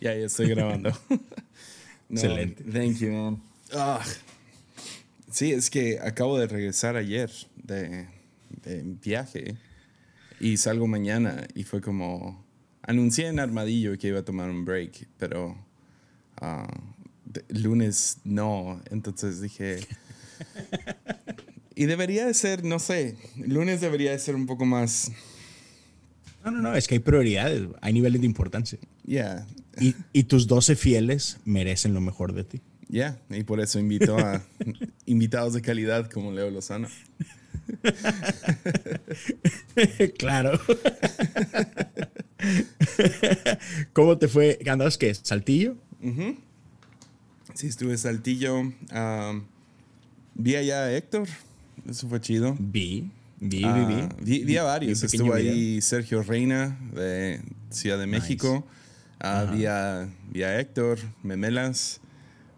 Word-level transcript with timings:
Ya, 0.00 0.14
ya 0.14 0.26
estoy 0.26 0.48
grabando. 0.48 0.92
Excelente. 2.10 2.64
Thank 2.64 2.98
you, 2.98 3.10
man. 3.12 3.42
Ah. 3.72 4.04
Sí, 5.30 5.52
es 5.52 5.68
que 5.70 5.98
acabo 6.00 6.38
de 6.38 6.46
regresar 6.46 6.96
ayer 6.96 7.30
de, 7.56 8.06
de 8.64 8.82
viaje 9.02 9.56
y 10.40 10.56
salgo 10.56 10.86
mañana 10.86 11.46
y 11.54 11.64
fue 11.64 11.80
como... 11.80 12.46
Anuncié 12.82 13.26
en 13.26 13.38
Armadillo 13.38 13.98
que 13.98 14.08
iba 14.08 14.20
a 14.20 14.24
tomar 14.24 14.48
un 14.48 14.64
break, 14.64 15.08
pero 15.18 15.54
de- 17.26 17.44
lunes 17.60 18.18
no. 18.24 18.80
Entonces 18.90 19.40
dije... 19.42 19.80
y 21.74 21.84
debería 21.86 22.24
de 22.26 22.32
ser, 22.34 22.64
no 22.64 22.78
sé, 22.78 23.16
lunes 23.36 23.80
debería 23.82 24.12
de 24.12 24.18
ser 24.18 24.34
un 24.34 24.46
poco 24.46 24.64
más... 24.64 25.12
No, 26.50 26.62
no, 26.62 26.70
no, 26.70 26.76
es 26.76 26.88
que 26.88 26.94
hay 26.96 27.00
prioridades, 27.00 27.68
hay 27.80 27.92
niveles 27.92 28.20
de 28.20 28.26
importancia. 28.26 28.78
Yeah, 29.04 29.46
Y, 29.80 29.94
y 30.12 30.24
tus 30.24 30.46
12 30.46 30.76
fieles 30.76 31.38
merecen 31.44 31.94
lo 31.94 32.00
mejor 32.00 32.32
de 32.32 32.44
ti. 32.44 32.60
Ya, 32.88 33.18
y 33.30 33.42
por 33.42 33.60
eso 33.60 33.78
invito 33.78 34.16
a 34.18 34.42
invitados 35.06 35.52
de 35.52 35.62
calidad 35.62 36.10
como 36.10 36.32
Leo 36.32 36.50
Lozano. 36.50 36.88
claro. 40.18 40.58
¿Cómo 43.92 44.18
te 44.18 44.28
fue? 44.28 44.58
¿Andabas 44.66 44.98
qué? 44.98 45.14
¿Saltillo? 45.14 45.76
Sí, 47.54 47.66
estuve 47.66 47.92
en 47.92 47.98
Saltillo. 47.98 48.72
ah, 48.90 49.40
vi 50.34 50.56
allá 50.56 50.84
a 50.84 50.96
Héctor. 50.96 51.28
Eso 51.88 52.08
fue 52.08 52.20
chido. 52.20 52.56
Vi, 52.58 53.10
vi, 53.40 53.64
Ah, 53.64 53.72
vi, 53.72 53.94
vi. 53.94 54.08
vi, 54.20 54.44
vi 54.44 54.56
a 54.56 54.62
varios. 54.64 55.00
Vi 55.00 55.06
Estuvo 55.06 55.34
video. 55.34 55.52
ahí 55.52 55.80
Sergio 55.80 56.22
Reina 56.22 56.78
de 56.94 57.40
Ciudad 57.70 57.98
de 57.98 58.06
México. 58.06 58.66
Ah, 59.20 59.44
vi, 59.52 59.66
a, 59.66 60.08
vi 60.30 60.42
a 60.42 60.58
Héctor 60.60 60.98
Memelas. 61.22 62.00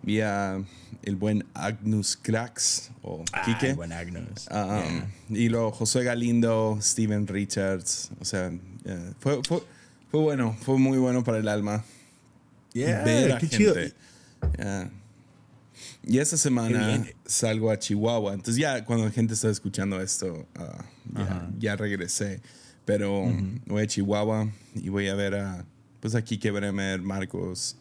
Vi 0.02 0.20
a 0.20 0.62
el 1.02 1.16
buen 1.16 1.44
Agnus 1.54 2.16
Cracks 2.16 2.90
o 3.02 3.22
Ah, 3.32 3.42
Quique. 3.44 3.74
buen 3.74 3.92
Agnus. 3.92 4.46
Ah, 4.50 4.82
Yeah. 4.82 5.10
Y 5.28 5.48
luego 5.48 5.72
Josué 5.72 6.04
Galindo, 6.04 6.78
Steven 6.80 7.26
Richards. 7.26 8.10
O 8.20 8.24
sea, 8.24 8.50
eh, 8.84 9.12
fue, 9.18 9.40
fue, 9.46 9.62
fue 10.10 10.20
bueno, 10.20 10.56
fue 10.62 10.78
muy 10.78 10.98
bueno 10.98 11.22
para 11.24 11.38
el 11.38 11.48
alma. 11.48 11.84
Yeah, 12.72 13.04
ver 13.04 13.32
a 13.32 13.38
qué 13.38 13.46
gente. 13.48 13.56
chido. 13.56 13.74
Ya. 14.58 14.90
Y 16.06 16.18
esta 16.18 16.36
semana 16.36 17.04
salgo 17.26 17.70
a 17.70 17.78
Chihuahua. 17.78 18.32
Entonces 18.34 18.56
ya 18.56 18.84
cuando 18.84 19.04
la 19.04 19.10
gente 19.10 19.34
está 19.34 19.50
escuchando 19.50 20.00
esto, 20.00 20.46
ah, 20.56 20.84
ya, 21.14 21.50
ya 21.58 21.76
regresé. 21.76 22.40
Pero 22.84 23.32
voy 23.66 23.82
a 23.82 23.86
Chihuahua 23.86 24.48
y 24.74 24.88
voy 24.88 25.08
a 25.08 25.14
ver 25.14 25.34
a, 25.36 25.64
pues 26.00 26.14
aquí 26.14 26.38
que 26.38 26.50
Bremer, 26.50 27.00
Marcos, 27.02 27.76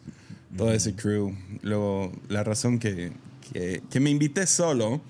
todo 0.56 0.72
ese 0.72 0.94
crew. 0.94 1.34
Luego, 1.62 2.12
la 2.28 2.44
razón 2.44 2.78
que, 2.78 3.12
que, 3.52 3.82
que 3.90 4.00
me 4.00 4.10
invité 4.10 4.46
solo 4.46 5.00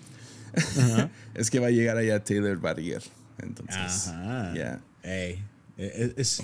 es 1.35 1.51
que 1.51 1.59
va 1.59 1.67
a 1.67 1.71
llegar 1.71 1.97
allá 1.97 2.23
Taylor 2.23 2.57
Barrier. 2.59 3.03
Entonces, 3.43 4.07
ya. 4.55 4.81
Ey, 5.03 5.43
eh, 5.77 6.13
es, 6.17 6.39
es- 6.41 6.43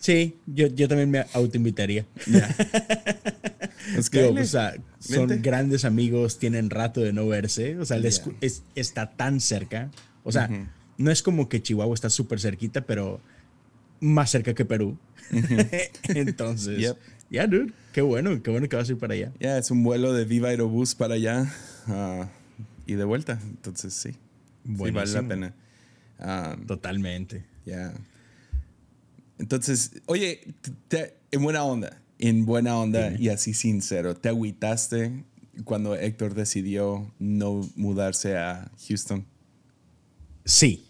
sí, 0.00 0.36
yo, 0.46 0.66
yo 0.66 0.86
también 0.88 1.10
me 1.10 1.24
autoinvitaría. 1.32 2.04
Ya. 2.26 2.54
O 3.98 4.44
sea, 4.44 4.74
son 4.98 5.28
Vente. 5.28 5.42
grandes 5.42 5.84
amigos, 5.84 6.38
tienen 6.38 6.70
rato 6.70 7.00
de 7.00 7.12
no 7.12 7.26
verse. 7.26 7.76
O 7.78 7.84
sea, 7.84 7.98
Yeah. 7.98 8.10
es- 8.40 8.62
está 8.74 9.10
tan 9.10 9.40
cerca. 9.40 9.90
O 10.24 10.32
sea, 10.32 10.48
no 10.98 11.10
es 11.10 11.22
como 11.22 11.48
que 11.48 11.62
Chihuahua 11.62 11.94
está 11.94 12.10
súper 12.10 12.40
cerquita, 12.40 12.82
pero 12.82 13.20
más 14.00 14.30
cerca 14.30 14.54
que 14.54 14.64
Perú. 14.64 14.98
Entonces, 16.08 16.78
Yep. 16.78 16.96
ya, 17.30 17.46
dude, 17.46 17.72
qué 17.92 18.00
bueno, 18.00 18.42
qué 18.42 18.50
bueno 18.50 18.68
que 18.68 18.76
vas 18.76 18.88
a 18.88 18.92
ir 18.92 18.98
para 18.98 19.14
allá. 19.14 19.32
Ya, 19.40 19.58
es 19.58 19.70
un 19.70 19.82
vuelo 19.82 20.12
de 20.12 20.24
Viva 20.24 20.48
Aerobús 20.48 20.94
para 20.94 21.14
allá 21.14 21.52
ah, 21.86 22.28
y 22.86 22.94
de 22.94 23.04
vuelta. 23.04 23.38
Entonces, 23.42 23.94
sí. 23.94 24.10
Sí, 24.12 24.90
vale 24.92 25.10
la 25.12 25.22
pena. 25.22 25.54
Ah, 26.18 26.56
Totalmente. 26.66 27.44
ya. 27.64 27.92
Entonces, 29.38 29.92
oye, 30.06 30.40
te- 30.88 31.14
en 31.30 31.42
buena 31.42 31.62
onda, 31.62 32.00
en 32.18 32.46
buena 32.46 32.76
onda 32.76 33.12
y 33.18 33.28
así 33.28 33.54
sincero, 33.54 34.14
¿te 34.16 34.28
agüitaste 34.28 35.24
cuando 35.64 35.94
Héctor 35.94 36.34
decidió 36.34 37.12
no 37.18 37.68
mudarse 37.76 38.36
a 38.36 38.70
Houston? 38.88 39.24
Sí, 40.44 40.88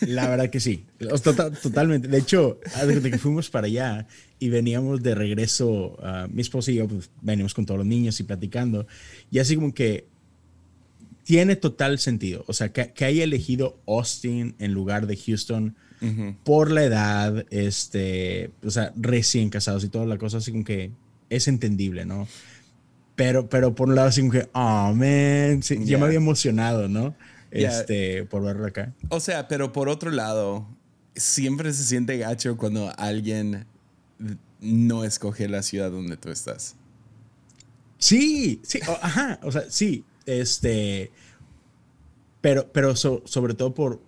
la 0.00 0.28
verdad 0.28 0.50
que 0.50 0.60
sí. 0.60 0.84
Tota- 1.22 1.50
totalmente. 1.50 2.08
De 2.08 2.18
hecho, 2.18 2.60
desde 2.86 3.10
que 3.10 3.18
fuimos 3.18 3.48
para 3.48 3.66
allá 3.66 4.06
y 4.38 4.48
veníamos 4.48 5.02
de 5.02 5.14
regreso, 5.14 5.96
ah, 6.02 6.26
mi 6.30 6.42
esposa 6.42 6.72
y 6.72 6.76
yo 6.76 6.88
pues, 6.88 7.10
veníamos 7.22 7.54
con 7.54 7.64
todos 7.64 7.78
los 7.78 7.86
niños 7.86 8.18
y 8.20 8.24
platicando. 8.24 8.86
Y 9.30 9.38
así 9.38 9.54
como 9.54 9.72
que 9.72 10.06
tiene 11.22 11.56
total 11.56 11.98
sentido. 11.98 12.44
O 12.48 12.52
sea, 12.52 12.72
que, 12.72 12.92
que 12.92 13.04
haya 13.04 13.24
elegido 13.24 13.78
Austin 13.86 14.54
en 14.58 14.72
lugar 14.72 15.06
de 15.06 15.16
Houston 15.16 15.76
por 16.44 16.70
la 16.70 16.84
edad, 16.84 17.44
este, 17.50 18.50
o 18.64 18.70
sea, 18.70 18.92
recién 18.96 19.50
casados 19.50 19.84
y 19.84 19.88
toda 19.88 20.06
la 20.06 20.18
cosa, 20.18 20.38
así 20.38 20.52
como 20.52 20.64
que 20.64 20.90
es 21.30 21.48
entendible, 21.48 22.04
¿no? 22.04 22.26
Pero, 23.16 23.48
pero 23.48 23.74
por 23.74 23.88
un 23.88 23.96
lado, 23.96 24.08
así 24.08 24.20
como 24.20 24.32
que, 24.32 24.48
oh, 24.52 24.92
man, 24.94 25.62
sí, 25.62 25.78
yo 25.84 25.98
me 25.98 26.06
había 26.06 26.18
emocionado, 26.18 26.88
¿no? 26.88 27.14
Este, 27.50 28.24
por 28.24 28.42
verlo 28.42 28.66
acá. 28.66 28.94
O 29.08 29.20
sea, 29.20 29.48
pero 29.48 29.72
por 29.72 29.88
otro 29.88 30.10
lado, 30.10 30.68
siempre 31.16 31.72
se 31.72 31.82
siente 31.84 32.16
gacho 32.18 32.56
cuando 32.56 32.92
alguien 32.96 33.66
no 34.60 35.04
escoge 35.04 35.48
la 35.48 35.62
ciudad 35.62 35.90
donde 35.90 36.16
tú 36.16 36.30
estás. 36.30 36.76
Sí, 37.98 38.60
sí, 38.62 38.78
ajá, 39.02 39.40
o 39.42 39.50
sea, 39.50 39.64
sí, 39.68 40.04
este, 40.26 41.10
pero, 42.40 42.70
pero 42.72 42.94
so- 42.94 43.22
sobre 43.24 43.54
todo 43.54 43.74
por, 43.74 44.00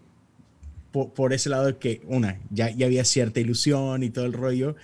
por, 0.93 1.13
por 1.13 1.33
ese 1.33 1.49
lado 1.51 1.67
de 1.67 1.77
que, 1.79 2.03
una, 2.07 2.41
ya, 2.51 2.71
ya 2.71 2.87
había 2.87 3.05
cierta 3.05 3.41
ilusión 3.41 4.03
y 4.03 4.11
todo 4.11 4.25
el 4.25 4.33
rollo, 4.33 4.77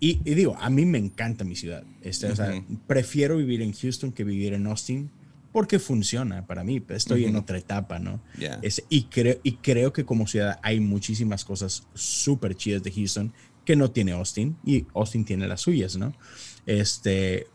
y, 0.00 0.20
y 0.24 0.34
digo, 0.34 0.56
a 0.58 0.70
mí 0.70 0.84
me 0.84 0.98
encanta 0.98 1.44
mi 1.44 1.56
ciudad, 1.56 1.84
este, 2.02 2.26
o 2.26 2.36
sea, 2.36 2.62
prefiero 2.86 3.36
vivir 3.36 3.62
en 3.62 3.72
Houston 3.72 4.12
que 4.12 4.24
vivir 4.24 4.52
en 4.52 4.66
Austin, 4.66 5.10
porque 5.52 5.78
funciona 5.78 6.46
para 6.46 6.64
mí, 6.64 6.82
estoy 6.88 7.26
en 7.26 7.36
otra 7.36 7.56
etapa, 7.56 8.00
¿no? 8.00 8.20
Ya. 8.36 8.58
Este, 8.60 8.84
y, 8.88 9.04
creo, 9.04 9.38
y 9.44 9.52
creo 9.52 9.92
que 9.92 10.04
como 10.04 10.26
ciudad 10.26 10.58
hay 10.62 10.80
muchísimas 10.80 11.44
cosas 11.44 11.86
súper 11.94 12.56
chidas 12.56 12.82
de 12.82 12.90
Houston 12.90 13.32
que 13.64 13.76
no 13.76 13.92
tiene 13.92 14.12
Austin 14.12 14.56
y 14.64 14.84
Austin 14.94 15.24
tiene 15.24 15.46
las 15.46 15.60
suyas, 15.60 15.96
¿no? 15.96 16.12
Este, 16.66 17.46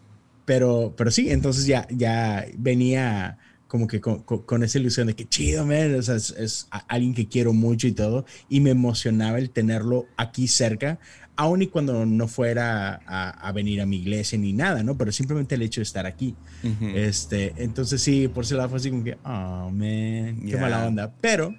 pero, 0.46 0.94
pero 0.96 1.12
sí, 1.12 1.30
entonces 1.30 1.66
ya, 1.66 1.88
ya 1.92 2.46
venía 2.58 3.38
como 3.70 3.88
que 3.88 4.02
con, 4.02 4.24
con- 4.24 4.42
con 4.42 4.64
esa 4.64 4.80
ilusión 4.80 5.08
de 5.08 5.16
que 5.16 5.26
chido, 5.30 5.66
man, 5.66 5.96
o 5.96 6.02
sea, 6.02 6.16
es, 6.16 6.32
es 6.32 6.68
alguien 6.90 7.14
que 7.14 7.28
quiero 7.30 7.54
mucho 7.54 7.88
y 7.88 7.94
todo, 7.94 8.26
y 8.50 8.60
me 8.60 8.72
emocionaba 8.72 9.38
el 9.38 9.52
tenerlo 9.52 10.08
aquí 10.18 10.48
cerca, 10.50 11.00
aun 11.38 11.62
y 11.62 11.68
cuando 11.68 12.06
no 12.06 12.28
fuera 12.28 13.00
a, 13.06 13.30
a 13.30 13.52
venir 13.54 13.80
a 13.80 13.86
mi 13.86 13.98
iglesia 13.98 14.38
ni 14.38 14.52
nada, 14.54 14.84
¿no? 14.84 14.98
Pero 14.98 15.12
simplemente 15.14 15.54
el 15.56 15.62
hecho 15.62 15.80
de 15.82 15.84
estar 15.84 16.06
aquí. 16.06 16.36
Ujú. 16.64 16.88
Este, 16.96 17.54
entonces 17.58 18.02
sí, 18.02 18.28
por 18.28 18.44
ese 18.44 18.56
lado 18.56 18.70
fue 18.70 18.80
así 18.80 18.90
como 18.90 19.04
que, 19.06 19.18
oh, 19.24 19.70
man, 19.72 20.42
qué 20.42 20.48
Yeah. 20.48 20.60
mala 20.60 20.86
onda. 20.88 21.14
Pero 21.22 21.56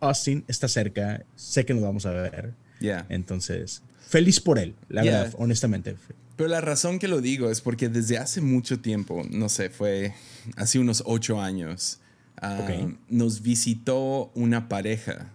Austin 0.00 0.44
está 0.48 0.68
cerca, 0.68 1.24
sé 1.34 1.64
que 1.66 1.74
nos 1.74 1.82
vamos 1.82 2.06
a 2.06 2.10
ver. 2.12 2.54
Ya. 2.80 3.04
Entonces, 3.10 3.82
feliz 3.98 4.40
por 4.40 4.58
él, 4.58 4.74
la 4.88 5.02
Yeah. 5.02 5.12
verdad, 5.22 5.34
honestamente. 5.38 5.96
Pero 6.40 6.48
la 6.48 6.62
razón 6.62 6.98
que 6.98 7.06
lo 7.06 7.20
digo 7.20 7.50
es 7.50 7.60
porque 7.60 7.90
desde 7.90 8.16
hace 8.16 8.40
mucho 8.40 8.80
tiempo, 8.80 9.26
no 9.28 9.50
sé, 9.50 9.68
fue 9.68 10.14
hace 10.56 10.78
unos 10.78 11.02
ocho 11.04 11.38
años, 11.38 11.98
ah, 12.40 12.66
nos 13.10 13.42
visitó 13.42 14.30
una 14.34 14.66
pareja 14.66 15.34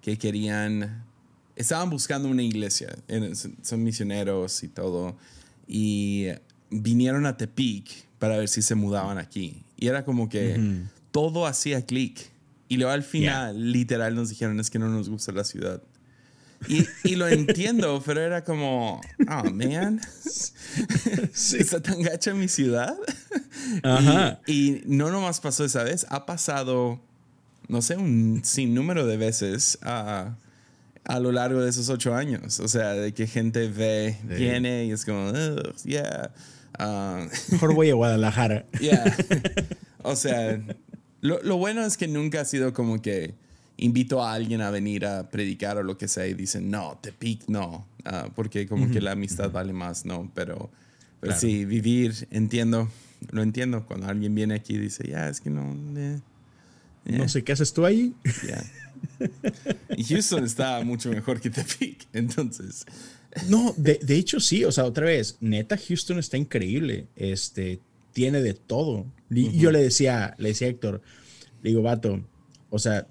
que 0.00 0.16
querían, 0.16 1.04
estaban 1.56 1.90
buscando 1.90 2.30
una 2.30 2.42
iglesia, 2.42 2.96
son 3.60 3.84
misioneros 3.84 4.62
y 4.62 4.68
todo, 4.68 5.18
y 5.68 6.28
vinieron 6.70 7.26
a 7.26 7.36
Tepic 7.36 8.06
para 8.18 8.38
ver 8.38 8.48
si 8.48 8.62
se 8.62 8.74
mudaban 8.74 9.18
aquí. 9.18 9.62
Y 9.76 9.88
era 9.88 10.06
como 10.06 10.30
que 10.30 10.58
todo 11.10 11.46
hacía 11.46 11.84
clic. 11.84 12.30
Y 12.66 12.78
luego 12.78 12.92
al 12.92 13.02
final, 13.02 13.72
literal, 13.72 14.14
nos 14.14 14.30
dijeron, 14.30 14.58
es 14.58 14.70
que 14.70 14.78
no 14.78 14.88
nos 14.88 15.10
gusta 15.10 15.32
la 15.32 15.44
ciudad. 15.44 15.82
Y, 16.68 16.86
y 17.04 17.16
lo 17.16 17.28
entiendo, 17.28 18.02
pero 18.04 18.20
era 18.20 18.42
como, 18.44 19.00
oh, 19.28 19.50
man, 19.50 20.00
está 21.24 21.80
tan 21.82 22.02
gacha 22.02 22.34
mi 22.34 22.48
ciudad. 22.48 22.96
Ajá. 23.82 24.40
Y, 24.46 24.52
y 24.78 24.82
no 24.86 25.10
nomás 25.10 25.40
pasó 25.40 25.64
esa 25.64 25.82
vez, 25.84 26.06
ha 26.10 26.26
pasado, 26.26 27.00
no 27.68 27.82
sé, 27.82 27.96
un 27.96 28.42
sinnúmero 28.44 29.06
de 29.06 29.16
veces 29.16 29.78
a, 29.82 30.36
a 31.04 31.20
lo 31.20 31.32
largo 31.32 31.60
de 31.62 31.70
esos 31.70 31.88
ocho 31.88 32.14
años. 32.14 32.60
O 32.60 32.68
sea, 32.68 32.94
de 32.94 33.12
que 33.14 33.26
gente 33.26 33.68
ve, 33.68 34.16
Sí. 34.22 34.34
viene 34.34 34.86
y 34.86 34.92
es 34.92 35.04
como, 35.04 35.30
"Ugh, 35.30 35.74
yeah. 35.84 36.32
ah, 36.78 37.26
Mejor 37.50 37.74
voy 37.74 37.90
a 37.90 37.94
Guadalajara. 37.94 38.64
Yeah. 38.80 39.16
o 40.02 40.16
sea, 40.16 40.60
lo, 41.20 41.40
lo 41.42 41.56
bueno 41.58 41.84
es 41.84 41.96
que 41.96 42.08
nunca 42.08 42.40
ha 42.40 42.44
sido 42.44 42.72
como 42.72 43.00
que 43.02 43.34
invito 43.78 44.22
a 44.22 44.32
alguien 44.32 44.60
a 44.60 44.70
venir 44.70 45.04
a 45.06 45.30
predicar 45.30 45.76
o 45.78 45.82
lo 45.82 45.98
que 45.98 46.08
sea 46.08 46.26
y 46.26 46.34
dicen, 46.34 46.70
no, 46.70 46.98
Tepic 47.00 47.48
no, 47.48 47.86
ah, 48.04 48.28
porque 48.34 48.66
como 48.66 48.90
que 48.90 49.00
la 49.00 49.12
amistad 49.12 49.50
vale 49.50 49.72
más, 49.72 50.04
¿no? 50.04 50.30
Pero, 50.34 50.70
pero 51.20 51.36
sí, 51.36 51.64
vivir, 51.64 52.26
entiendo, 52.30 52.88
lo 53.30 53.42
entiendo. 53.42 53.84
Cuando 53.86 54.06
alguien 54.06 54.34
viene 54.34 54.54
aquí 54.54 54.74
y 54.74 54.78
dice, 54.78 55.08
ya, 55.08 55.28
es 55.28 55.40
que 55.40 55.50
no... 55.50 55.76
Eh, 55.96 56.20
no 57.04 57.24
eh". 57.24 57.28
sé 57.28 57.44
qué 57.44 57.52
haces 57.52 57.72
tú 57.72 57.84
ahí. 57.84 58.14
Y 59.96 60.04
Houston 60.04 60.44
está 60.44 60.82
mucho 60.82 61.10
mejor 61.10 61.40
que 61.40 61.50
Tepic, 61.50 62.06
entonces... 62.12 62.86
No, 63.50 63.74
de, 63.76 64.00
de, 64.02 64.16
hecho 64.16 64.40
sí, 64.40 64.64
o 64.64 64.72
sea, 64.72 64.84
otra 64.84 65.04
vez, 65.04 65.36
neta, 65.40 65.76
Houston 65.76 66.18
está 66.18 66.38
increíble, 66.38 67.06
este, 67.16 67.80
tiene 68.14 68.40
de 68.40 68.54
todo. 68.54 69.04
Y 69.28 69.58
Yo 69.58 69.70
le 69.70 69.82
decía, 69.82 70.34
le 70.38 70.48
decía 70.48 70.68
a 70.68 70.70
Héctor, 70.70 71.02
le 71.62 71.68
digo, 71.68 71.82
vato, 71.82 72.24
o 72.70 72.78
sea, 72.78 73.06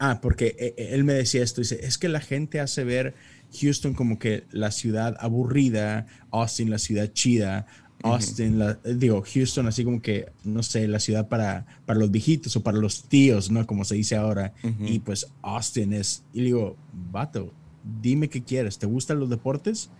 ah, 0.00 0.20
porque 0.20 0.56
eh, 0.58 0.74
eh, 0.76 0.88
él 0.92 1.04
me 1.04 1.12
decía 1.12 1.44
esto, 1.44 1.60
dice, 1.60 1.78
es 1.82 1.98
que 1.98 2.08
la 2.08 2.20
gente 2.20 2.58
hace 2.58 2.82
ver 2.82 3.14
Houston 3.60 3.94
como 3.94 4.18
que 4.18 4.44
la 4.50 4.72
ciudad 4.72 5.16
aburrida, 5.20 6.06
Austin 6.30 6.70
la 6.70 6.78
ciudad 6.78 7.12
chida, 7.12 7.66
Austin, 8.02 8.58
la, 8.58 8.74
digo, 8.74 9.22
Houston 9.22 9.66
así 9.66 9.84
como 9.84 10.00
que, 10.00 10.32
no 10.42 10.62
sé, 10.62 10.88
la 10.88 11.00
ciudad 11.00 11.28
para, 11.28 11.66
para 11.84 11.98
los 11.98 12.10
viejitos 12.10 12.56
o 12.56 12.62
para 12.62 12.78
los 12.78 13.04
tíos, 13.04 13.50
¿no? 13.50 13.66
Como 13.66 13.84
se 13.84 13.94
dice 13.94 14.16
ahora. 14.16 14.54
Y 14.80 15.00
pues 15.00 15.26
Austin 15.42 15.92
es, 15.92 16.24
y 16.32 16.38
le 16.38 16.44
digo, 16.46 16.76
vato, 17.10 17.52
dime 18.00 18.28
qué 18.28 18.42
quieres, 18.42 18.78
¿te 18.78 18.86
gustan 18.86 19.20
los 19.20 19.28
deportes? 19.28 19.90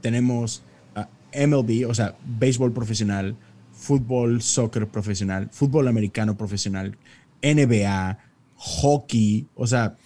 Tenemos 0.00 0.62
ah, 0.94 1.08
MLB, 1.34 1.86
o 1.88 1.94
sea, 1.94 2.16
béisbol 2.24 2.72
profesional, 2.72 3.36
fútbol, 3.72 4.40
soccer 4.40 4.88
profesional, 4.88 5.50
fútbol 5.52 5.88
americano 5.88 6.36
profesional, 6.36 6.96
NBA, 7.42 8.18
hockey, 8.62 9.48
o 9.54 9.66
sea, 9.66 9.96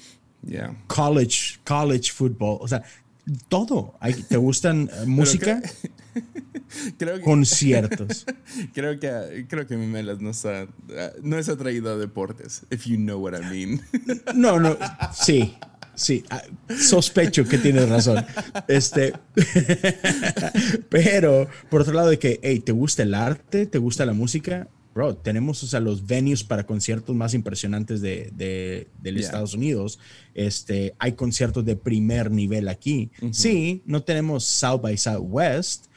college, 0.86 1.58
college 1.64 2.10
football, 2.12 2.58
o 2.60 2.68
sea, 2.68 2.82
todo. 3.48 3.94
¿Te 4.28 4.36
gustan 4.36 4.88
eh, 4.92 5.04
música? 5.06 5.60
Conciertos. 7.24 8.24
creo 8.74 8.98
que 8.98 9.46
creo 9.48 9.66
que 9.66 9.76
mi 9.76 9.86
melas 9.86 10.20
no 10.20 10.30
está 10.30 10.66
no 11.22 11.38
es 11.38 11.48
atraído 11.48 11.92
a 11.92 11.96
deportes, 11.96 12.66
if 12.70 12.86
you 12.86 12.96
know 12.96 13.18
what 13.18 13.34
I 13.34 13.44
mean. 13.44 13.82
no, 14.34 14.58
no, 14.58 14.76
sí. 15.12 15.56
Sí, 15.94 16.24
ah, 16.28 16.42
sospecho 16.78 17.44
que 17.44 17.56
tienes 17.56 17.88
razón. 17.88 18.22
Este, 18.68 19.14
pero 20.90 21.48
por 21.70 21.80
otro 21.80 21.94
lado 21.94 22.10
de 22.10 22.18
que, 22.18 22.38
hey, 22.42 22.60
¿te 22.60 22.72
gusta 22.72 23.02
el 23.02 23.14
arte? 23.14 23.64
¿Te 23.64 23.78
gusta 23.78 24.04
la 24.04 24.12
música? 24.12 24.68
Bro, 24.96 25.18
tenemos 25.18 25.62
o 25.62 25.66
sea, 25.66 25.78
los 25.78 26.06
venues 26.06 26.42
para 26.42 26.64
conciertos 26.64 27.14
más 27.14 27.34
impresionantes 27.34 28.00
de, 28.00 28.32
de, 28.34 29.20
Estados 29.20 29.52
Unidos. 29.52 29.98
Este, 30.32 30.94
hay 30.98 31.12
conciertos 31.12 31.66
de 31.66 31.76
primer 31.76 32.30
nivel 32.30 32.66
aquí. 32.66 33.10
Sí, 33.30 33.82
no 33.84 34.04
tenemos 34.04 34.44
South 34.44 34.80
by 34.80 34.96
Southwest, 34.96 35.88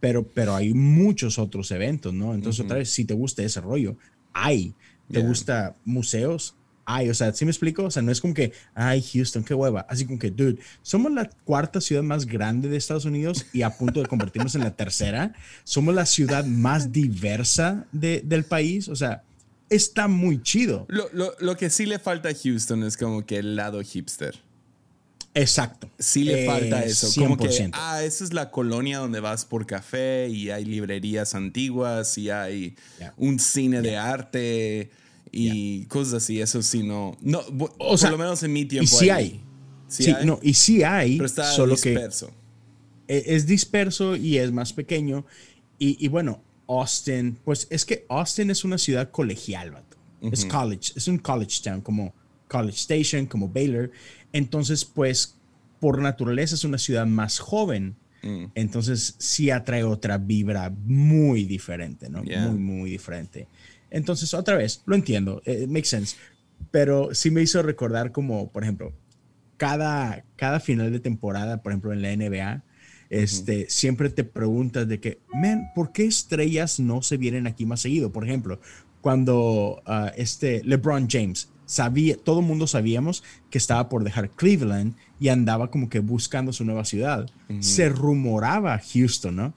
pero, 0.00 0.26
pero 0.26 0.56
hay 0.56 0.74
muchos 0.74 1.38
otros 1.38 1.70
eventos, 1.70 2.12
¿no? 2.12 2.34
Entonces, 2.34 2.64
otra 2.64 2.78
vez, 2.78 2.90
si 2.90 3.04
te 3.04 3.14
gusta 3.14 3.44
ese 3.44 3.60
rollo, 3.60 3.96
hay. 4.32 4.74
¿Te 5.08 5.20
gusta 5.20 5.76
museos? 5.84 6.56
Ay, 6.88 7.10
o 7.10 7.14
sea, 7.14 7.34
¿sí 7.34 7.44
me 7.44 7.50
explico? 7.50 7.84
O 7.84 7.90
sea, 7.90 8.00
no 8.00 8.10
es 8.10 8.18
como 8.20 8.32
que, 8.32 8.52
ay, 8.74 9.02
Houston, 9.12 9.44
qué 9.44 9.52
hueva. 9.52 9.86
Así 9.90 10.06
como 10.06 10.18
que, 10.18 10.30
dude, 10.30 10.58
somos 10.80 11.12
la 11.12 11.28
cuarta 11.44 11.82
ciudad 11.82 12.02
más 12.02 12.24
grande 12.24 12.70
de 12.70 12.78
Estados 12.78 13.04
Unidos 13.04 13.44
y 13.52 13.60
a 13.60 13.76
punto 13.76 14.00
de 14.00 14.06
convertirnos 14.06 14.54
en 14.54 14.62
la 14.62 14.74
tercera. 14.74 15.34
Somos 15.64 15.94
la 15.94 16.06
ciudad 16.06 16.46
más 16.46 16.90
diversa 16.90 17.84
de, 17.92 18.22
del 18.24 18.44
país. 18.44 18.88
O 18.88 18.96
sea, 18.96 19.22
está 19.68 20.08
muy 20.08 20.42
chido. 20.42 20.86
Lo, 20.88 21.10
lo, 21.12 21.34
lo, 21.40 21.58
que 21.58 21.68
sí 21.68 21.84
le 21.84 21.98
falta 21.98 22.30
a 22.30 22.34
Houston 22.34 22.82
es 22.82 22.96
como 22.96 23.26
que 23.26 23.36
el 23.36 23.54
lado 23.54 23.82
hipster. 23.82 24.40
Exacto. 25.34 25.90
Sí 25.98 26.24
le 26.24 26.46
falta 26.46 26.84
eso. 26.84 27.08
100%. 27.08 27.22
Como 27.22 27.36
que, 27.36 27.70
ah, 27.74 28.02
esa 28.02 28.24
es 28.24 28.32
la 28.32 28.50
colonia 28.50 28.96
donde 28.96 29.20
vas 29.20 29.44
por 29.44 29.66
café 29.66 30.28
y 30.30 30.48
hay 30.48 30.64
librerías 30.64 31.34
antiguas 31.34 32.16
y 32.16 32.30
hay 32.30 32.76
un 33.18 33.38
cine 33.38 33.82
de 33.82 33.98
arte 33.98 34.90
y 35.32 35.84
cosas 35.86 36.14
así. 36.14 36.40
Eso 36.40 36.62
sí, 36.62 36.82
no. 36.82 37.16
no 37.20 37.40
o 37.78 37.96
por 37.96 38.10
lo 38.10 38.18
menos 38.18 38.42
en 38.42 38.52
mi 38.52 38.64
tiempo. 38.64 38.84
Y 38.84 38.86
sí 38.86 39.10
hay. 39.10 39.40
Sí, 39.88 40.14
no, 40.24 40.38
y 40.42 40.54
sí 40.54 40.82
hay. 40.82 41.16
Pero 41.16 41.26
está 41.26 41.50
solo 41.50 41.72
disperso. 41.74 42.30
Que 43.06 43.24
es 43.26 43.46
disperso 43.46 44.16
y 44.16 44.36
es 44.36 44.52
más 44.52 44.72
pequeño. 44.72 45.24
Y, 45.78 46.08
bueno, 46.08 46.42
Austin, 46.66 47.38
pues 47.44 47.66
es 47.70 47.84
que 47.84 48.04
Austin 48.08 48.50
es 48.50 48.64
una 48.64 48.78
ciudad 48.78 49.10
colegial, 49.10 49.70
vato. 49.70 49.96
Es 50.20 50.44
college, 50.44 50.92
es 50.96 51.06
un 51.06 51.18
college 51.18 51.60
town, 51.62 51.80
como 51.80 52.12
College 52.48 52.76
Station, 52.76 53.26
como 53.26 53.48
Baylor. 53.48 53.90
Entonces, 54.32 54.84
pues, 54.84 55.36
por 55.80 56.02
naturaleza 56.02 56.56
es 56.56 56.64
una 56.64 56.78
ciudad 56.78 57.06
más 57.06 57.38
joven. 57.38 57.96
Mm. 58.22 58.46
Entonces, 58.56 59.14
sí 59.18 59.50
atrae 59.50 59.84
otra 59.84 60.18
vibra 60.18 60.70
muy 60.84 61.44
diferente, 61.44 62.10
¿no? 62.10 62.24
Muy, 62.24 62.58
muy 62.58 62.90
diferente. 62.90 63.46
Entonces, 63.90 64.34
otra 64.34 64.56
vez, 64.56 64.82
lo 64.86 64.94
entiendo, 64.94 65.42
it 65.46 65.62
eh, 65.62 65.66
makes 65.66 65.88
sense, 65.88 66.16
pero 66.70 67.14
sí 67.14 67.30
me 67.30 67.42
hizo 67.42 67.62
recordar 67.62 68.12
como, 68.12 68.50
por 68.50 68.62
ejemplo, 68.62 68.92
cada, 69.56 70.24
cada 70.36 70.60
final 70.60 70.92
de 70.92 71.00
temporada, 71.00 71.62
por 71.62 71.72
ejemplo, 71.72 71.92
en 71.92 72.02
la 72.02 72.14
NBA, 72.14 72.64
este, 73.10 73.70
siempre 73.70 74.10
te 74.10 74.24
preguntas 74.24 74.86
de 74.86 75.00
que, 75.00 75.20
man, 75.32 75.70
¿por 75.74 75.92
qué 75.92 76.04
estrellas 76.04 76.78
no 76.78 77.02
se 77.02 77.16
vienen 77.16 77.46
aquí 77.46 77.64
más 77.66 77.80
seguido? 77.80 78.12
Por 78.12 78.24
ejemplo, 78.24 78.60
cuando 79.00 79.82
uh, 79.86 80.10
este 80.16 80.62
LeBron 80.64 81.08
James 81.10 81.48
sabía, 81.64 82.16
todo 82.16 82.40
el 82.40 82.46
mundo 82.46 82.66
sabíamos 82.66 83.22
que 83.50 83.58
estaba 83.58 83.88
por 83.88 84.04
dejar 84.04 84.30
Cleveland 84.30 84.94
y 85.20 85.28
andaba 85.28 85.70
como 85.70 85.88
que 85.88 86.00
buscando 86.00 86.52
su 86.52 86.64
nueva 86.64 86.84
ciudad. 86.84 87.28
Se 87.60 87.88
rumoraba 87.88 88.80
Houston, 88.92 89.36
¿no? 89.36 89.54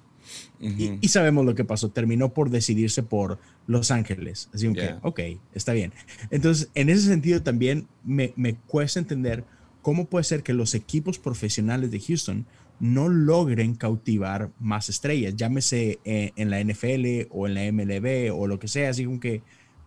Y, 0.59 1.07
sabemos 1.07 1.45
lo 1.45 1.55
que 1.55 1.65
pasó. 1.65 1.89
Terminó 1.89 2.33
por 2.33 2.49
decidirse 2.49 3.03
por 3.03 3.39
Los 3.67 3.91
Ángeles. 3.91 4.49
Así 4.53 4.71
que, 4.73 4.95
ok, 5.01 5.19
está 5.53 5.73
bien. 5.73 5.93
Entonces, 6.29 6.69
en 6.75 6.89
ese 6.89 7.07
sentido 7.07 7.41
también 7.41 7.87
me, 8.03 8.33
me 8.35 8.55
cuesta 8.55 8.99
entender 8.99 9.43
cómo 9.81 10.05
puede 10.05 10.23
ser 10.23 10.43
que 10.43 10.53
los 10.53 10.75
equipos 10.75 11.19
profesionales 11.19 11.91
de 11.91 11.99
Houston 11.99 12.45
no 12.81 13.09
logren 13.09 13.75
cautivar 13.75 14.49
más 14.59 14.89
estrellas, 14.89 15.35
llámese 15.35 15.99
eh, 16.03 16.31
en, 16.35 16.49
la 16.49 16.59
NFL 16.63 17.27
o 17.29 17.47
en 17.47 17.53
la 17.53 17.71
MLB 17.71 18.33
o 18.35 18.47
lo 18.47 18.57
que 18.57 18.67
sea, 18.67 18.89
así 18.89 19.05
como 19.05 19.19
que, 19.19 19.43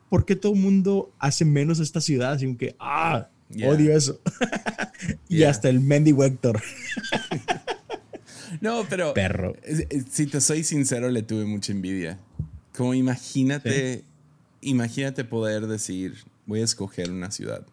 ¿por 0.09 0.25
qué 0.25 0.37
todo 0.37 0.53
el 0.53 0.61
mundo 0.61 1.13
hace 1.19 1.45
menos 1.45 1.81
esta 1.81 2.01
ciudad? 2.01 2.35
Así 2.35 2.47
como 2.47 2.57
que, 2.57 2.77
ah, 2.79 3.29
odio 3.67 3.97
eso. 3.97 4.21
y 5.29 5.43
hasta 5.43 5.69
el 5.69 5.81
Mendy 5.81 6.13
Vector. 6.13 6.63
No, 8.65 8.87
pero. 8.89 9.13
Perro. 9.13 9.55
Si 10.11 10.27
te 10.27 10.41
soy 10.41 10.65
sincero, 10.65 11.11
le 11.11 11.23
tuve 11.23 11.45
mucha 11.45 11.71
envidia. 11.71 12.19
Como 12.75 12.95
imagínate. 12.95 14.05
Imagínate 14.63 15.25
poder 15.25 15.67
decir, 15.67 16.15
voy 16.47 16.63
a 16.63 16.65
escoger 16.65 17.11
una 17.11 17.31
ciudad. 17.31 17.67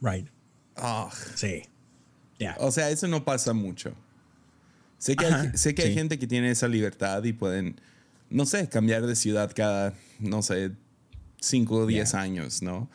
Right. 0.00 0.26
Ah. 0.76 1.10
sí. 1.34 1.64
O 2.58 2.70
sea, 2.70 2.88
eso 2.88 3.06
no 3.08 3.26
pasa 3.26 3.52
mucho. 3.52 3.94
Sé 4.96 5.16
que, 5.16 5.26
hay, 5.26 5.50
sé 5.54 5.74
que 5.74 5.82
hay 5.82 5.92
gente 5.92 6.18
que 6.18 6.26
tiene 6.26 6.50
esa 6.50 6.66
libertad 6.66 7.22
y 7.24 7.34
pueden, 7.34 7.78
no 8.30 8.46
sé, 8.46 8.70
cambiar 8.70 9.06
de 9.06 9.14
ciudad 9.14 9.52
cada, 9.54 9.92
no 10.18 10.42
sé, 10.42 10.72
5 11.40 11.74
o 11.76 11.86
10 11.86 12.14
años, 12.14 12.62
¿no? 12.62 12.88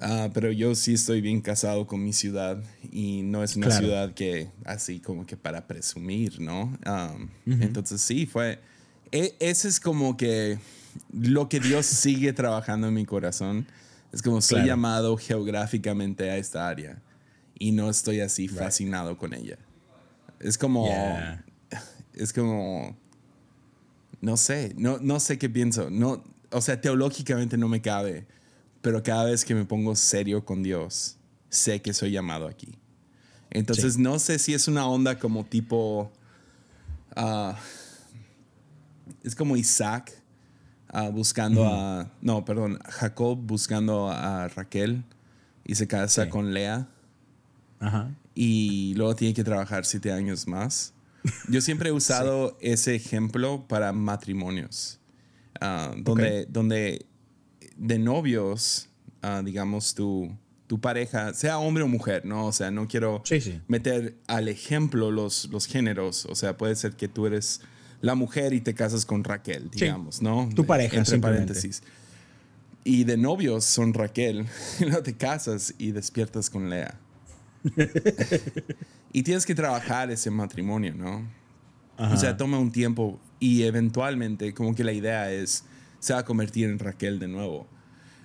Ah, 0.00 0.30
pero 0.32 0.52
yo 0.52 0.74
sí 0.74 0.94
estoy 0.94 1.20
bien 1.20 1.40
casado 1.40 1.86
con 1.86 2.02
mi 2.02 2.12
ciudad 2.12 2.62
y 2.92 3.22
no 3.22 3.42
es 3.42 3.56
una 3.56 3.70
ciudad 3.70 4.14
que 4.14 4.50
así 4.64 5.00
como 5.00 5.26
que 5.26 5.36
para 5.36 5.66
presumir, 5.66 6.40
¿no? 6.40 6.76
Entonces 7.46 8.00
sí, 8.00 8.26
fue... 8.26 8.60
E, 9.10 9.34
ese 9.40 9.68
es 9.68 9.80
como 9.80 10.16
que 10.16 10.58
lo 11.12 11.48
que 11.48 11.60
Dios 11.60 11.86
sigue 11.86 12.32
trabajando 12.32 12.88
en 12.88 12.94
mi 12.94 13.06
corazón. 13.06 13.66
Es 14.12 14.22
como 14.22 14.40
soy 14.40 14.64
llamado 14.64 15.16
geográficamente 15.16 16.30
a 16.30 16.36
esta 16.36 16.68
área 16.68 17.00
y 17.58 17.72
no 17.72 17.90
estoy 17.90 18.20
así 18.20 18.48
fascinado 18.48 19.16
con 19.16 19.34
ella. 19.34 19.58
Es 20.40 20.58
como... 20.58 20.88
Es 22.14 22.32
como... 22.32 22.96
No 24.20 24.36
sé, 24.36 24.74
no, 24.76 24.98
no 24.98 25.20
sé 25.20 25.38
qué 25.38 25.48
pienso. 25.48 25.90
No, 25.90 26.24
o 26.50 26.60
sea, 26.60 26.80
teológicamente 26.80 27.56
no 27.56 27.68
me 27.68 27.80
cabe 27.80 28.26
pero 28.82 29.02
cada 29.02 29.24
vez 29.24 29.44
que 29.44 29.54
me 29.54 29.64
pongo 29.64 29.94
serio 29.96 30.44
con 30.44 30.62
Dios, 30.62 31.16
sé 31.48 31.82
que 31.82 31.92
soy 31.92 32.12
llamado 32.12 32.46
aquí. 32.46 32.78
Entonces 33.50 33.98
no 33.98 34.18
sé 34.18 34.38
si 34.38 34.54
es 34.54 34.68
una 34.68 34.86
onda 34.86 35.18
como 35.18 35.44
tipo... 35.44 36.12
Ah, 37.16 37.56
es 39.24 39.34
como 39.34 39.56
Isaac 39.56 40.12
ah, 40.88 41.08
buscando 41.08 41.66
a... 41.66 42.10
No, 42.20 42.44
perdón, 42.44 42.78
Jacob 42.88 43.38
buscando 43.38 44.10
a 44.10 44.48
Raquel 44.48 45.04
y 45.64 45.74
se 45.74 45.86
casa 45.86 46.28
con 46.28 46.52
Lea. 46.52 46.88
Ajá. 47.80 48.14
Y 48.34 48.94
luego 48.94 49.16
tiene 49.16 49.34
que 49.34 49.44
trabajar 49.44 49.84
siete 49.84 50.12
años 50.12 50.46
más. 50.46 50.92
Yo 51.48 51.60
siempre 51.60 51.88
he 51.88 51.92
usado 51.92 52.56
ese 52.60 52.94
ejemplo 52.94 53.66
para 53.66 53.92
matrimonios, 53.92 55.00
uh, 55.60 56.00
donde, 56.00 56.46
donde 56.46 57.07
de 57.78 57.98
novios, 57.98 58.88
ah, 59.22 59.40
digamos, 59.44 59.94
tu, 59.94 60.30
tu 60.66 60.80
pareja, 60.80 61.32
sea 61.32 61.58
hombre 61.58 61.82
o 61.84 61.88
mujer, 61.88 62.26
¿no? 62.26 62.46
O 62.46 62.52
sea, 62.52 62.70
no 62.70 62.86
quiero 62.88 63.22
Sí, 63.24 63.40
sí. 63.40 63.60
meter 63.68 64.16
al 64.26 64.48
ejemplo 64.48 65.10
los, 65.10 65.46
los 65.50 65.66
géneros. 65.66 66.26
O 66.26 66.34
sea, 66.34 66.56
puede 66.58 66.76
ser 66.76 66.92
que 66.96 67.08
tú 67.08 67.26
eres 67.26 67.60
la 68.02 68.14
mujer 68.14 68.52
y 68.52 68.60
te 68.60 68.74
casas 68.74 69.06
con 69.06 69.24
Raquel, 69.24 69.70
Sí. 69.72 69.80
digamos, 69.86 70.20
¿no? 70.20 70.48
Tu 70.54 70.66
pareja, 70.66 70.98
Entre 70.98 71.18
paréntesis. 71.18 71.82
Y 72.84 73.04
de 73.04 73.16
novios 73.16 73.64
son 73.64 73.94
Raquel, 73.94 74.46
luego 74.80 75.02
te 75.02 75.14
casas 75.16 75.74
y 75.78 75.92
despiertas 75.92 76.50
con 76.50 76.68
Lea. 76.70 76.94
y 79.12 79.22
tienes 79.22 79.44
que 79.46 79.54
trabajar 79.54 80.10
ese 80.10 80.30
matrimonio, 80.30 80.94
¿no? 80.94 81.26
Ajá. 81.96 82.14
O 82.14 82.16
sea, 82.16 82.36
toma 82.36 82.58
un 82.58 82.70
tiempo 82.70 83.18
y 83.40 83.62
eventualmente 83.64 84.54
como 84.54 84.74
que 84.74 84.84
la 84.84 84.92
idea 84.92 85.30
es, 85.32 85.64
se 86.00 86.12
va 86.12 86.20
a 86.20 86.24
convertir 86.24 86.68
en 86.68 86.78
Raquel 86.78 87.18
de 87.18 87.28
nuevo. 87.28 87.66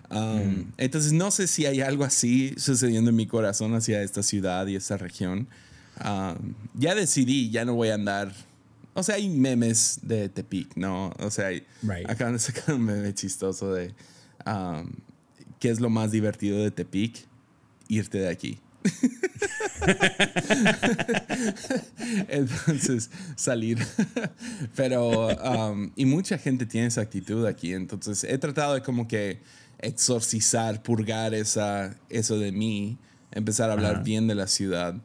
Um, 0.09 0.71
Entonces 0.77 1.11
no 1.13 1.31
sé 1.31 1.47
si 1.47 1.65
hay 1.65 1.81
algo 1.81 2.03
así 2.03 2.53
sucediendo 2.57 3.09
en 3.09 3.15
mi 3.15 3.25
corazón 3.25 3.73
hacia 3.73 4.03
esta 4.03 4.21
ciudad 4.21 4.67
y 4.67 4.75
esta 4.75 4.97
región. 4.97 5.47
Um, 6.03 6.53
ya 6.75 6.93
decidí, 6.95 7.49
ya 7.49 7.65
no 7.65 7.73
voy 7.75 7.89
a 7.89 7.95
andar... 7.95 8.33
O 8.95 9.01
sea, 9.01 9.15
hay 9.15 9.27
memes 9.27 9.99
de 10.03 10.29
Tepic, 10.29 10.75
¿no? 10.75 11.11
O 11.19 11.31
sea, 11.31 11.47
hay- 11.47 11.65
Right. 11.81 12.07
acaban 12.07 12.33
de 12.33 12.39
sacar 12.39 12.75
un 12.75 12.83
meme 12.83 13.13
chistoso 13.15 13.73
de... 13.73 13.93
um, 14.45 14.91
¿Qué 15.59 15.69
es 15.69 15.79
lo 15.79 15.89
más 15.89 16.11
divertido 16.11 16.59
de 16.59 16.69
Tepic? 16.69 17.25
Irte 17.87 18.19
de 18.19 18.29
aquí. 18.29 18.59
Entonces, 22.27 23.09
salir. 23.35 23.79
Pero, 24.75 25.27
um, 25.27 25.91
y 25.95 26.05
mucha 26.05 26.37
gente 26.37 26.65
tiene 26.65 26.87
esa 26.87 27.01
actitud 27.01 27.45
aquí. 27.45 27.73
Entonces, 27.73 28.23
he 28.23 28.37
tratado 28.37 28.75
de 28.75 28.81
como 28.81 29.07
que 29.07 29.41
exorcizar, 29.79 30.81
purgar 30.81 31.33
esa, 31.33 31.95
eso 32.09 32.39
de 32.39 32.51
mí, 32.51 32.97
empezar 33.31 33.69
a 33.69 33.73
hablar 33.73 33.95
Ajá. 33.95 34.03
bien 34.03 34.27
de 34.27 34.35
la 34.35 34.47
ciudad. 34.47 34.95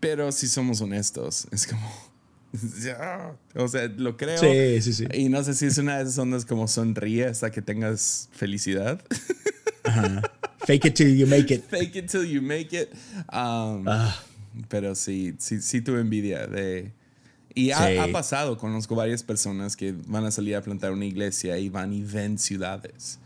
Pero 0.00 0.32
si 0.32 0.48
somos 0.48 0.80
honestos, 0.80 1.46
es 1.50 1.66
como. 1.66 2.14
O 3.56 3.66
sea, 3.66 3.88
lo 3.96 4.16
creo. 4.16 4.38
Sí, 4.38 4.80
sí, 4.80 4.92
sí. 4.92 5.06
Y 5.12 5.28
no 5.28 5.42
sé 5.42 5.54
si 5.54 5.66
es 5.66 5.76
una 5.78 5.96
de 5.96 6.04
esas 6.04 6.18
ondas 6.18 6.44
como 6.44 6.68
sonríe 6.68 7.24
hasta 7.24 7.50
que 7.50 7.62
tengas 7.62 8.28
felicidad. 8.32 9.02
Ajá. 9.82 10.22
Fake 10.66 10.86
it 10.86 10.94
till 10.94 11.14
you 11.16 11.26
make 11.26 11.52
it. 11.54 11.64
Fake 11.68 11.96
it 11.96 12.10
till 12.10 12.24
you 12.24 12.40
make 12.42 12.72
it. 12.72 12.90
Um, 13.32 13.84
Ah. 13.88 14.16
Pero 14.68 14.94
sí, 14.94 15.34
sí, 15.38 15.60
sí 15.60 15.80
tuve 15.80 16.00
envidia 16.00 16.46
de... 16.46 16.92
Y 17.56 17.70
ha, 17.72 17.88
Sí. 17.88 17.98
ha 17.98 18.10
pasado, 18.12 18.56
conozco 18.58 18.94
varias 18.94 19.22
personas 19.22 19.76
que 19.76 19.92
van 20.06 20.24
a 20.24 20.30
salir 20.30 20.54
a 20.56 20.62
plantar 20.62 20.92
una 20.92 21.04
iglesia 21.04 21.58
y 21.58 21.68
van 21.68 21.92
y 21.92 22.02
ven 22.02 22.38
ciudades. 22.38 23.18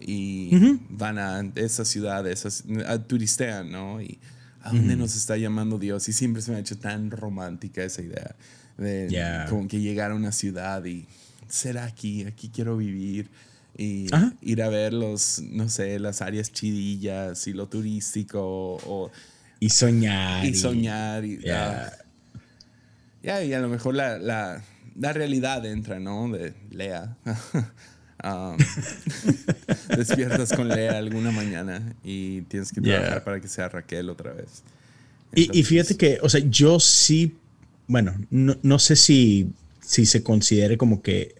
Y 0.00 0.50
van 0.90 1.18
a 1.18 1.40
esas 1.54 1.88
ciudades, 1.88 2.40
esas- 2.44 2.64
a- 2.86 2.98
turistean, 3.02 3.70
¿no? 3.70 4.00
Y 4.02 4.18
a 4.62 4.70
dónde 4.72 4.96
nos 4.96 5.14
está 5.16 5.36
llamando 5.36 5.78
Dios. 5.78 6.08
Y 6.08 6.12
siempre 6.12 6.42
se 6.42 6.50
me 6.50 6.56
ha 6.56 6.60
hecho 6.60 6.76
tan 6.78 7.10
romántica 7.10 7.82
esa 7.84 8.02
idea 8.02 8.34
de 8.76 9.08
Yeah. 9.08 9.46
como 9.48 9.68
que 9.68 9.80
llegar 9.80 10.10
a 10.10 10.14
una 10.14 10.32
ciudad 10.32 10.84
y 10.84 11.06
ser 11.48 11.78
aquí, 11.78 12.24
aquí 12.24 12.50
quiero 12.52 12.76
vivir. 12.76 13.28
Y 13.76 14.06
Ajá. 14.14 14.32
ir 14.40 14.62
a 14.62 14.68
ver 14.68 14.92
los, 14.92 15.40
no 15.42 15.68
sé, 15.68 15.98
las 15.98 16.22
áreas 16.22 16.52
chidillas 16.52 17.46
y 17.48 17.52
lo 17.52 17.66
turístico 17.68 18.40
o, 18.42 19.10
Y 19.60 19.70
soñar. 19.70 20.44
y 20.46 20.54
soñar. 20.54 21.24
Y, 21.24 21.38
Yeah. 21.38 21.92
ah, 21.92 22.04
ya, 23.22 23.42
y 23.44 23.52
a 23.52 23.58
lo 23.60 23.68
mejor 23.68 23.94
la, 23.94 24.18
la, 24.18 24.62
la 24.96 25.12
realidad 25.12 25.64
entra, 25.66 25.98
¿no? 25.98 26.28
De 26.30 26.54
Lea. 26.70 27.16
Um, 28.22 28.56
despiertas 29.96 30.52
con 30.52 30.68
Lea 30.68 30.96
alguna 30.96 31.30
mañana 31.30 31.94
y 32.02 32.42
tienes 32.42 32.72
que 32.72 32.80
Yeah. 32.80 32.94
trabajar 33.00 33.24
para 33.24 33.40
que 33.40 33.48
sea 33.48 33.68
Raquel 33.68 34.08
otra 34.08 34.32
vez. 34.32 34.62
Y, 35.34 35.40
y 35.40 35.42
Entonces, 35.42 35.68
fíjate 35.68 35.96
que, 35.96 36.18
o 36.22 36.28
sea, 36.30 36.40
yo 36.48 36.80
sí, 36.80 37.34
bueno, 37.86 38.14
no, 38.30 38.56
no 38.62 38.78
sé 38.78 38.96
si, 38.96 39.50
si 39.80 40.06
se 40.06 40.22
considere 40.22 40.78
como 40.78 41.02
que 41.02 41.34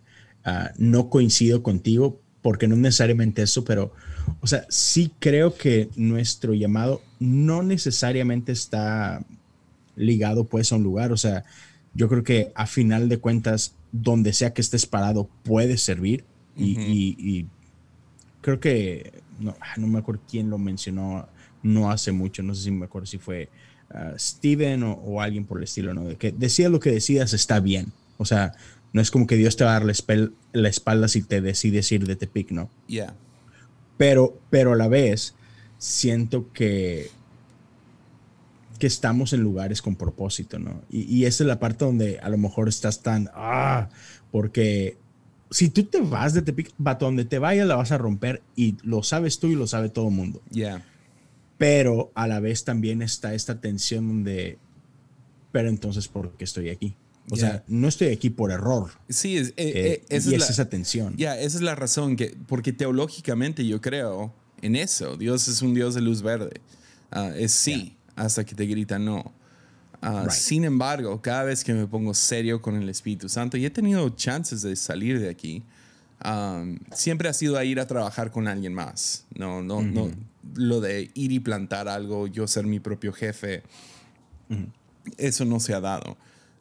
ah, 0.45 0.73
no 0.77 1.09
coincido 1.09 1.63
contigo, 1.63 2.21
porque 2.45 2.69
no 2.69 2.75
es 2.75 2.81
necesariamente 2.83 3.41
eso, 3.41 3.65
pero, 3.65 3.95
o 4.43 4.47
sea, 4.47 4.67
sí 4.69 5.11
creo 5.19 5.57
que 5.57 5.89
nuestro 5.97 6.53
llamado 6.53 7.01
no 7.19 7.63
necesariamente 7.63 8.53
está 8.53 9.25
ligado 9.97 10.45
pues 10.45 10.71
a 10.71 10.77
un 10.77 10.83
lugar, 10.83 11.11
o 11.11 11.17
sea, 11.17 11.45
yo 11.95 12.07
creo 12.07 12.23
que 12.23 12.53
a 12.55 12.67
final 12.67 13.09
de 13.09 13.17
cuentas, 13.17 13.73
donde 13.93 14.35
sea 14.35 14.53
que 14.53 14.61
estés 14.61 14.85
parado, 14.85 15.31
puede 15.43 15.79
servir 15.79 16.25
y, 16.55 16.73
Ujú. 16.73 16.83
y- 16.83 17.17
y 17.19 17.47
creo 18.43 18.61
que, 18.61 19.11
no, 19.41 19.57
ah, 19.61 19.75
no 19.79 19.87
me 19.87 19.99
acuerdo 20.01 20.21
quién 20.31 20.51
lo 20.51 20.59
mencionó 20.59 21.27
no 21.63 21.91
hace 21.91 22.13
mucho, 22.13 22.43
no 22.43 22.55
sé 22.55 22.65
si 22.65 22.71
me 22.71 22.85
acuerdo 22.85 23.07
si 23.07 23.17
fue 23.17 23.49
ah, 23.91 24.13
Steven 24.19 24.83
o, 24.83 24.93
o 24.93 25.23
alguien 25.23 25.47
por 25.47 25.57
el 25.57 25.65
estilo, 25.65 25.95
¿no? 25.95 26.05
De 26.05 26.17
que 26.17 26.31
decida 26.31 26.69
lo 26.69 26.79
que 26.79 26.91
decidas 26.91 27.33
está 27.33 27.59
bien. 27.61 27.91
O 28.19 28.27
sea, 28.27 28.53
no 28.95 29.03
es 29.03 29.11
como 29.11 29.27
que 29.27 29.37
Dios 29.37 29.57
te 29.57 29.65
va 29.65 29.71
a 29.71 29.75
dar 29.75 29.85
la, 29.85 29.93
espel- 29.93 30.33
la 30.55 30.71
espalda 30.71 31.09
si 31.09 31.21
te 31.21 31.43
decides 31.43 31.93
ir 31.93 32.07
de 32.07 32.17
Tepic, 32.17 32.51
¿no? 32.53 32.71
Yeah. 32.87 33.15
Pero, 33.99 34.39
pero 34.51 34.73
a 34.73 34.77
la 34.77 34.89
vez 34.89 35.35
siento 35.79 36.51
que, 36.53 37.11
que 38.79 38.87
estamos 38.87 39.33
en 39.33 39.41
lugares 39.43 39.83
con 39.83 39.97
propósito, 39.97 40.59
¿no? 40.59 40.81
Y, 40.91 41.03
y 41.03 41.27
esa 41.27 41.45
es 41.45 41.49
la 41.49 41.59
parte 41.61 41.85
donde 41.85 42.19
a 42.21 42.29
lo 42.29 42.39
mejor 42.39 42.69
estás 42.69 43.03
tan, 43.03 43.29
ah, 43.35 43.89
porque 44.31 44.97
si 45.51 45.69
tú 45.69 45.85
te 45.85 46.01
vas 46.01 46.33
de 46.35 46.43
Tepic, 46.43 46.73
vato, 46.79 47.05
donde 47.05 47.25
te 47.25 47.39
vayas 47.39 47.67
la 47.69 47.77
vas 47.77 47.93
a 47.93 47.99
romper 47.99 48.43
y 48.57 48.77
lo 48.83 49.03
sabes 49.03 49.39
tú 49.39 49.49
y 49.49 49.55
lo 49.55 49.67
sabe 49.67 49.89
todo 49.89 50.09
el 50.09 50.15
mundo 50.15 50.41
Yeah. 50.51 50.83
pero 51.59 52.11
a 52.15 52.27
la 52.27 52.41
vez 52.41 52.65
también 52.65 53.03
está 53.03 53.35
esta 53.35 53.61
tensión 53.61 54.09
donde, 54.09 54.59
pero 55.53 55.69
entonces, 55.69 56.09
¿por 56.09 56.33
qué 56.33 56.45
estoy 56.45 56.71
aquí? 56.71 56.97
O 57.31 57.37
sea, 57.37 57.65
no 57.69 57.89
estoy 57.89 58.09
aquí 58.09 58.29
por 58.31 58.51
error. 58.53 58.91
Sí, 59.09 59.37
es, 59.39 59.49
eh, 59.51 59.53
eh, 59.57 59.73
eh, 59.75 60.05
esa 60.11 60.31
y 60.31 60.35
es 60.35 60.43
es 60.43 60.47
la- 60.49 60.53
esa 60.55 60.69
tensión. 60.69 61.17
Ya, 61.17 61.39
esa 61.39 61.57
es 61.57 61.63
la 61.63 61.75
razón, 61.75 62.17
que, 62.17 62.37
porque 62.47 62.73
teológicamente 62.73 63.67
yo 63.67 63.81
creo 63.81 64.35
en 64.61 64.77
eso. 64.77 65.17
Dios 65.17 65.49
es 65.49 65.63
un 65.63 65.73
Dios 65.75 65.95
de 65.95 66.03
luz 66.03 66.21
verde. 66.23 66.61
Ah, 67.11 67.31
es 67.35 67.53
sí, 67.53 67.97
hasta 68.17 68.45
que 68.45 68.55
te 68.55 68.67
grita 68.67 68.99
no. 68.99 69.33
Ah, 70.03 70.23
Right. 70.25 70.33
Sin 70.33 70.65
embargo, 70.65 71.23
cada 71.23 71.45
vez 71.45 71.65
que 71.65 71.73
me 71.73 71.87
pongo 71.87 72.13
serio 72.13 72.61
con 72.61 72.77
el 72.77 72.89
Espíritu 72.91 73.29
Santo, 73.31 73.57
y 73.57 73.65
he 73.65 73.71
tenido 73.71 74.07
chances 74.11 74.61
de 74.61 74.77
salir 74.77 75.19
de 75.19 75.31
aquí, 75.31 75.63
um, 76.23 76.79
siempre 76.93 77.29
ha 77.31 77.33
sido 77.33 77.57
a 77.57 77.65
ir 77.65 77.81
a 77.81 77.87
trabajar 77.87 78.31
con 78.31 78.47
alguien 78.49 78.75
más. 78.75 79.25
No, 79.35 79.63
no, 79.63 79.81
no. 79.81 80.11
Lo 80.57 80.83
de 80.83 81.11
ir 81.15 81.33
y 81.33 81.41
plantar 81.41 81.89
algo, 81.89 82.27
yo 82.27 82.47
ser 82.47 82.67
mi 82.67 82.81
propio 82.81 83.15
jefe, 83.15 83.63
eso 85.17 85.45
no 85.47 85.59
se 85.61 85.73
ha 85.75 85.81
dado. 85.81 86.17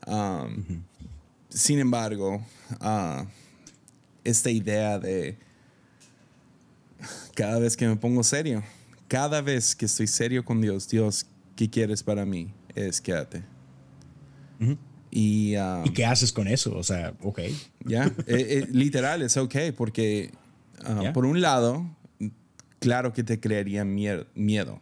Um, 0.08 0.84
Sin 1.50 1.80
embargo, 1.80 2.44
ah, 2.82 3.26
esta 4.24 4.50
idea 4.50 4.98
de 5.00 5.38
cada 7.36 7.60
vez 7.60 7.76
que 7.78 7.88
me 7.88 7.96
pongo 7.96 8.24
serio, 8.24 8.64
cada 9.08 9.42
vez 9.42 9.76
que 9.76 9.86
estoy 9.86 10.08
serio 10.08 10.44
con 10.44 10.62
Dios, 10.62 10.88
Dios, 10.90 11.26
¿qué 11.56 11.70
quieres 11.70 12.02
para 12.04 12.26
mí? 12.26 12.52
Es 12.76 13.00
quédate. 13.02 13.44
Y 15.12 15.56
ah, 15.56 15.84
¿Y 15.86 15.92
qué 15.92 16.06
haces 16.06 16.32
con 16.32 16.48
eso? 16.48 16.76
O 16.76 16.84
sea, 16.84 17.14
ok. 17.22 17.40
ya, 17.86 18.06
eh, 18.06 18.14
eh, 18.28 18.68
literal, 18.72 19.22
es 19.22 19.38
ok, 19.38 19.56
porque 19.78 20.32
ah, 20.84 21.02
Ya. 21.04 21.14
por 21.14 21.26
un 21.26 21.40
lado, 21.42 21.86
claro 22.80 23.14
que 23.14 23.24
te 23.24 23.40
crearía 23.40 23.86
miedo. 23.86 24.82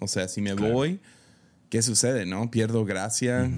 O 0.00 0.06
sea, 0.06 0.28
si 0.28 0.40
me 0.40 0.54
Claro. 0.54 0.72
voy, 0.72 1.00
¿qué 1.72 1.80
sucede, 1.80 2.26
no? 2.26 2.50
Pierdo 2.50 2.84
gracia, 2.84 3.50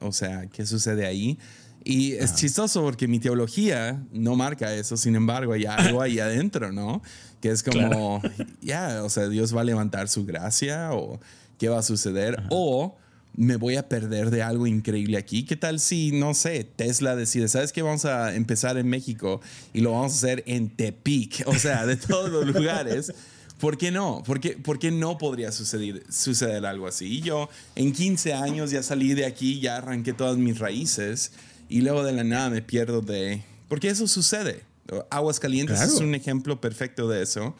o 0.00 0.12
sea, 0.12 0.46
¿qué 0.46 0.64
sucede 0.64 1.04
ahí? 1.04 1.36
Y 1.82 2.12
es 2.12 2.36
chistoso 2.36 2.80
porque 2.80 3.08
mi 3.08 3.18
teología 3.18 4.04
no 4.12 4.36
marca 4.36 4.72
eso, 4.72 4.96
sin 4.96 5.16
embargo, 5.16 5.52
hay 5.52 5.66
algo 5.66 6.00
ahí 6.00 6.20
adentro, 6.20 6.70
¿no? 6.70 7.02
Que 7.40 7.48
es 7.48 7.64
como, 7.64 8.22
ya, 8.62 9.02
o 9.02 9.10
sea, 9.10 9.28
Dios 9.28 9.54
va 9.54 9.62
a 9.62 9.64
levantar 9.64 10.08
su 10.08 10.24
gracia 10.24 10.92
o 10.92 11.18
qué 11.58 11.68
va 11.68 11.80
a 11.80 11.82
suceder, 11.82 12.40
o 12.50 12.96
me 13.34 13.56
voy 13.56 13.74
a 13.74 13.88
perder 13.88 14.30
de 14.30 14.44
algo 14.44 14.68
increíble 14.68 15.16
aquí. 15.18 15.44
¿Qué 15.44 15.56
tal 15.56 15.80
si, 15.80 16.12
no 16.12 16.34
sé, 16.34 16.62
Tesla 16.62 17.16
decide, 17.16 17.48
¿sabes 17.48 17.72
qué? 17.72 17.82
Vamos 17.82 18.04
a 18.04 18.36
empezar 18.36 18.78
en 18.78 18.86
México 18.86 19.40
y 19.74 19.80
lo 19.80 19.90
vamos 19.90 20.12
a 20.12 20.14
hacer 20.14 20.44
en 20.46 20.70
Tepic, 20.70 21.42
o 21.46 21.54
sea, 21.54 21.84
de 21.84 21.96
todos 21.96 22.30
los 22.30 22.46
lugares. 22.46 23.12
¿Por 23.58 23.78
qué 23.78 23.90
no? 23.90 24.22
¿Por 24.26 24.38
qué, 24.40 24.50
por 24.50 24.78
qué 24.78 24.90
no 24.90 25.16
podría 25.16 25.50
suceder, 25.50 26.02
suceder 26.10 26.66
algo 26.66 26.86
así? 26.86 27.06
Y 27.06 27.20
yo 27.22 27.48
en 27.74 27.92
15 27.92 28.34
años 28.34 28.70
ya 28.70 28.82
salí 28.82 29.14
de 29.14 29.24
aquí, 29.24 29.60
ya 29.60 29.78
arranqué 29.78 30.12
todas 30.12 30.36
mis 30.36 30.58
raíces 30.58 31.32
y 31.68 31.80
luego 31.80 32.04
de 32.04 32.12
la 32.12 32.22
nada 32.24 32.50
me 32.50 32.60
pierdo 32.62 33.00
de... 33.00 33.42
Porque 33.68 33.88
eso 33.88 34.06
sucede. 34.06 34.62
Aguascalientes 35.10 35.76
Claro. 35.78 35.92
es 35.92 36.00
un 36.00 36.14
ejemplo 36.14 36.60
perfecto 36.60 37.08
de 37.08 37.22
eso. 37.22 37.56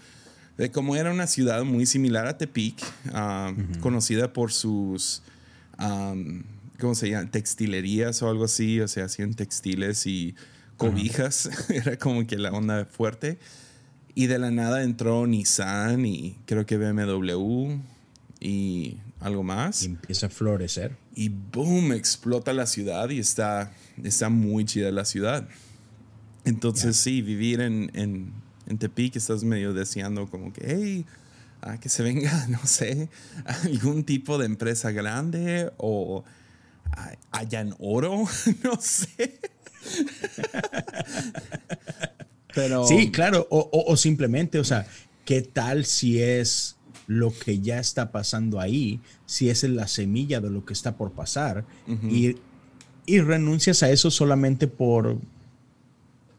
De 0.58 0.70
cómo 0.70 0.96
era 0.96 1.10
una 1.10 1.26
ciudad 1.26 1.64
muy 1.64 1.84
similar 1.86 2.26
a 2.26 2.38
Tepic, 2.38 2.76
ah, 3.12 3.52
conocida 3.80 4.32
por 4.32 4.52
sus, 4.52 5.22
am, 5.76 6.44
¿cómo 6.78 6.94
se 6.94 7.10
llama? 7.10 7.30
Textilerías 7.30 8.22
o 8.22 8.28
algo 8.30 8.44
así. 8.44 8.80
O 8.80 8.88
sea, 8.88 9.06
hacían 9.06 9.34
textiles 9.34 10.06
y 10.06 10.34
cobijas. 10.76 11.50
era 11.68 11.98
como 11.98 12.26
que 12.26 12.36
la 12.36 12.52
onda 12.52 12.84
fuerte. 12.86 13.38
Y 14.16 14.28
de 14.28 14.38
la 14.38 14.50
nada 14.50 14.82
entró 14.82 15.26
Nissan 15.26 16.06
y 16.06 16.38
creo 16.46 16.64
que 16.64 16.78
BMW. 16.78 17.80
y 18.40 18.96
algo 19.20 19.42
más. 19.42 19.82
Y 19.82 19.86
empieza 19.86 20.26
a 20.26 20.30
florecer. 20.30 20.96
Y 21.14 21.28
boom, 21.28 21.92
explota 21.92 22.54
la 22.54 22.64
ciudad 22.64 23.10
y 23.10 23.18
está, 23.18 23.72
está 24.02 24.30
muy 24.30 24.64
chida 24.64 24.90
la 24.90 25.04
ciudad. 25.04 25.46
Entonces 26.46 26.96
sí, 26.96 27.20
vivir 27.20 27.60
en, 27.60 27.90
en, 27.92 28.32
en 28.66 28.78
Tepic 28.78 29.16
estás 29.16 29.44
medio 29.44 29.74
deseando 29.74 30.30
como 30.30 30.50
que, 30.50 30.62
hey, 30.66 31.06
a 31.60 31.78
que 31.78 31.90
se 31.90 32.02
venga, 32.02 32.46
no 32.48 32.64
sé, 32.64 33.10
algún 33.44 34.04
tipo 34.04 34.38
de 34.38 34.46
empresa 34.46 34.92
grande 34.92 35.70
o 35.76 36.24
hayan 37.32 37.74
oro, 37.78 38.24
no 38.64 38.80
sé. 38.80 39.40
Pero... 42.56 42.86
Sí, 42.86 43.10
claro, 43.10 43.46
o, 43.50 43.84
o, 43.86 43.96
simplemente, 43.98 44.58
o 44.58 44.64
sea, 44.64 44.86
¿qué 45.26 45.42
tal 45.42 45.84
si 45.84 46.22
es 46.22 46.76
lo 47.06 47.30
que 47.30 47.60
ya 47.60 47.78
está 47.78 48.10
pasando 48.10 48.58
ahí, 48.58 48.98
si 49.26 49.50
es 49.50 49.62
la 49.64 49.86
semilla 49.86 50.40
de 50.40 50.48
lo 50.48 50.64
que 50.64 50.72
está 50.72 50.96
por 50.96 51.12
pasar 51.12 51.66
y, 51.86 52.36
y, 53.04 53.20
renuncias 53.20 53.82
a 53.82 53.90
eso 53.90 54.10
solamente 54.10 54.68
por, 54.68 55.18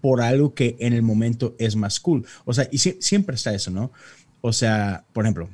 por 0.01 0.21
algo 0.21 0.55
que 0.55 0.75
en 0.79 0.93
el 0.93 1.03
momento 1.03 1.55
es 1.59 1.75
más 1.75 1.99
cool? 1.99 2.25
O 2.45 2.53
sea, 2.53 2.67
y 2.71 2.79
siempre 2.79 3.35
está 3.35 3.53
eso, 3.53 3.69
¿no? 3.69 3.91
O 4.41 4.51
sea, 4.51 5.05
por 5.13 5.25
ejemplo, 5.25 5.49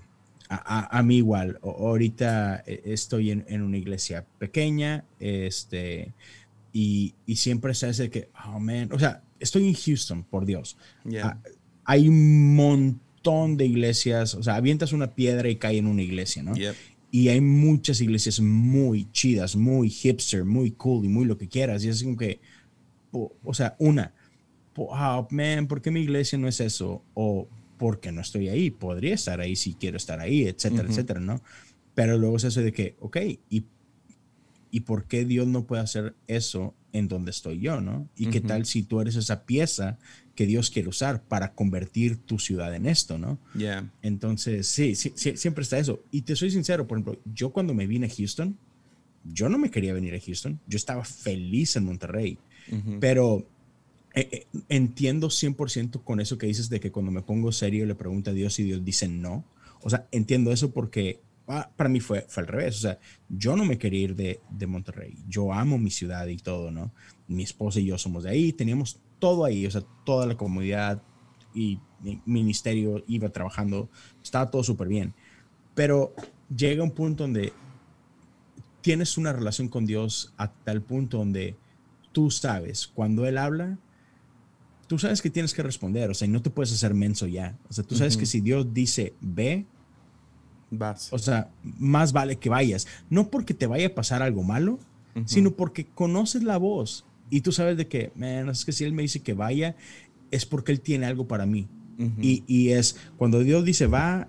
a, 0.47 0.97
a, 0.97 1.03
mí 1.03 1.17
igual, 1.17 1.59
ahorita 1.61 2.63
eh, 2.65 2.83
estoy 2.85 3.31
en, 3.31 3.43
en, 3.49 3.63
una 3.63 3.77
iglesia 3.77 4.25
pequeña, 4.39 5.03
este, 5.19 6.13
y, 6.71 7.15
y 7.25 7.35
siempre 7.35 7.73
está 7.73 7.89
ese 7.89 8.09
que, 8.09 8.29
oh 8.45 8.59
man, 8.61 8.89
o 8.93 8.99
sea, 8.99 9.23
estoy 9.43 9.67
en 9.67 9.73
Houston, 9.73 10.23
por 10.23 10.45
Dios. 10.45 10.77
Ah, 11.21 11.37
hay 11.85 12.07
un 12.07 12.55
montón 12.55 13.57
de 13.57 13.65
iglesias, 13.65 14.33
o 14.35 14.43
sea, 14.43 14.55
avientas 14.55 14.93
una 14.93 15.13
piedra 15.13 15.49
y 15.49 15.57
cae 15.57 15.77
en 15.77 15.87
una 15.87 16.01
iglesia, 16.01 16.43
¿no? 16.43 16.53
Y 17.11 17.27
hay 17.27 17.41
muchas 17.41 18.01
iglesias 18.01 18.39
muy 18.39 19.11
chidas, 19.11 19.55
muy 19.55 19.89
hipster, 19.89 20.45
muy 20.45 20.71
cool 20.71 21.05
y 21.05 21.09
muy 21.09 21.25
lo 21.25 21.37
que 21.37 21.47
quieras. 21.47 21.83
Y 21.83 21.89
es 21.89 22.03
como 22.03 22.17
que, 22.17 22.39
o, 23.11 23.53
sea, 23.53 23.75
una, 23.77 24.13
oh 24.75 25.27
man, 25.29 25.67
¿por 25.67 25.81
qué 25.81 25.91
mi 25.91 26.01
iglesia 26.01 26.39
no 26.39 26.47
es 26.47 26.59
eso? 26.59 27.03
O 27.13 27.47
porque 27.77 28.11
no 28.11 28.21
estoy 28.21 28.49
ahí, 28.49 28.71
podría 28.71 29.13
estar 29.13 29.41
ahí 29.41 29.55
si 29.55 29.75
quiero 29.75 29.97
estar 29.97 30.19
ahí, 30.19 30.47
etcétera, 30.47 30.87
etcétera, 30.89 31.19
¿no? 31.19 31.43
Pero 31.93 32.17
luego 32.17 32.37
es 32.37 32.45
eso 32.45 32.61
de 32.61 32.71
que, 32.71 32.95
ok, 32.99 33.17
¿y, 33.49 33.65
¿y 34.71 34.79
por 34.79 35.05
qué 35.05 35.25
Dios 35.25 35.45
no 35.45 35.67
puede 35.67 35.83
hacer 35.83 36.15
eso 36.27 36.73
en 36.93 37.07
donde 37.07 37.31
estoy 37.31 37.59
yo, 37.59 37.81
¿no? 37.81 38.07
¿Y 38.15 38.27
qué 38.27 38.39
tal 38.39 38.65
si 38.65 38.83
tú 38.83 39.01
eres 39.01 39.15
esa 39.15 39.45
pieza 39.45 39.97
que 40.35 40.45
Dios 40.45 40.69
quiere 40.69 40.87
usar 40.87 41.23
para 41.23 41.53
convertir 41.53 42.17
tu 42.17 42.39
ciudad 42.39 42.73
en 42.73 42.85
esto, 42.85 43.17
¿no? 43.17 43.39
Yeah. 43.57 43.91
Entonces, 44.01 44.67
sí, 44.67 44.95
sí, 44.95 45.11
siempre 45.15 45.63
está 45.63 45.79
eso. 45.79 46.03
Y 46.11 46.21
te 46.21 46.35
soy 46.35 46.51
sincero, 46.51 46.87
por 46.87 46.97
ejemplo, 46.97 47.19
yo 47.25 47.51
cuando 47.51 47.73
me 47.73 47.87
vine 47.87 48.07
a 48.07 48.09
Houston, 48.15 48.57
yo 49.23 49.49
no 49.49 49.57
me 49.57 49.71
quería 49.71 49.93
venir 49.93 50.13
a 50.13 50.19
Houston, 50.19 50.59
yo 50.67 50.77
estaba 50.77 51.03
feliz 51.03 51.75
en 51.75 51.85
Monterrey, 51.85 52.37
pero 52.99 53.45
eh, 54.13 54.29
eh, 54.31 54.47
entiendo 54.69 55.29
100% 55.29 56.03
con 56.03 56.19
eso 56.19 56.37
que 56.37 56.47
dices 56.47 56.69
de 56.69 56.79
que 56.79 56.91
cuando 56.91 57.11
me 57.11 57.21
pongo 57.21 57.51
serio 57.51 57.85
le 57.85 57.95
pregunto 57.95 58.29
a 58.29 58.33
Dios 58.33 58.59
y 58.59 58.63
Dios 58.63 58.85
dice 58.85 59.07
no. 59.07 59.45
O 59.81 59.89
sea, 59.89 60.07
entiendo 60.11 60.51
eso 60.51 60.71
porque 60.71 61.21
para 61.45 61.89
mí 61.89 61.99
fue, 61.99 62.25
fue 62.27 62.41
al 62.41 62.47
revés. 62.47 62.77
O 62.77 62.81
sea, 62.81 62.99
yo 63.29 63.55
no 63.55 63.65
me 63.65 63.77
quería 63.77 64.01
ir 64.01 64.15
de, 64.15 64.41
de, 64.49 64.67
Monterrey. 64.67 65.17
Yo 65.27 65.53
amo 65.53 65.77
mi 65.77 65.91
ciudad 65.91 66.27
y 66.27 66.37
todo, 66.37 66.71
¿no? 66.71 66.93
Mi 67.27 67.43
esposa 67.43 67.79
y 67.79 67.85
yo 67.85 67.97
somos 67.97 68.23
de 68.23 68.31
ahí, 68.31 68.53
teníamos 68.53 68.99
todo 69.19 69.45
ahí, 69.45 69.65
o 69.65 69.71
sea, 69.71 69.81
toda 70.05 70.25
la 70.25 70.35
comunidad 70.35 71.01
y 71.53 71.79
mi 72.01 72.21
ministerio 72.25 73.03
iba 73.07 73.29
trabajando, 73.29 73.89
estaba 74.21 74.51
todo 74.51 74.63
súper 74.63 74.87
bien. 74.87 75.13
Pero 75.75 76.13
llega 76.55 76.83
un 76.83 76.91
punto 76.91 77.23
donde 77.23 77.53
tienes 78.81 79.17
una 79.17 79.31
relación 79.31 79.69
con 79.69 79.85
Dios 79.85 80.33
a 80.37 80.51
tal 80.51 80.81
punto 80.81 81.17
donde 81.17 81.55
tú 82.11 82.29
sabes, 82.29 82.87
cuando 82.87 83.25
Él 83.25 83.37
habla, 83.37 83.79
tú 84.87 84.99
sabes 84.99 85.21
que 85.21 85.29
tienes 85.29 85.53
que 85.53 85.63
responder, 85.63 86.09
o 86.09 86.13
sea, 86.13 86.27
y 86.27 86.31
no 86.31 86.41
te 86.41 86.49
puedes 86.49 86.71
hacer 86.73 86.93
menso 86.93 87.25
ya. 87.25 87.57
O 87.69 87.73
sea, 87.73 87.83
tú 87.83 87.95
sabes 87.95 88.17
que 88.17 88.25
si 88.25 88.41
Dios 88.41 88.73
dice 88.73 89.13
ve, 89.21 89.65
vas. 90.77 91.11
O 91.11 91.17
sea, 91.17 91.49
más 91.63 92.13
vale 92.13 92.37
que 92.37 92.49
vayas. 92.49 92.87
No 93.09 93.29
porque 93.29 93.53
te 93.53 93.67
vaya 93.67 93.87
a 93.87 93.95
pasar 93.95 94.21
algo 94.21 94.43
malo, 94.43 94.79
sino 95.25 95.51
porque 95.51 95.85
conoces 95.85 96.43
la 96.43 96.57
voz 96.57 97.05
y 97.29 97.41
tú 97.41 97.51
sabes 97.51 97.77
de 97.77 97.87
que, 97.87 98.11
man, 98.15 98.49
es 98.49 98.65
que 98.65 98.71
si 98.71 98.83
Él 98.83 98.93
me 98.93 99.03
dice 99.03 99.21
que 99.21 99.33
vaya, 99.33 99.75
es 100.31 100.45
porque 100.45 100.71
Él 100.71 100.81
tiene 100.81 101.05
algo 101.05 101.27
para 101.27 101.45
mí. 101.45 101.67
y, 102.19 102.43
y 102.47 102.69
es 102.69 102.95
cuando 103.17 103.39
Dios 103.39 103.63
dice 103.63 103.87
va, 103.87 104.27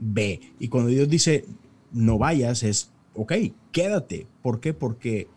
ve. 0.00 0.40
Y 0.58 0.68
cuando 0.68 0.90
Dios 0.90 1.08
dice 1.08 1.44
no 1.92 2.18
vayas, 2.18 2.62
es 2.62 2.90
ok, 3.14 3.32
quédate. 3.72 4.26
¿Por 4.42 4.60
qué? 4.60 4.74
Porque 4.74 5.28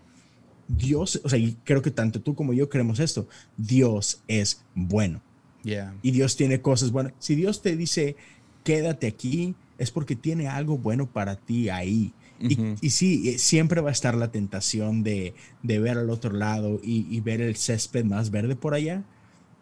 Dios, 0.68 1.22
o 1.24 1.30
sea, 1.30 1.40
y 1.40 1.58
creo 1.64 1.82
que 1.82 1.92
tanto 1.92 2.22
tú 2.22 2.36
como 2.36 2.54
yo 2.54 2.70
creemos 2.70 3.00
esto, 3.00 3.28
Dios 3.58 4.22
es 4.28 4.64
bueno. 4.76 5.22
Y 6.02 6.12
Dios 6.12 6.36
tiene 6.36 6.62
cosas 6.62 6.92
buenas. 6.92 7.14
Si 7.20 7.36
Dios 7.36 7.62
te 7.62 7.76
dice, 7.76 8.16
quédate 8.64 9.08
aquí, 9.08 9.56
es 9.78 9.92
porque 9.92 10.16
tiene 10.16 10.48
algo 10.48 10.78
bueno 10.78 11.08
para 11.08 11.36
ti 11.36 11.70
ahí. 11.70 12.14
y, 12.40 12.90
sí, 12.90 13.30
eh, 13.30 13.38
siempre 13.38 13.80
va 13.80 13.90
a 13.90 13.94
estar 13.94 14.16
la 14.16 14.32
tentación 14.32 15.04
de, 15.04 15.34
ver 15.62 15.98
al 15.98 16.10
otro 16.10 16.34
lado 16.34 16.80
y, 16.84 17.20
ver 17.22 17.42
el 17.42 17.56
césped 17.56 18.06
más 18.06 18.32
verde 18.32 18.56
por 18.56 18.74
allá. 18.74 19.04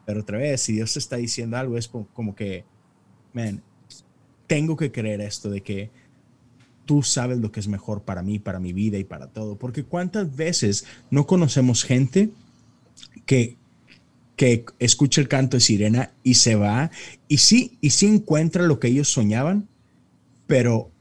Pero 0.06 0.22
otra 0.22 0.40
vez, 0.40 0.62
si 0.62 0.74
Dios 0.74 0.94
te 0.94 1.00
está 1.00 1.18
diciendo 1.18 1.58
algo, 1.58 1.78
es 1.78 1.88
como 1.88 2.36
que, 2.36 2.66
man, 3.34 3.62
tengo 4.48 4.76
que 4.76 4.92
creer 4.92 5.22
esto 5.22 5.50
de 5.50 5.62
que 5.62 5.92
tú 6.86 7.04
sabes 7.04 7.38
lo 7.38 7.52
que 7.52 7.60
es 7.60 7.68
mejor 7.68 8.02
para 8.04 8.22
mí, 8.22 8.40
para 8.40 8.60
mi 8.60 8.74
vida 8.74 8.98
y 8.98 9.04
para 9.04 9.28
todo. 9.28 9.58
Porque 9.58 9.84
cuántas 9.84 10.36
veces 10.36 10.86
no 11.10 11.26
conocemos 11.26 11.84
gente 11.84 12.32
que, 13.26 13.56
que 14.36 14.66
escucha 14.80 15.22
el 15.22 15.28
canto 15.28 15.58
de 15.58 15.62
sirena 15.62 16.12
y 16.24 16.34
se 16.34 16.56
va 16.56 16.92
y 17.28 17.38
sí, 17.38 17.78
y 17.80 17.92
sí 17.92 18.08
encuentra 18.08 18.64
lo 18.64 18.80
que 18.80 18.90
ellos 18.90 19.08
soñaban, 19.08 19.70
pero 20.52 20.92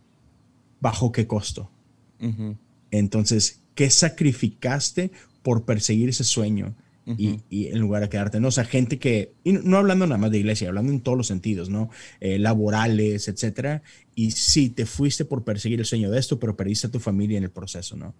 bajo 0.80 1.10
qué 1.10 1.26
costo. 1.26 1.70
Entonces, 2.92 3.62
¿qué 3.74 3.90
sacrificaste 3.90 5.10
por 5.42 5.64
perseguir 5.64 6.08
ese 6.08 6.24
sueño? 6.24 6.76
y, 7.16 7.66
en 7.66 7.80
lugar 7.80 8.02
de 8.02 8.08
quedarte, 8.08 8.38
¿no? 8.38 8.48
O 8.48 8.52
sea, 8.52 8.64
gente 8.64 9.00
que, 9.00 9.32
y 9.42 9.54
no 9.54 9.78
hablando 9.78 10.06
nada 10.06 10.18
más 10.18 10.30
de 10.30 10.38
iglesia, 10.38 10.68
hablando 10.68 10.92
en 10.92 11.00
todos 11.00 11.18
los 11.18 11.26
sentidos, 11.26 11.68
¿no? 11.68 11.90
Eh, 12.20 12.38
laborales, 12.38 13.26
etcétera. 13.26 13.82
Y 14.14 14.30
sí, 14.30 14.70
te 14.70 14.86
fuiste 14.86 15.24
por 15.24 15.42
perseguir 15.42 15.80
el 15.80 15.86
sueño 15.86 16.08
de 16.12 16.20
esto, 16.20 16.38
pero 16.38 16.56
perdiste 16.56 16.86
a 16.86 16.90
tu 16.90 17.00
familia 17.00 17.38
en 17.38 17.42
el 17.42 17.50
proceso, 17.50 17.96
¿no? 17.96 18.14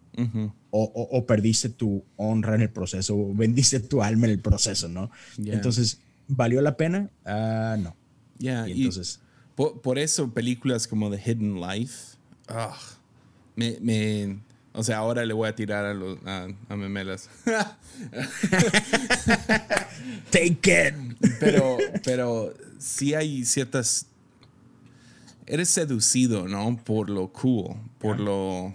o, 0.71 0.83
o, 0.83 1.27
perdiste 1.27 1.69
tu 1.69 2.03
honra 2.17 2.57
en 2.57 2.63
el 2.63 2.71
proceso, 2.71 3.17
o 3.17 3.33
vendiste 3.33 3.79
tu 3.79 4.03
alma 4.03 4.27
en 4.27 4.33
el 4.33 4.41
proceso, 4.41 4.89
¿no? 4.89 5.13
Entonces, 5.39 6.01
¿valió 6.27 6.61
la 6.61 6.77
pena? 6.77 7.11
Ah, 7.25 7.77
no. 7.79 7.95
Ya, 8.39 8.69
y 8.69 8.73
entonces. 8.73 9.21
Por, 9.83 9.99
eso 9.99 10.33
películas 10.33 10.87
como 10.87 11.11
The 11.11 11.19
Hidden 11.19 11.61
Life, 11.61 12.17
ah, 12.49 12.79
me, 13.57 13.79
me 13.81 14.39
o 14.73 14.85
sea, 14.85 14.99
ahora 14.99 15.25
le 15.25 15.35
voy 15.35 15.49
a 15.49 15.55
tirar 15.55 15.85
a, 15.85 15.95
los, 15.95 16.19
a, 16.25 16.49
memelas. 16.77 17.29
Take 20.31 20.89
it. 20.89 20.95
Pero, 21.41 21.77
pero 22.05 22.55
sí 22.79 23.15
hay 23.15 23.45
ciertas. 23.45 24.07
Eres 25.47 25.71
seducido, 25.71 26.47
¿no? 26.47 26.81
Por 26.85 27.11
lo 27.11 27.33
cool, 27.33 27.75
por 27.99 28.21
lo. 28.21 28.73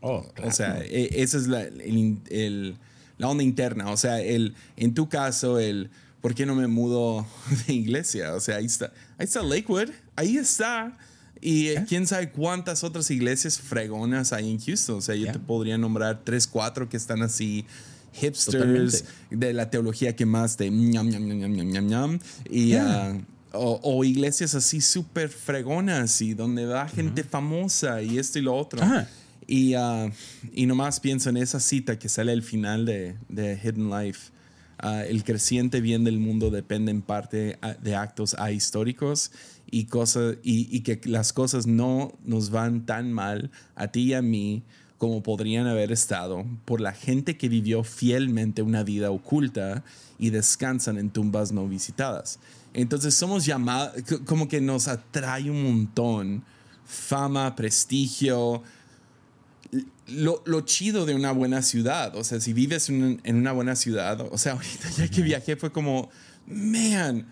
Oh, 0.00 0.26
O 0.42 0.50
sea, 0.50 0.80
e, 0.82 1.22
esa 1.22 1.36
es 1.36 1.46
la, 1.46 1.62
el, 1.62 2.78
la 3.18 3.28
onda 3.28 3.42
interna. 3.42 3.90
O 3.90 3.98
sea, 3.98 4.22
el, 4.22 4.54
en 4.76 4.94
tu 4.94 5.10
caso, 5.10 5.58
el. 5.58 5.90
¿Por 6.20 6.34
qué 6.34 6.46
no 6.46 6.54
me 6.54 6.66
mudo 6.66 7.26
de 7.66 7.74
iglesia? 7.74 8.34
O 8.34 8.40
sea, 8.40 8.56
ahí 8.56 8.66
está. 8.66 8.92
Ahí 9.18 9.24
está 9.24 9.42
Lakewood. 9.42 9.90
Ahí 10.16 10.36
está. 10.36 10.96
Y 11.40 11.68
eh, 11.68 11.84
quién 11.88 12.06
sabe 12.06 12.30
cuántas 12.30 12.82
otras 12.82 13.10
iglesias 13.10 13.58
fregonas 13.58 14.32
hay 14.32 14.50
en 14.50 14.58
Houston. 14.58 14.96
O 14.96 15.00
sea, 15.00 15.14
yo 15.14 15.30
te 15.30 15.38
podría 15.38 15.78
nombrar 15.78 16.22
tres, 16.24 16.46
cuatro 16.46 16.88
que 16.88 16.96
están 16.96 17.22
así 17.22 17.64
hipsters 18.12 19.04
de 19.30 19.52
la 19.52 19.70
teología 19.70 20.16
que 20.16 20.26
más 20.26 20.56
de 20.56 20.70
ñam, 20.70 21.08
ñam, 21.08 21.26
ñam, 21.26 21.52
ñam, 21.52 21.70
ñam, 21.70 21.86
ñam. 21.86 22.18
Y, 22.50 22.74
ah, 22.74 23.16
o, 23.52 24.04
iglesias 24.04 24.54
así 24.54 24.80
súper 24.80 25.28
fregonas 25.28 26.20
y 26.20 26.34
donde 26.34 26.66
va 26.66 26.88
gente 26.88 27.24
famosa 27.24 28.02
y 28.02 28.18
esto 28.18 28.38
y 28.38 28.42
lo 28.42 28.54
otro. 28.54 28.80
Y, 29.46 29.74
uh, 29.76 30.10
y 30.52 30.66
nomás 30.66 31.00
pienso 31.00 31.30
en 31.30 31.38
esa 31.38 31.58
cita 31.58 31.98
que 31.98 32.08
sale 32.08 32.32
al 32.32 32.42
final 32.42 32.84
de, 32.84 33.16
de 33.28 33.58
Hidden 33.62 33.90
Life. 33.90 34.30
Ah, 34.80 35.04
el 35.04 35.24
creciente 35.24 35.80
bien 35.80 36.04
del 36.04 36.20
mundo 36.20 36.50
depende 36.50 36.92
en 36.92 37.02
parte 37.02 37.58
de 37.82 37.96
actos 37.96 38.34
ahistóricos 38.38 39.32
y, 39.68 39.86
cosas, 39.86 40.36
y, 40.42 40.80
que 40.80 41.00
las 41.04 41.32
cosas 41.32 41.66
no 41.66 42.12
nos 42.24 42.50
van 42.50 42.86
tan 42.86 43.12
mal 43.12 43.50
a 43.74 43.88
ti 43.88 44.02
y 44.02 44.14
a 44.14 44.22
mí 44.22 44.62
como 44.96 45.22
podrían 45.22 45.66
haber 45.66 45.90
estado 45.90 46.44
por 46.64 46.80
la 46.80 46.92
gente 46.92 47.36
que 47.36 47.48
vivió 47.48 47.82
fielmente 47.82 48.62
una 48.62 48.84
vida 48.84 49.10
oculta 49.10 49.84
y 50.18 50.30
descansan 50.30 50.96
en 50.98 51.10
tumbas 51.10 51.50
no 51.50 51.66
visitadas. 51.68 52.38
Entonces 52.72 53.14
somos 53.14 53.44
llamados, 53.46 53.94
como 54.26 54.46
que 54.46 54.60
nos 54.60 54.86
atrae 54.86 55.50
un 55.50 55.62
montón 55.62 56.44
fama, 56.84 57.54
prestigio. 57.54 58.62
Lo, 60.06 60.42
lo, 60.46 60.62
chido 60.62 61.04
de 61.04 61.14
una 61.14 61.32
buena 61.32 61.60
ciudad, 61.60 62.16
o 62.16 62.24
sea, 62.24 62.40
si 62.40 62.54
vives 62.54 62.88
en, 62.88 63.20
en 63.24 63.36
una 63.36 63.52
buena 63.52 63.76
ciudad, 63.76 64.26
o 64.32 64.38
sea, 64.38 64.52
ahorita 64.52 64.90
ya 64.96 65.08
que 65.08 65.20
viajé 65.20 65.56
fue 65.56 65.70
como, 65.70 66.08
man, 66.46 67.26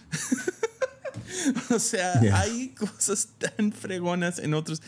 o 1.70 1.79
sea, 1.79 2.20
hay 2.35 2.68
cosas 2.70 3.29
tan 3.38 3.72
fregonas 3.72 4.38
en 4.38 4.55
otros, 4.55 4.83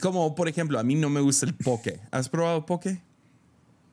como 0.00 0.34
por 0.34 0.48
ejemplo, 0.48 0.78
a 0.78 0.82
mí 0.82 0.94
no 0.94 1.10
me 1.10 1.20
gusta 1.20 1.46
el 1.46 1.54
poke. 1.54 2.00
¿Has 2.10 2.28
probado 2.28 2.66
poke? 2.66 3.02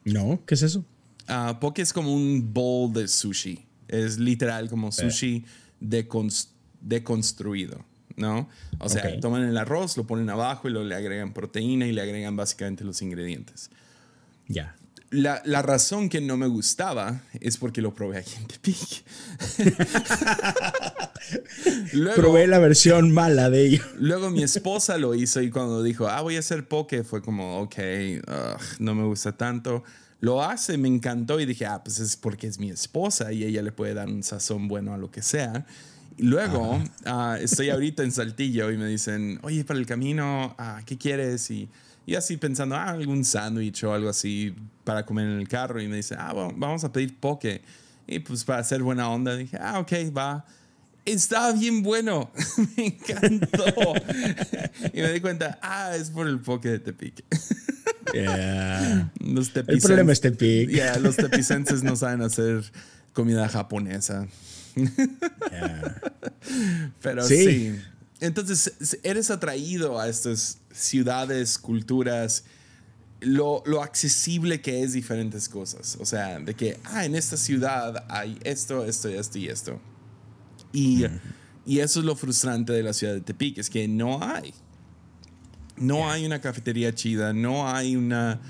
No, 0.04 0.44
¿qué 0.46 0.56
es 0.56 0.64
eso? 0.64 0.86
Uh, 1.28 1.60
poke 1.60 1.82
es 1.82 1.94
como 1.94 2.14
un 2.14 2.54
bowl 2.54 2.92
de 2.92 3.08
sushi. 3.08 3.66
Es 3.88 4.18
literal 4.18 4.70
como 4.70 4.92
sushi 4.92 5.46
deconstruido, 5.80 7.86
¿no? 8.20 8.50
O 8.80 8.90
sea, 8.90 9.20
toman 9.20 9.44
el 9.44 9.58
arroz, 9.58 9.98
lo 9.98 10.06
ponen 10.06 10.30
abajo 10.30 10.68
y 10.68 10.72
luego 10.72 10.88
le 10.88 10.96
agregan 10.96 11.34
proteína 11.34 11.88
y 11.88 11.94
le 11.94 12.02
agregan 12.02 12.36
básicamente 12.36 12.84
los 12.84 13.02
ingredientes. 13.02 13.72
Ya. 14.48 14.76
La, 15.12 15.42
la, 15.44 15.64
razón 15.64 16.08
que 16.08 16.22
no 16.22 16.38
me 16.38 16.46
gustaba 16.46 17.24
es 17.40 17.58
porque 17.58 17.82
lo 17.82 17.96
probé 17.96 18.20
aquí 18.20 18.36
en 18.38 18.46
Tepic. 18.46 19.04
probé 22.16 22.46
la 22.46 22.60
versión 22.60 23.12
mala 23.12 23.50
de 23.50 23.66
ello. 23.66 23.84
luego 23.98 24.30
mi 24.30 24.44
esposa 24.44 25.00
lo 25.00 25.16
hizo 25.16 25.42
y 25.42 25.50
cuando 25.50 25.82
dijo, 25.82 26.08
ah, 26.08 26.22
voy 26.22 26.36
a 26.36 26.40
hacer 26.40 26.68
poke, 26.68 27.04
fue 27.04 27.24
como, 27.24 27.60
ok, 27.62 27.76
no 28.78 28.94
me 28.94 29.04
gusta 29.04 29.36
tanto. 29.36 29.84
Lo 30.20 30.44
hace, 30.44 30.78
me 30.78 30.90
encantó 30.90 31.40
y 31.40 31.48
dije, 31.48 31.66
ah, 31.66 31.82
pues 31.84 32.00
es 32.00 32.16
porque 32.16 32.46
es 32.46 32.60
mi 32.60 32.70
esposa 32.70 33.32
y 33.32 33.46
ella 33.46 33.64
le 33.64 33.72
puede 33.72 33.96
dar 33.96 34.10
un 34.10 34.22
sazón 34.22 34.68
bueno 34.68 34.94
a 34.94 34.98
lo 34.98 35.10
que 35.10 35.24
sea. 35.24 35.66
Luego 36.20 36.82
uh, 37.06 37.34
estoy 37.40 37.70
ahorita 37.72 38.04
en 38.04 38.12
Saltillo 38.12 38.72
y 38.72 38.78
me 38.78 38.88
dicen, 38.88 39.40
oye, 39.42 39.64
para 39.64 39.80
el 39.80 39.86
camino, 39.86 40.56
uh, 40.60 40.84
¿qué 40.86 40.98
quieres? 40.98 41.50
Y, 41.50 41.70
y, 42.06 42.16
así 42.16 42.38
pensando, 42.38 42.76
ah, 42.76 42.90
algún 42.90 43.24
sándwich 43.24 43.84
o 43.84 43.94
algo 43.94 44.10
así 44.10 44.54
para 44.84 45.06
comer 45.06 45.26
en 45.26 45.40
el 45.40 45.48
carro. 45.48 45.82
Y 45.82 45.88
me 45.88 45.98
dicen, 45.98 46.18
ah, 46.20 46.34
bueno, 46.34 46.54
vamos 46.58 46.84
a 46.84 46.92
pedir 46.92 47.16
poke. 47.18 47.62
Y 48.08 48.20
pues 48.20 48.44
para 48.44 48.60
hacer 48.60 48.82
buena 48.82 49.10
onda 49.10 49.36
dije, 49.36 49.58
ah, 49.62 49.80
ok, 49.80 49.92
va. 50.16 50.46
Estaba 51.06 51.54
bien 51.54 51.82
bueno, 51.82 52.32
me 52.78 52.88
encantó. 52.88 53.94
y 54.94 55.02
me 55.02 55.12
di 55.12 55.22
cuenta, 55.22 55.58
ah, 55.62 55.96
es 55.96 56.10
por 56.10 56.28
el 56.28 56.40
poke 56.40 56.70
de 56.70 56.80
Tepic. 56.80 57.24
Los 59.20 59.56
el 59.56 59.80
problema 59.80 60.12
es 60.12 60.22
Tepic. 60.22 60.70
los 61.00 61.16
tepicenses 61.16 61.84
no 61.84 61.96
saben 61.96 62.22
hacer 62.22 62.64
comida 63.14 63.48
japonesa. 63.48 64.28
Pero 67.02 67.24
sí. 67.24 67.76
Entonces, 68.20 69.00
eres 69.04 69.32
atraído 69.32 70.00
a 70.00 70.10
estas 70.10 70.60
ciudades, 70.74 71.58
culturas, 71.58 72.44
lo, 73.22 73.64
lo, 73.66 73.82
accesible 73.82 74.62
que 74.62 74.84
es 74.84 74.94
diferentes 74.94 75.48
cosas. 75.48 75.98
O 76.00 76.06
sea, 76.06 76.40
de 76.40 76.54
que, 76.54 76.80
ah, 76.86 77.06
en 77.06 77.16
esta 77.16 77.38
ciudad 77.38 78.06
hay 78.10 78.38
esto, 78.44 78.86
esto, 78.86 79.10
esto 79.10 79.38
y 79.38 79.48
esto. 79.48 79.80
Y, 80.74 81.06
y 81.66 81.80
eso 81.80 82.00
es 82.00 82.06
lo 82.06 82.16
frustrante 82.16 82.74
de 82.74 82.84
la 82.84 82.94
ciudad 82.94 83.14
de 83.14 83.22
Tepic, 83.22 83.58
es 83.58 83.70
que 83.70 83.88
no 83.88 84.22
hay. 84.22 84.54
No 85.78 86.12
hay 86.12 86.26
una 86.26 86.42
cafetería 86.42 86.94
chida, 86.94 87.32
no 87.32 87.70
hay 87.70 87.96
una 87.96 88.42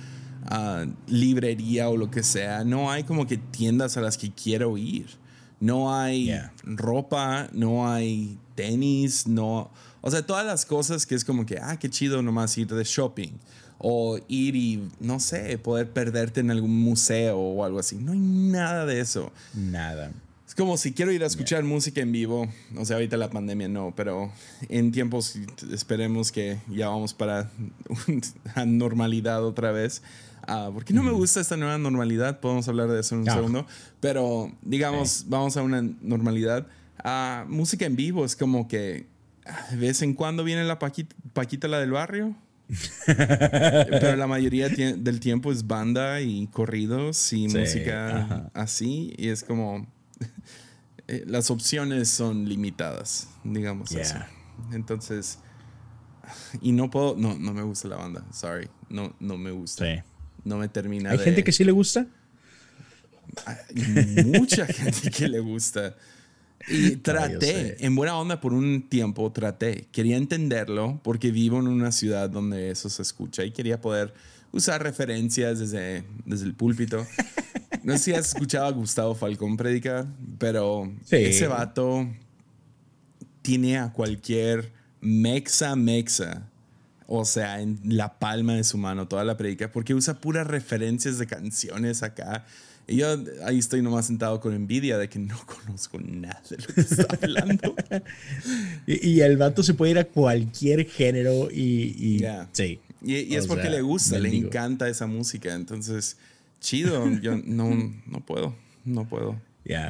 ah, 0.45 0.85
librería 1.07 1.89
o 1.89 1.97
lo 1.97 2.09
que 2.09 2.23
sea, 2.23 2.63
no 2.63 2.89
hay 2.89 3.03
como 3.03 3.27
que 3.27 3.37
tiendas 3.37 3.97
a 3.97 4.01
las 4.01 4.17
que 4.17 4.31
quiero 4.31 4.77
ir. 4.77 5.18
No 5.59 5.93
hay 5.93 6.33
ropa, 6.63 7.49
no 7.51 7.91
hay 7.91 8.37
tenis, 8.55 9.27
no... 9.27 9.69
O 10.01 10.09
sea, 10.09 10.25
todas 10.25 10.45
las 10.45 10.65
cosas 10.65 11.05
que 11.05 11.15
es 11.15 11.25
como 11.25 11.45
que, 11.45 11.57
ah, 11.57 11.77
qué 11.77 11.89
chido 11.89 12.21
nomás 12.21 12.57
ir 12.57 12.67
de 12.67 12.83
shopping. 12.83 13.31
O 13.77 14.17
ir 14.27 14.55
y, 14.55 14.89
no 14.99 15.19
sé, 15.19 15.57
poder 15.57 15.89
perderte 15.91 16.39
en 16.39 16.51
algún 16.51 16.79
museo 16.81 17.37
o 17.37 17.63
algo 17.65 17.79
así. 17.79 17.97
No 17.97 18.13
hay 18.13 18.19
nada 18.19 18.85
de 18.85 19.01
eso. 19.01 19.31
Nada. 19.53 20.11
Es 20.49 20.55
como 20.55 20.77
si 20.77 20.93
quiero 20.93 21.11
ir 21.11 21.23
a 21.23 21.27
escuchar 21.27 21.63
música 21.63 22.01
en 22.01 22.11
vivo, 22.11 22.49
o 22.75 22.83
sea, 22.83 22.95
ahorita 22.95 23.17
la 23.17 23.29
pandemia 23.29 23.67
no, 23.67 23.93
pero 23.95 24.31
en 24.67 24.91
tiempos 24.91 25.35
esperemos 25.71 26.31
que 26.31 26.57
ya 26.67 26.89
vamos 26.89 27.13
para 27.13 27.51
una 28.07 28.65
normalidad 28.65 29.45
otra 29.45 29.71
vez. 29.71 30.01
Uh, 30.49 30.73
porque 30.73 30.93
no 30.93 31.03
me 31.03 31.11
gusta 31.11 31.39
esta 31.39 31.57
nueva 31.57 31.77
normalidad, 31.77 32.39
podemos 32.39 32.67
hablar 32.67 32.87
de 32.87 33.01
eso 33.01 33.13
en 33.13 33.21
un 33.21 33.27
segundo, 33.27 33.67
pero 33.99 34.51
digamos, 34.61 35.25
vamos 35.27 35.55
a 35.57 35.61
una 35.61 35.81
normalidad. 36.01 36.65
Uh, 37.03 37.47
música 37.47 37.85
en 37.85 37.95
vivo 37.95 38.25
es 38.25 38.35
como 38.35 38.67
que 38.67 39.05
ah, 39.45 39.67
de 39.71 39.77
vez 39.77 40.01
en 40.01 40.13
cuando 40.13 40.43
viene 40.43 40.63
la 40.63 40.79
Paquita, 40.79 41.15
Paquita 41.33 41.67
la 41.67 41.79
del 41.79 41.91
barrio. 41.91 42.35
pero 43.07 44.15
la 44.15 44.27
mayoría 44.27 44.69
del 44.69 45.19
tiempo 45.19 45.51
es 45.51 45.65
banda 45.65 46.21
y 46.21 46.45
corridos 46.47 47.33
y 47.33 47.47
música 47.47 48.51
así. 48.53 49.11
Y 49.17 49.29
es 49.29 49.43
como, 49.43 49.87
Eh, 51.09 51.23
las 51.25 51.49
opciones 51.49 52.07
son 52.07 52.47
limitadas, 52.47 53.29
digamos 53.43 53.91
así. 53.95 54.13
Entonces, 54.71 55.39
y 56.61 56.71
no 56.71 56.91
puedo, 56.91 57.15
no, 57.17 57.33
no 57.39 57.51
me 57.51 57.63
gusta 57.63 57.87
la 57.87 57.95
banda, 57.95 58.23
sorry, 58.31 58.69
no, 58.89 59.15
no 59.19 59.35
me 59.35 59.49
gusta. 59.49 60.05
No 60.43 60.57
me 60.57 60.67
termina. 60.67 61.11
¿Hay 61.11 61.19
gente 61.19 61.43
que 61.43 61.51
sí 61.51 61.63
le 61.63 61.71
gusta? 61.71 62.07
Hay 63.45 64.25
mucha 64.25 64.65
gente 64.65 65.11
que 65.11 65.27
le 65.27 65.39
gusta. 65.39 65.95
Y 66.67 66.97
traté, 66.97 67.83
en 67.85 67.95
buena 67.95 68.17
onda 68.17 68.41
por 68.41 68.53
un 68.53 68.89
tiempo, 68.89 69.31
traté. 69.31 69.87
Quería 69.91 70.17
entenderlo 70.17 70.99
porque 71.03 71.31
vivo 71.31 71.59
en 71.59 71.67
una 71.67 71.91
ciudad 71.91 72.29
donde 72.29 72.71
eso 72.71 72.89
se 72.89 73.01
escucha 73.01 73.43
y 73.43 73.51
quería 73.51 73.79
poder 73.79 74.13
usar 74.51 74.83
referencias 74.83 75.59
desde, 75.59 76.03
desde 76.25 76.45
el 76.45 76.53
púlpito. 76.53 77.05
No 77.83 77.93
sé 77.93 78.03
si 78.03 78.13
has 78.13 78.29
escuchado 78.29 78.65
a 78.65 78.71
Gustavo 78.71 79.15
Falcón 79.15 79.57
predicar, 79.57 80.05
pero 80.37 80.91
ese 81.09 81.47
vato 81.47 82.07
tiene 83.41 83.77
a 83.77 83.93
cualquier 83.93 84.71
mexa 85.01 85.75
mexa, 85.75 86.49
o 87.11 87.25
sea, 87.25 87.59
en 87.59 87.79
la 87.83 88.19
palma 88.19 88.53
de 88.53 88.63
su 88.63 88.77
mano 88.77 89.07
toda 89.07 89.23
la 89.23 89.35
predica, 89.35 89.71
porque 89.71 89.95
usa 89.95 90.21
puras 90.21 90.45
referencias 90.45 91.17
de 91.17 91.25
canciones 91.25 92.03
acá. 92.03 92.45
Y 92.87 92.97
yo 92.97 93.07
ahí 93.45 93.57
estoy 93.57 93.81
nomás 93.81 94.05
sentado 94.05 94.39
con 94.39 94.53
envidia 94.53 94.97
de 94.99 95.09
que 95.09 95.17
no 95.17 95.35
conozco 95.45 95.99
nada 95.99 96.41
de 96.47 96.57
lo 96.57 96.67
que 96.67 96.81
está 96.81 97.07
hablando. 97.19 97.75
y, 98.85 99.21
el 99.21 99.37
vato 99.37 99.63
se 99.63 99.73
puede 99.73 99.91
ir 99.91 99.97
a 99.97 100.05
cualquier 100.05 100.87
género 100.87 101.49
y, 101.51 101.95
y 101.97 102.25
sí. 102.51 102.79
Y, 103.01 103.33
es 103.33 103.47
porque 103.47 103.71
le 103.71 103.81
gusta, 103.81 104.19
le 104.19 104.35
encanta 104.35 104.87
esa 104.87 105.07
música. 105.07 105.55
Entonces, 105.55 106.17
chido. 106.61 107.09
Yo 107.21 107.39
no, 107.43 107.91
no 108.05 108.23
puedo, 108.23 108.55
no 108.85 109.09
puedo. 109.09 109.35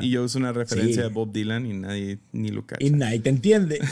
Y 0.01 0.09
yo 0.09 0.23
uso 0.23 0.39
una 0.39 0.53
referencia 0.53 1.03
de 1.03 1.09
Bob 1.09 1.31
Dylan 1.33 1.65
y 1.65 1.73
nadie 1.73 2.19
ni 2.31 2.49
lo 2.49 2.65
cacha. 2.65 2.85
Y 2.85 2.91
nadie 2.91 3.19
te 3.19 3.29
entiende. 3.29 3.79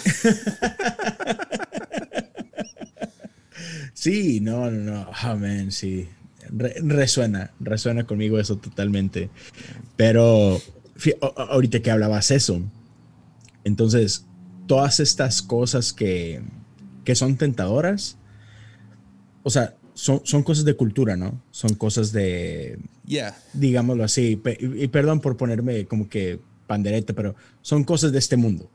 sí, 3.97 4.39
no, 4.39 4.69
no, 4.69 4.91
no. 4.91 5.09
Oh, 5.09 5.35
man, 5.35 5.71
sí. 5.71 6.07
resuena, 6.49 7.51
resuena 7.59 8.05
conmigo 8.05 8.39
eso 8.39 8.57
totalmente. 8.57 9.29
Pero 9.95 10.61
ahorita 11.35 11.81
que 11.81 11.91
hablabas 11.91 12.31
eso, 12.31 12.61
entonces, 13.63 14.25
todas 14.67 14.99
estas 14.99 15.41
cosas 15.41 15.93
que, 15.93 16.41
que 17.03 17.15
son 17.15 17.37
tentadoras, 17.37 18.17
o 19.43 19.49
sea, 19.49 19.75
son, 19.93 20.43
cosas 20.43 20.63
de 20.63 20.75
cultura, 20.75 21.17
¿no? 21.17 21.41
Son 21.51 21.73
cosas 21.73 22.11
de, 22.11 22.77
yeah. 23.05 23.35
digámoslo 23.53 24.03
así, 24.03 24.39
y, 24.59 24.87
perdón 24.89 25.21
por 25.21 25.37
ponerme 25.37 25.85
como 25.85 26.07
que 26.07 26.39
pandereta, 26.67 27.13
pero 27.13 27.35
son 27.61 27.83
cosas 27.83 28.11
de 28.11 28.19
este 28.19 28.37
mundo. 28.37 28.69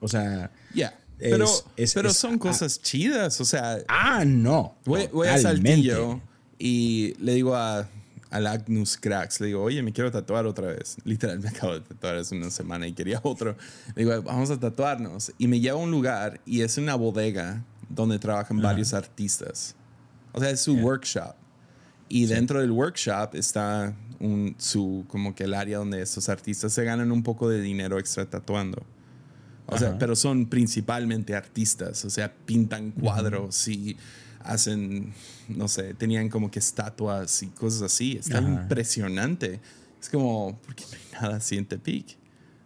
O 0.00 0.08
sea, 0.08 0.50
yeah. 0.74 0.98
Pero, 1.18 1.46
pero 1.94 2.12
son 2.12 2.34
ah. 2.34 2.38
cosas 2.38 2.80
chidas, 2.80 3.40
o 3.40 3.44
sea. 3.44 3.78
Ah, 3.88 4.24
no. 4.24 4.76
Voy, 4.84 5.08
voy 5.12 5.28
a 5.28 5.38
Saltillo 5.38 6.20
y 6.58 7.14
le 7.20 7.34
digo 7.34 7.54
a, 7.54 7.88
al 8.30 8.46
Agnus 8.46 8.96
Cracks, 8.96 9.40
le 9.40 9.48
digo, 9.48 9.62
oye, 9.62 9.82
me 9.82 9.92
quiero 9.92 10.10
tatuar 10.10 10.46
otra 10.46 10.68
vez. 10.68 10.96
Literal, 11.04 11.40
me 11.40 11.48
acabo 11.48 11.74
de 11.74 11.80
tatuar 11.80 12.16
hace 12.16 12.36
una 12.36 12.50
semana 12.50 12.86
y 12.86 12.92
quería 12.92 13.20
otro. 13.22 13.56
Le 13.94 14.04
digo, 14.04 14.22
vamos 14.22 14.50
a 14.50 14.58
tatuarnos. 14.58 15.32
Y 15.38 15.48
me 15.48 15.60
lleva 15.60 15.78
a 15.78 15.82
un 15.82 15.90
lugar 15.90 16.40
y 16.44 16.62
es 16.62 16.78
una 16.78 16.94
bodega 16.94 17.64
donde 17.88 18.18
trabajan 18.18 18.60
varios 18.60 18.94
artistas. 18.94 19.74
O 20.32 20.40
sea, 20.40 20.50
es 20.50 20.60
su 20.60 20.74
workshop. 20.74 21.34
Y 22.08 22.26
dentro 22.26 22.60
del 22.60 22.70
workshop 22.70 23.34
está 23.34 23.94
un, 24.20 24.54
su, 24.58 25.04
como 25.08 25.34
que 25.34 25.44
el 25.44 25.54
área 25.54 25.78
donde 25.78 26.02
estos 26.02 26.28
artistas 26.28 26.72
se 26.72 26.84
ganan 26.84 27.10
un 27.10 27.22
poco 27.22 27.48
de 27.48 27.60
dinero 27.60 27.98
extra 27.98 28.26
tatuando. 28.26 28.82
O 29.66 29.78
sea, 29.78 29.98
pero 29.98 30.14
son 30.14 30.46
principalmente 30.46 31.34
artistas. 31.34 32.04
O 32.04 32.10
sea, 32.10 32.32
pintan 32.32 32.92
cuadros 32.92 33.66
y 33.68 33.96
hacen, 34.40 35.12
no 35.48 35.68
sé, 35.68 35.94
tenían 35.94 36.28
como 36.28 36.50
que 36.50 36.58
estatuas 36.58 37.42
y 37.42 37.48
cosas 37.48 37.82
así. 37.82 38.16
Está 38.18 38.40
impresionante. 38.40 39.60
Es 40.00 40.08
como, 40.08 40.58
¿por 40.64 40.74
qué 40.74 40.84
no 40.84 40.96
hay 40.96 41.22
nada 41.22 41.36
así 41.36 41.56
en 41.56 41.66
Tepic? 41.66 42.16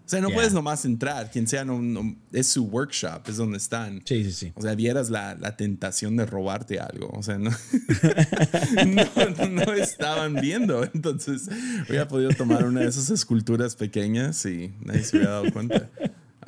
O 0.05 0.09
sea, 0.11 0.21
no 0.21 0.31
puedes 0.31 0.53
nomás 0.53 0.85
entrar, 0.85 1.31
quien 1.31 1.47
sea, 1.47 1.65
no, 1.65 2.17
es 2.33 2.49
su 2.49 2.65
workshop, 2.65 3.29
es 3.29 3.37
donde 3.37 3.59
están. 3.59 4.03
Sí, 4.05 4.25
sí, 4.25 4.33
sí. 4.33 4.53
O 4.57 4.61
sea, 4.61 4.75
vieras 4.75 5.09
la, 5.09 5.37
la 5.37 5.57
tentación 5.57 6.17
de 6.17 6.27
robarte 6.27 6.81
algo. 6.81 7.11
O 7.13 7.23
sea, 7.23 7.39
no, 7.39 7.53
no, 9.51 9.73
estaban 9.75 10.35
viendo. 10.35 10.83
Entonces, 10.83 11.49
hubiera 11.89 12.09
podido 12.09 12.31
tomar 12.31 12.65
una 12.65 12.81
de 12.81 12.89
esas 12.89 13.09
esculturas 13.11 13.77
pequeñas 13.77 14.45
y 14.47 14.75
nadie 14.81 15.05
se 15.05 15.17
hubiera 15.17 15.35
dado 15.35 15.53
cuenta. 15.53 15.89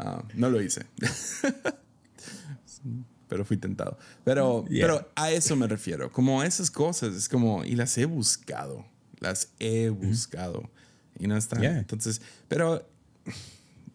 Ah, 0.04 0.24
no 0.34 0.50
lo 0.50 0.60
hice. 0.60 0.84
pero 3.28 3.44
fui 3.44 3.56
tentado. 3.56 3.98
Pero, 4.24 4.64
pero 4.68 5.10
a 5.14 5.30
eso 5.30 5.56
me 5.56 5.66
refiero. 5.66 6.10
Como 6.10 6.40
a 6.40 6.46
esas 6.46 6.70
cosas, 6.70 7.14
es 7.14 7.28
como, 7.28 7.64
y 7.64 7.76
las 7.76 7.96
he 7.96 8.04
buscado. 8.04 8.84
Las 9.20 9.48
he 9.58 9.88
buscado. 9.88 10.68
Y 11.18 11.28
no 11.28 11.36
están. 11.36 11.62
Entonces, 11.64 12.20
pero 12.48 12.86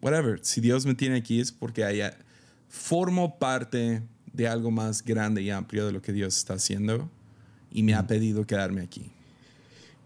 whatever, 0.00 0.40
si 0.42 0.60
Dios 0.60 0.86
me 0.86 0.94
tiene 0.94 1.16
aquí 1.16 1.40
es 1.40 1.52
porque 1.52 1.84
haya, 1.84 2.16
formo 2.68 3.38
parte 3.38 4.02
de 4.32 4.48
algo 4.48 4.70
más 4.70 5.04
grande 5.04 5.42
y 5.42 5.50
amplio 5.50 5.86
de 5.86 5.92
lo 5.92 6.02
que 6.02 6.12
Dios 6.12 6.36
está 6.36 6.54
haciendo 6.54 7.10
y 7.70 7.82
me 7.82 7.94
ha 7.94 8.06
pedido 8.06 8.46
quedarme 8.46 8.82
aquí. 8.82 9.12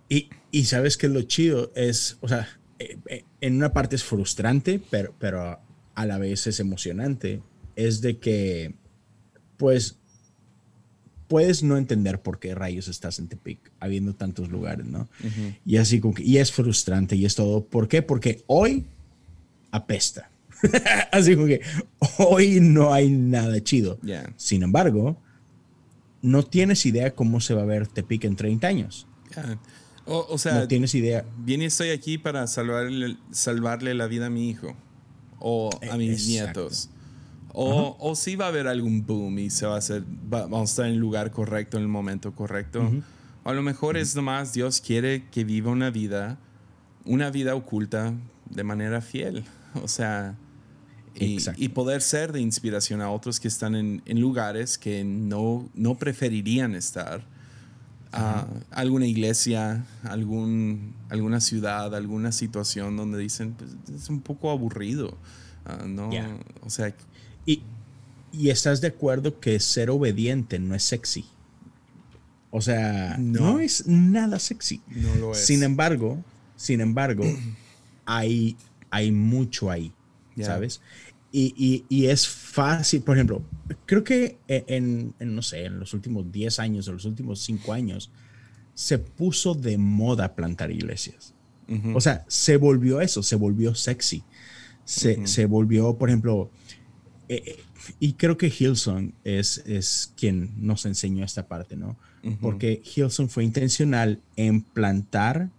Y, 0.08 0.30
y 0.50 0.64
sabes 0.64 0.96
que 0.96 1.08
lo 1.08 1.22
chido 1.22 1.72
es, 1.74 2.18
o 2.20 2.28
sea, 2.28 2.48
eh, 2.78 2.98
eh, 3.06 3.24
en 3.40 3.56
una 3.56 3.72
parte 3.72 3.96
es 3.96 4.04
frustrante, 4.04 4.80
pero, 4.90 5.14
pero 5.18 5.58
a 5.94 6.06
la 6.06 6.18
vez 6.18 6.46
es 6.46 6.60
emocionante, 6.60 7.42
es 7.76 8.00
de 8.00 8.18
que, 8.18 8.74
pues, 9.56 9.98
puedes 11.28 11.62
no 11.62 11.76
entender 11.78 12.20
por 12.20 12.38
qué 12.38 12.54
rayos 12.54 12.88
estás 12.88 13.18
en 13.18 13.28
Tepic, 13.28 13.72
habiendo 13.80 14.14
tantos 14.14 14.50
lugares, 14.50 14.84
¿no? 14.84 15.08
Y 15.64 15.78
así 15.78 16.00
como 16.00 16.14
que, 16.14 16.22
y 16.22 16.38
es 16.38 16.52
frustrante 16.52 17.16
y 17.16 17.24
es 17.24 17.34
todo. 17.34 17.64
¿Por 17.64 17.88
qué? 17.88 18.02
Porque 18.02 18.44
hoy 18.46 18.84
apesta. 19.70 20.30
Así 21.10 21.34
como 21.34 21.46
que 21.46 21.60
hoy 22.18 22.60
no 22.60 22.92
hay 22.92 23.10
nada 23.10 23.60
chido. 23.64 23.98
Sin 24.36 24.62
embargo, 24.62 25.16
no 26.20 26.44
tienes 26.44 26.86
idea 26.86 27.14
cómo 27.14 27.40
se 27.40 27.54
va 27.54 27.62
a 27.62 27.64
ver 27.64 27.86
Tepic 27.88 28.24
en 28.24 28.36
30 28.36 28.66
años. 28.68 29.08
O, 30.04 30.36
sea, 30.36 30.54
no 30.60 30.68
tienes 30.68 30.94
idea. 30.94 31.24
Bien, 31.38 31.62
estoy 31.62 31.90
aquí 31.90 32.18
para 32.18 32.46
salvarle, 32.46 33.16
salvarle 33.30 33.94
la 33.94 34.06
vida 34.06 34.26
a 34.26 34.30
mi 34.30 34.50
hijo 34.50 34.76
o 35.42 35.70
a 35.90 35.96
mis 35.96 36.26
nietos. 36.28 36.88
O, 37.52 37.96
o 38.00 38.14
si 38.14 38.36
va 38.36 38.46
a 38.46 38.48
haber 38.48 38.66
algún 38.66 39.04
boom 39.04 39.38
y 39.38 39.50
se 39.50 39.66
va 39.66 39.74
a 39.74 39.78
hacer, 39.78 40.04
vamos 40.06 40.60
a 40.60 40.64
estar 40.64 40.86
en 40.86 40.92
el 40.92 40.98
lugar 40.98 41.30
correcto, 41.30 41.76
en 41.76 41.82
el 41.82 41.88
momento 41.88 42.32
correcto. 42.34 42.90
O 43.44 43.50
a 43.50 43.52
lo 43.52 43.62
mejor 43.62 43.96
es 43.96 44.16
nomás 44.16 44.52
Dios 44.52 44.80
quiere 44.80 45.24
que 45.30 45.44
viva 45.44 45.70
una 45.70 45.90
vida, 45.90 46.38
una 47.04 47.30
vida 47.30 47.54
oculta 47.54 48.14
de 48.48 48.64
manera 48.64 49.00
fiel. 49.00 49.44
O 49.82 49.88
sea, 49.88 50.36
y, 51.14 51.68
poder 51.68 52.00
ser 52.00 52.32
de 52.32 52.40
inspiración 52.40 53.00
a 53.00 53.10
otros 53.10 53.38
que 53.38 53.48
están 53.48 53.74
en, 53.74 54.20
lugares 54.20 54.78
que 54.78 55.04
no, 55.04 55.68
no 55.74 55.96
preferirían 55.96 56.74
estar. 56.74 57.24
A 58.12 58.46
alguna 58.70 59.06
iglesia, 59.06 59.84
algún, 60.04 60.94
alguna 61.08 61.40
ciudad, 61.40 61.94
alguna 61.94 62.32
situación 62.32 62.96
donde 62.96 63.18
dicen, 63.18 63.54
pues, 63.54 63.70
es 63.94 64.08
un 64.08 64.20
poco 64.20 64.50
aburrido. 64.50 65.16
Ah, 65.64 65.84
no, 65.86 66.10
o 66.62 66.70
sea... 66.70 66.94
Y, 67.44 67.62
y 68.32 68.50
estás 68.50 68.80
de 68.80 68.88
acuerdo 68.88 69.40
que 69.40 69.58
ser 69.60 69.90
obediente 69.90 70.58
no 70.58 70.74
es 70.74 70.84
sexy. 70.84 71.24
O 72.50 72.60
sea, 72.60 73.16
no, 73.18 73.58
es 73.58 73.86
nada 73.86 74.38
sexy. 74.38 74.80
No 74.88 75.14
lo 75.16 75.32
es. 75.32 75.38
Sin 75.44 75.62
embargo, 75.62 76.22
sin 76.56 76.80
embargo, 76.80 77.24
hay 78.06 78.56
hay 78.92 79.10
mucho 79.10 79.70
ahí, 79.70 79.90
¿sabes? 80.38 80.82
Y, 81.34 81.84
y, 81.88 82.06
es 82.06 82.28
fácil, 82.28 83.00
por 83.00 83.16
ejemplo, 83.16 83.42
creo 83.86 84.04
que 84.04 84.36
en, 84.48 85.14
no 85.18 85.40
sé, 85.40 85.64
en 85.64 85.78
los 85.78 85.94
últimos 85.94 86.30
10 86.30 86.58
años 86.58 86.88
o 86.88 86.92
los 86.92 87.06
últimos 87.06 87.40
5 87.40 87.72
años, 87.72 88.10
se 88.74 88.98
puso 88.98 89.54
de 89.54 89.78
moda 89.78 90.34
plantar 90.34 90.70
iglesias. 90.70 91.34
O 91.94 92.02
sea, 92.02 92.26
se 92.28 92.58
volvió 92.58 93.00
eso, 93.00 93.22
se 93.22 93.34
volvió 93.34 93.74
sexy. 93.74 94.22
Se, 94.84 95.26
se 95.26 95.46
volvió, 95.46 95.96
por 95.96 96.10
ejemplo, 96.10 96.50
eh, 97.28 97.42
eh, 97.46 97.58
y 97.98 98.12
creo 98.14 98.36
que 98.36 98.52
Hilson 98.56 99.14
es, 99.24 99.58
es 99.66 100.12
quien 100.16 100.52
nos 100.58 100.84
enseñó 100.84 101.24
esta 101.24 101.48
parte, 101.48 101.76
¿no? 101.76 101.96
Porque 102.40 102.82
Hilson 102.84 103.28
fue 103.28 103.42
intencional 103.42 104.20
en 104.36 104.60
plantar 104.60 105.50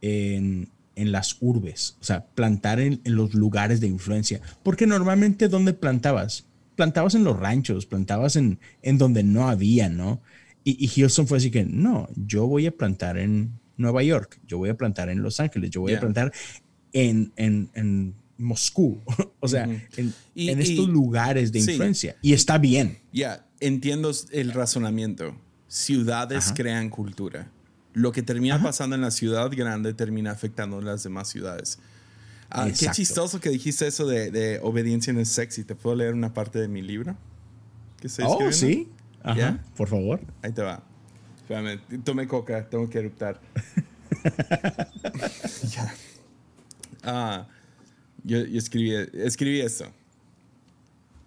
en, 0.00 0.68
en 0.96 1.12
las 1.12 1.36
urbes, 1.40 1.96
o 2.00 2.04
sea, 2.04 2.26
plantar 2.26 2.80
en, 2.80 3.00
los 3.04 3.34
lugares 3.34 3.80
de 3.80 3.86
influencia. 3.86 4.40
Porque 4.62 4.86
normalmente, 4.86 5.48
¿dónde 5.48 5.72
plantabas? 5.72 6.46
Plantabas 6.76 7.14
en 7.14 7.24
los 7.24 7.38
ranchos, 7.38 7.86
plantabas 7.86 8.36
en, 8.36 8.58
en 8.82 8.98
donde 8.98 9.22
no 9.22 9.48
había, 9.48 9.88
¿no? 9.88 10.20
Y, 10.64 10.82
y 10.82 10.88
Houston 10.88 11.26
fue 11.26 11.38
así 11.38 11.50
que, 11.50 11.64
no, 11.64 12.08
yo 12.16 12.46
voy 12.46 12.66
a 12.66 12.72
plantar 12.72 13.18
en 13.18 13.58
Nueva 13.76 14.02
York, 14.02 14.40
yo 14.46 14.58
voy 14.58 14.70
a 14.70 14.76
plantar 14.76 15.08
en 15.08 15.22
Los 15.22 15.40
Ángeles, 15.40 15.70
yo 15.70 15.80
voy 15.80 15.94
a 15.94 16.00
plantar 16.00 16.32
en, 16.92 17.32
en, 17.36 17.70
en 17.74 18.14
Moscú, 18.38 19.00
o 19.40 19.48
sea, 19.48 19.64
en, 19.64 20.14
en, 20.34 20.60
estos 20.60 20.88
lugares 20.88 21.52
de 21.52 21.60
influencia. 21.60 22.16
Y 22.22 22.32
está 22.32 22.58
bien. 22.58 22.98
Ya, 23.12 23.46
entiendo 23.60 24.10
el 24.32 24.52
razonamiento. 24.52 25.36
Ciudades 25.66 26.52
crean 26.54 26.88
cultura 26.88 27.50
lo 27.94 28.12
que 28.12 28.22
termina 28.22 28.60
pasando 28.62 28.96
en 28.96 29.02
la 29.02 29.10
ciudad 29.10 29.50
grande 29.50 29.94
termina 29.94 30.32
afectando 30.32 30.80
en 30.80 30.84
las 30.84 31.02
demás 31.02 31.28
ciudades. 31.28 31.78
Ah, 32.50 32.68
qué 32.78 32.88
chistoso 32.90 33.40
que 33.40 33.48
dijiste 33.48 33.86
eso 33.86 34.06
de, 34.06 34.30
de, 34.30 34.60
obediencia 34.62 35.10
en 35.10 35.18
el 35.18 35.26
sexy. 35.26 35.64
¿Te 35.64 35.74
puedo 35.74 35.96
leer 35.96 36.12
una 36.14 36.34
parte 36.34 36.60
de 36.60 36.68
mi 36.68 36.82
libro? 36.82 37.16
Que 37.98 38.08
oh, 38.22 38.52
sí. 38.52 38.90
Ajá, 39.22 39.58
Por 39.76 39.88
favor. 39.88 40.20
Ahí 40.42 40.52
te 40.52 40.62
va. 40.62 40.82
Espérame, 41.38 41.80
tome 42.04 42.28
coca, 42.28 42.68
tengo 42.68 42.88
que 42.90 42.98
eruptar. 42.98 43.40
ya. 45.70 45.94
Ah, 47.02 47.46
yo, 48.22 48.44
yo 48.44 48.58
escribí, 48.58 48.94
escribí 49.14 49.60
esto. 49.60 49.86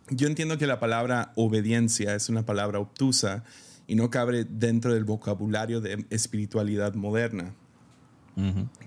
Yo 0.10 0.28
entiendo 0.28 0.58
que 0.58 0.68
la 0.68 0.80
palabra 0.80 1.34
obediencia 1.36 2.16
es 2.16 2.30
una 2.30 2.46
palabra 2.46 2.80
obtusa 2.80 3.44
y 3.88 3.96
no 3.96 4.10
cabe 4.10 4.46
dentro 4.46 4.94
del 4.94 5.06
vocabulario 5.06 5.82
de 5.82 6.06
espiritualidad 6.10 6.94
moderna. 6.94 7.54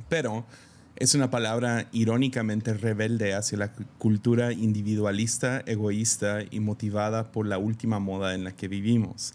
Pero 0.09 0.47
es 0.95 1.15
una 1.15 1.31
palabra 1.31 1.89
irónicamente 1.91 2.75
rebelde 2.75 3.35
hacia 3.35 3.59
la 3.59 3.73
cultura 3.73 4.53
individualista, 4.53 5.63
egoísta 5.67 6.41
y 6.49 6.61
motivada 6.61 7.33
por 7.33 7.47
la 7.47 7.59
última 7.59 7.99
moda 7.99 8.35
en 8.35 8.45
la 8.45 8.53
que 8.53 8.69
vivimos. 8.69 9.35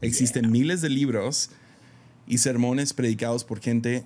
Existen 0.00 0.52
miles 0.52 0.80
de 0.80 0.90
libros 0.90 1.50
y 2.28 2.38
sermones 2.38 2.92
predicados 2.92 3.42
por 3.42 3.58
gente 3.60 4.04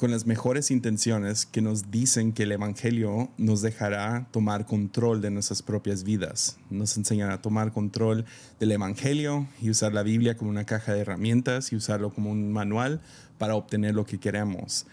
con 0.00 0.10
las 0.10 0.24
mejores 0.24 0.70
intenciones 0.70 1.44
que 1.44 1.60
nos 1.60 1.90
dicen 1.90 2.32
que 2.32 2.44
el 2.44 2.52
Evangelio 2.52 3.30
nos 3.36 3.60
dejará 3.60 4.26
tomar 4.30 4.64
control 4.64 5.20
de 5.20 5.30
nuestras 5.30 5.60
propias 5.60 6.04
vidas. 6.04 6.56
Nos 6.70 6.96
enseñan 6.96 7.30
a 7.30 7.42
tomar 7.42 7.70
control 7.70 8.24
del 8.58 8.72
Evangelio 8.72 9.46
y 9.60 9.68
usar 9.68 9.92
la 9.92 10.02
Biblia 10.02 10.38
como 10.38 10.48
una 10.48 10.64
caja 10.64 10.94
de 10.94 11.00
herramientas 11.00 11.70
y 11.70 11.76
usarlo 11.76 12.08
como 12.14 12.30
un 12.30 12.50
manual 12.50 13.02
para 13.36 13.56
obtener 13.56 13.94
lo 13.94 14.06
que 14.06 14.16
queremos. 14.16 14.86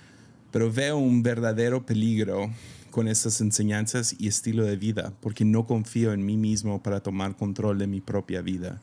Pero 0.52 0.74
veo 0.74 0.98
un 0.98 1.24
verdadero 1.24 1.86
peligro 1.86 2.52
con 2.91 3.08
estas 3.08 3.39
enseñanzas 3.39 4.13
y 4.20 4.28
estilo 4.28 4.65
de 4.65 4.76
vida 4.76 5.13
porque 5.22 5.46
no 5.46 5.65
confío 5.67 6.12
en 6.12 6.26
mí 6.26 6.36
mismo 6.36 6.84
para 6.84 7.00
tomar 7.00 7.38
control 7.38 7.78
de 7.78 7.88
mi 7.88 8.02
propia 8.02 8.41
vida. 8.41 8.82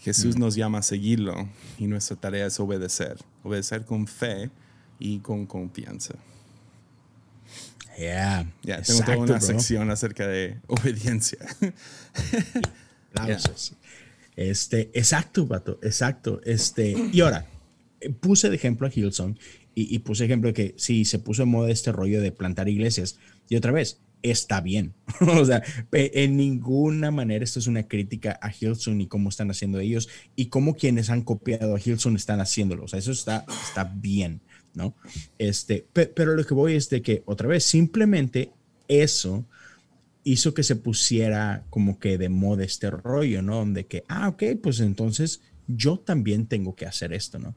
Jesús 0.00 0.36
mm. 0.36 0.38
nos 0.38 0.54
llama 0.54 0.80
a 0.80 0.82
seguirlo 0.82 1.48
y 1.78 1.86
nuestra 1.86 2.16
tarea 2.16 2.44
es 2.44 2.60
obedecer, 2.60 3.16
obedecer 3.42 3.86
con 3.86 4.06
fe 4.06 4.50
y 5.02 5.18
con 5.18 5.46
confianza. 5.46 6.14
Yeah, 7.98 8.50
ya 8.62 8.80
tengo 8.80 9.02
toda 9.02 9.18
una 9.18 9.40
sección 9.40 9.90
acerca 9.90 10.26
de 10.26 10.58
obediencia. 10.68 11.38
Este, 14.34 14.90
exacto, 14.94 15.46
vato, 15.46 15.78
exacto. 15.82 16.40
Este, 16.46 16.96
y 17.12 17.20
ahora, 17.20 17.46
puse 18.20 18.48
de 18.48 18.56
ejemplo 18.56 18.86
a 18.86 18.90
Hilson 18.92 19.38
y, 19.74 19.94
y 19.94 19.98
puse 19.98 20.24
ejemplo 20.24 20.48
de 20.48 20.54
que 20.54 20.74
sí, 20.78 21.04
se 21.04 21.18
puso 21.18 21.42
en 21.42 21.50
moda 21.50 21.70
este 21.70 21.92
rollo 21.92 22.22
de 22.22 22.32
plantar 22.32 22.70
iglesias. 22.70 23.18
Y 23.50 23.56
otra 23.56 23.70
vez, 23.72 24.00
está 24.22 24.60
bien. 24.60 24.94
o 25.20 25.44
sea, 25.44 25.62
en 25.92 26.36
ninguna 26.36 27.10
manera 27.10 27.44
esto 27.44 27.58
es 27.58 27.66
una 27.66 27.86
crítica 27.86 28.38
a 28.40 28.50
Hilson 28.50 29.00
y 29.00 29.06
cómo 29.06 29.28
están 29.28 29.50
haciendo 29.50 29.78
ellos 29.80 30.08
y 30.36 30.46
cómo 30.46 30.74
quienes 30.74 31.10
han 31.10 31.22
copiado 31.22 31.76
a 31.76 31.80
Hilson 31.84 32.16
están 32.16 32.40
haciéndolo. 32.40 32.84
O 32.84 32.88
sea, 32.88 32.98
eso 32.98 33.12
está, 33.12 33.44
está 33.68 33.84
bien. 33.84 34.40
¿No? 34.74 34.94
Este, 35.38 35.86
pero 35.92 36.34
lo 36.34 36.44
que 36.44 36.54
voy 36.54 36.74
es 36.74 36.88
de 36.90 37.02
que, 37.02 37.22
otra 37.26 37.48
vez, 37.48 37.64
simplemente 37.64 38.50
eso 38.88 39.44
hizo 40.24 40.54
que 40.54 40.62
se 40.62 40.76
pusiera 40.76 41.64
como 41.70 41.98
que 41.98 42.18
de 42.18 42.28
moda 42.28 42.64
este 42.64 42.90
rollo, 42.90 43.42
¿no? 43.42 43.64
De 43.66 43.86
que, 43.86 44.04
ah, 44.08 44.28
ok, 44.28 44.42
pues 44.62 44.80
entonces 44.80 45.40
yo 45.66 45.98
también 45.98 46.46
tengo 46.46 46.74
que 46.74 46.86
hacer 46.86 47.12
esto, 47.12 47.38
¿no? 47.38 47.54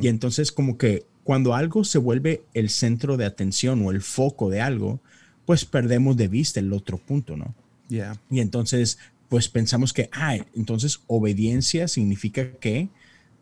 Y 0.00 0.08
entonces 0.08 0.50
como 0.50 0.76
que 0.76 1.04
cuando 1.22 1.54
algo 1.54 1.84
se 1.84 1.98
vuelve 1.98 2.42
el 2.54 2.70
centro 2.70 3.16
de 3.16 3.24
atención 3.24 3.86
o 3.86 3.92
el 3.92 4.00
foco 4.00 4.50
de 4.50 4.60
algo, 4.60 5.00
pues 5.46 5.64
perdemos 5.64 6.16
de 6.16 6.26
vista 6.26 6.58
el 6.58 6.72
otro 6.72 6.98
punto, 6.98 7.36
¿no? 7.36 7.54
Yeah. 7.88 8.20
Y 8.30 8.40
entonces, 8.40 8.98
pues 9.28 9.48
pensamos 9.48 9.92
que, 9.92 10.08
ah, 10.12 10.36
entonces 10.56 11.02
obediencia 11.06 11.86
significa 11.86 12.50
que 12.54 12.88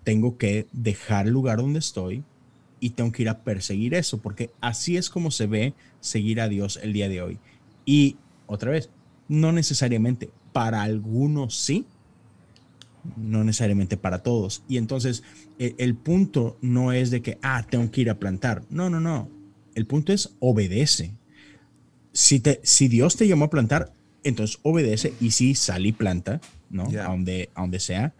tengo 0.05 0.37
que 0.37 0.67
dejar 0.73 1.27
el 1.27 1.33
lugar 1.33 1.59
donde 1.59 1.79
estoy 1.79 2.25
y 2.81 2.91
tengo 2.91 3.13
que 3.13 3.23
ir 3.23 3.29
a 3.29 3.43
perseguir 3.43 3.95
eso, 3.95 4.19
porque 4.19 4.51
así 4.61 4.97
es 4.97 5.11
como 5.11 5.31
se 5.31 5.47
ve 5.47 5.75
seguir 6.01 6.41
a 6.41 6.49
Dios 6.49 6.79
el 6.83 6.93
día 6.93 7.09
de 7.09 7.23
hoy. 7.23 7.39
Y 7.85 8.17
otra 8.47 8.71
vez, 8.71 8.91
no 9.29 9.53
necesariamente, 9.53 10.31
para 10.53 10.83
algunos 10.83 11.57
sí, 11.57 11.87
no 13.17 13.45
necesariamente 13.45 13.97
para 13.97 14.23
todos. 14.23 14.63
Y 14.69 14.77
entonces 14.77 15.23
e, 15.59 15.75
el, 15.79 15.95
punto 15.95 16.59
no 16.61 16.93
es 16.93 17.11
de 17.11 17.23
que, 17.23 17.39
ah, 17.43 17.65
tengo 17.69 17.91
que 17.91 18.03
ir 18.03 18.11
a 18.11 18.19
plantar. 18.19 18.63
No, 18.71 18.91
no, 18.91 19.01
no. 19.01 19.29
El 19.75 19.87
punto 19.87 20.13
es 20.13 20.35
obedece. 20.41 21.15
Si, 22.13 22.41
te, 22.41 22.61
si 22.63 22.89
Dios 22.89 23.17
te 23.17 23.29
llamó 23.29 23.47
a 23.47 23.51
plantar, 23.51 23.93
entonces 24.25 24.59
obedece 24.63 25.15
y 25.21 25.31
sí 25.31 25.55
sal 25.55 25.87
y 25.87 25.93
planta, 25.93 26.41
¿no? 26.71 26.85
A, 26.85 27.09
donde, 27.09 27.51
a 27.55 27.61
donde 27.61 27.81
sea. 27.81 28.15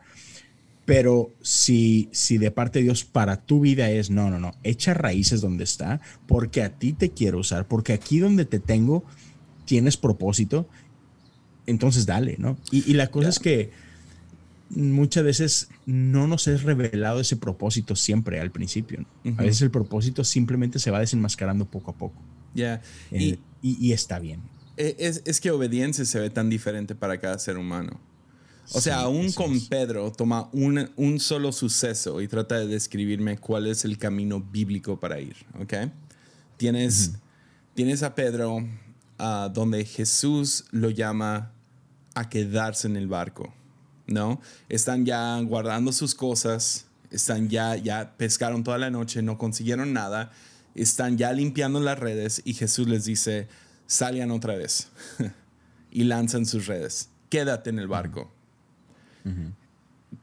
Pero 0.89 1.35
si, 1.43 2.09
si 2.13 2.39
de 2.39 2.51
parte 2.51 2.79
de 2.79 2.87
Dios 2.87 3.05
para 3.05 3.43
tu 3.43 3.61
vida 3.61 3.91
es, 3.91 4.09
no, 4.09 4.31
no, 4.31 4.39
no, 4.39 4.53
echa 4.63 4.95
raíces 4.95 5.43
donde 5.43 5.63
está, 5.63 6.01
porque 6.27 6.63
a 6.63 6.79
ti 6.79 6.95
te 6.95 7.11
quiero 7.11 7.41
usar, 7.41 7.69
porque 7.69 7.93
aquí 7.93 8.21
donde 8.21 8.47
te 8.47 8.59
tengo 8.59 9.05
tienes 9.67 9.99
propósito, 9.99 10.67
entonces 11.67 12.07
dale, 12.07 12.37
¿no? 12.39 12.57
Y, 12.71 12.95
la 12.95 13.09
cosa 13.09 13.29
es 13.29 13.39
que 13.39 13.71
muchas 14.71 15.25
veces 15.25 15.69
no 15.85 16.27
nos 16.27 16.49
es 16.49 16.63
revelado 16.63 17.21
ese 17.21 17.37
propósito 17.37 17.95
siempre 17.95 18.41
al 18.41 18.51
principio. 18.51 19.05
A 19.37 19.43
veces 19.43 19.61
el 19.61 19.71
propósito 19.71 20.25
simplemente 20.25 20.79
se 20.79 20.91
va 20.91 21.01
desenmascarando 21.01 21.67
poco 21.67 21.91
a 21.91 21.95
poco. 21.97 22.17
Ya. 22.55 22.81
Eh, 23.11 23.37
y, 23.61 23.93
está 23.93 24.21
bien. 24.21 24.41
E, 24.79 24.97
es, 24.99 25.41
que 25.43 25.51
obediencia 25.51 26.07
se 26.07 26.19
ve 26.19 26.31
tan 26.31 26.49
diferente 26.49 26.95
para 26.95 27.19
cada 27.19 27.39
ser 27.39 27.59
humano. 27.59 28.01
O 28.73 28.81
sea, 28.81 29.01
aún 29.01 29.33
con 29.33 29.61
Pedro 29.67 30.13
toma 30.13 30.51
un, 30.53 30.91
un, 30.97 31.21
solo 31.21 31.53
suceso 31.53 32.21
y 32.21 32.29
trata 32.29 32.59
de 32.59 32.67
describirme 32.67 33.39
cuál 33.39 33.67
es 33.67 33.85
el 33.85 33.97
camino 33.97 34.41
bíblico 34.41 35.01
para 35.01 35.21
ir, 35.21 35.37
¿ok? 35.59 35.91
Tienes, 36.59 37.13
tienes 37.75 38.03
a 38.03 38.15
Pedro 38.15 38.57
uh, 38.57 39.49
donde 39.53 39.85
Jesús 39.85 40.65
lo 40.71 40.91
llama 40.91 41.53
a 42.15 42.29
quedarse 42.29 42.89
en 42.89 42.97
el 42.97 43.09
barco, 43.09 43.55
¿no? 44.07 44.41
Están 44.69 45.07
ya 45.07 45.41
guardando 45.41 45.93
sus 45.93 46.15
cosas, 46.15 46.87
están 47.11 47.49
ya, 47.49 47.77
ya 47.77 48.17
pescaron 48.17 48.65
toda 48.65 48.77
la 48.77 48.91
noche, 48.91 49.23
no 49.23 49.39
consiguieron 49.39 49.93
nada, 49.93 50.31
están 50.75 51.17
ya 51.17 51.33
limpiando 51.33 51.81
las 51.81 51.99
redes 51.99 52.43
y 52.45 52.55
Jesús 52.55 52.87
les 52.87 53.05
dice, 53.05 53.49
salgan 53.87 54.31
otra 54.31 54.57
vez 54.57 54.89
y 55.91 56.05
lanzan 56.05 56.45
sus 56.45 56.67
redes, 56.67 57.09
quédate 57.31 57.71
en 57.71 57.79
el 57.79 57.89
barco. 57.89 58.38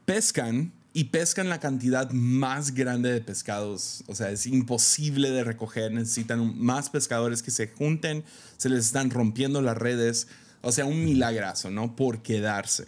Pescan 0.04 0.72
y 0.96 1.04
pescan 1.04 1.50
la 1.50 1.60
cantidad 1.60 2.10
más 2.12 2.72
grande 2.72 3.12
de 3.12 3.20
pescados. 3.20 4.02
O 4.06 4.14
sea, 4.14 4.30
es 4.30 4.46
imposible 4.46 5.30
de 5.30 5.44
recoger. 5.44 5.92
Necesitan 5.92 6.58
más 6.58 6.88
pescadores 6.88 7.42
que 7.42 7.50
se 7.50 7.68
junten. 7.68 8.24
Se 8.56 8.70
les 8.70 8.86
están 8.86 9.10
rompiendo 9.10 9.60
las 9.60 9.76
redes. 9.76 10.26
O 10.62 10.72
sea, 10.72 10.86
un 10.86 11.04
milagrazo, 11.04 11.70
¿no? 11.70 11.94
Por 11.94 12.22
quedarse. 12.22 12.86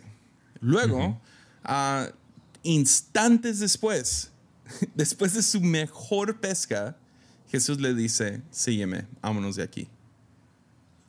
Luego, 0.60 1.20
instantes 2.62 3.58
después, 3.58 4.30
después 4.94 5.34
de 5.34 5.42
su 5.42 5.60
mejor 5.60 6.40
pesca, 6.40 6.96
Jesús 7.50 7.78
le 7.78 7.92
dice, 7.92 8.40
sígueme, 8.50 9.06
vámonos 9.20 9.56
de 9.56 9.64
aquí. 9.64 9.86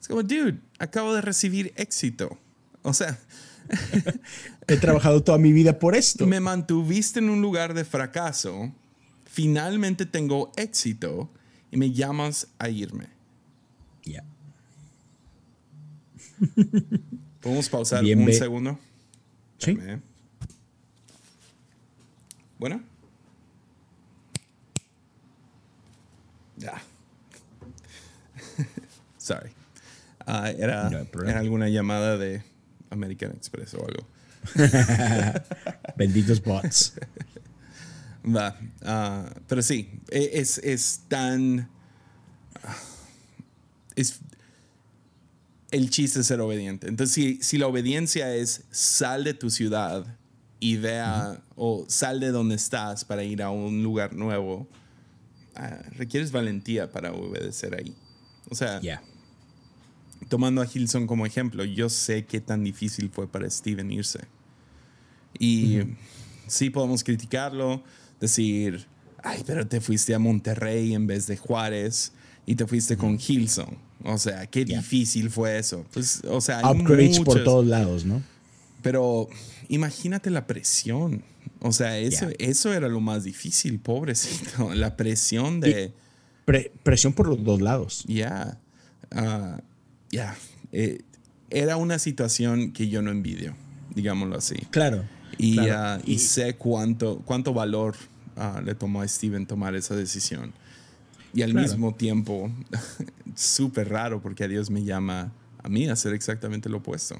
Es 0.01 0.09
como, 0.09 0.21
dude, 0.21 0.59
acabo 0.79 1.13
de 1.13 1.21
recibir 1.21 1.71
éxito. 1.77 2.37
O 2.81 2.93
sea... 2.93 3.17
He 4.67 4.77
trabajado 4.77 5.23
toda 5.23 5.37
mi 5.37 5.51
vida 5.51 5.79
por 5.79 5.95
esto. 5.95 6.25
Me 6.25 6.39
mantuviste 6.39 7.19
en 7.19 7.29
un 7.29 7.41
lugar 7.41 7.73
de 7.73 7.85
fracaso. 7.85 8.71
Finalmente 9.25 10.05
tengo 10.05 10.51
éxito 10.55 11.29
y 11.71 11.77
me 11.77 11.91
llamas 11.91 12.47
a 12.57 12.69
irme. 12.69 13.07
Ya. 14.03 14.23
¿Podemos 17.41 17.69
pausar 17.69 18.03
un 18.03 18.33
segundo? 18.33 18.79
Sí. 19.57 19.77
Bueno. 22.57 22.81
Ya. 26.57 26.81
Sorry. 29.17 29.51
Ah, 30.25 30.51
era, 30.51 30.89
era, 31.25 31.39
alguna 31.39 31.69
llamada 31.69 32.17
de 32.17 32.43
American 32.89 33.31
Express 33.31 33.73
o 33.73 33.85
algo. 33.85 34.07
Benditos 35.97 36.41
bots. 36.41 36.93
Va. 38.25 38.57
Ah, 38.83 39.33
pero 39.47 39.61
sí, 39.61 39.89
e, 40.09 40.31
es, 40.33 40.57
es 40.59 41.01
tan. 41.07 41.69
Es, 43.95 44.19
el 45.71 45.89
chiste 45.89 46.21
es 46.21 46.27
ser 46.27 46.41
obediente. 46.41 46.87
Entonces, 46.87 47.13
si, 47.13 47.39
si 47.41 47.57
la 47.57 47.67
obediencia 47.67 48.33
es 48.35 48.63
sal 48.71 49.23
de 49.23 49.33
tu 49.33 49.49
ciudad 49.49 50.17
y 50.59 50.77
vea, 50.77 51.41
o 51.55 51.85
sal 51.87 52.19
de 52.19 52.31
donde 52.31 52.55
estás 52.55 53.05
para 53.05 53.23
ir 53.23 53.41
a 53.41 53.51
un 53.51 53.83
lugar 53.83 54.13
nuevo, 54.13 54.67
ah, 55.55 55.79
requieres 55.91 56.31
valentía 56.31 56.91
para 56.91 57.13
obedecer 57.13 57.75
ahí. 57.75 57.95
O 58.49 58.55
sea, 58.55 58.81
tomando 60.27 60.61
a 60.61 60.67
Hilson 60.71 61.07
como 61.07 61.25
ejemplo, 61.25 61.63
yo 61.63 61.89
sé 61.89 62.25
qué 62.25 62.41
tan 62.41 62.63
difícil 62.63 63.09
fue 63.09 63.27
para 63.27 63.49
Steven 63.49 63.91
irse. 63.91 64.19
Y 65.37 65.79
sí 66.47 66.69
podemos 66.69 67.03
criticarlo, 67.03 67.83
decir, 68.19 68.85
ay, 69.23 69.43
pero 69.45 69.67
te 69.67 69.81
fuiste 69.81 70.13
a 70.13 70.19
Monterrey 70.19 70.93
en 70.93 71.07
vez 71.07 71.27
de 71.27 71.37
Juárez 71.37 72.11
y 72.45 72.55
te 72.55 72.65
fuiste 72.65 72.97
con 72.97 73.19
Hilson. 73.19 73.77
O 74.03 74.17
sea, 74.17 74.47
qué 74.47 74.65
difícil 74.65 75.29
fue 75.29 75.57
eso. 75.57 75.85
Pues, 75.91 76.21
o 76.27 76.41
sea, 76.41 76.61
upgrades 76.69 77.19
por 77.19 77.43
todos 77.43 77.65
lados, 77.65 78.05
¿no? 78.05 78.21
Pero 78.81 79.27
imagínate 79.67 80.29
la 80.29 80.47
presión. 80.47 81.23
O 81.61 81.73
sea, 81.73 81.97
eso, 81.97 82.27
eso 82.39 82.73
era 82.73 82.87
lo 82.87 83.01
más 83.01 83.25
difícil, 83.25 83.79
pobrecito. 83.79 84.73
La 84.73 84.95
presión 84.95 85.59
de. 85.59 85.91
presión 86.83 87.11
por 87.11 87.27
los 87.27 87.43
dos 87.43 87.61
lados. 87.61 88.05
Ya. 88.07 88.57
Ah, 89.11 89.61
ya. 90.11 90.35
Eh, 90.71 91.01
era 91.49 91.77
una 91.77 91.99
situación 91.99 92.71
que 92.71 92.89
yo 92.89 93.01
no 93.01 93.11
envidio, 93.11 93.55
digámoslo 93.95 94.37
así. 94.37 94.55
Claro. 94.71 95.03
Y, 95.37 95.59
ah, 95.69 95.99
y, 96.05 96.19
sé 96.19 96.55
cuánto, 96.55 97.21
cuánto 97.25 97.53
valor 97.53 97.95
ah, 98.35 98.61
le 98.63 98.75
tomó 98.75 99.01
a 99.01 99.07
Steven 99.07 99.45
tomar 99.45 99.75
esa 99.75 99.95
decisión. 99.95 100.53
Y 101.33 101.43
al 101.43 101.53
mismo 101.53 101.93
tiempo, 101.93 102.51
súper 103.35 103.89
raro 103.89 104.21
porque 104.21 104.43
a 104.43 104.47
Dios 104.47 104.69
me 104.69 104.83
llama 104.83 105.31
a 105.61 105.69
mí 105.69 105.87
a 105.87 105.93
hacer 105.93 106.13
exactamente 106.13 106.69
lo 106.69 106.77
opuesto. 106.77 107.19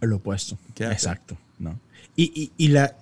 Lo 0.00 0.16
opuesto. 0.16 0.58
Exacto. 0.78 1.36
¿no? 1.58 1.78
Y, 2.16 2.52
y, 2.56 2.68
la, 2.68 2.96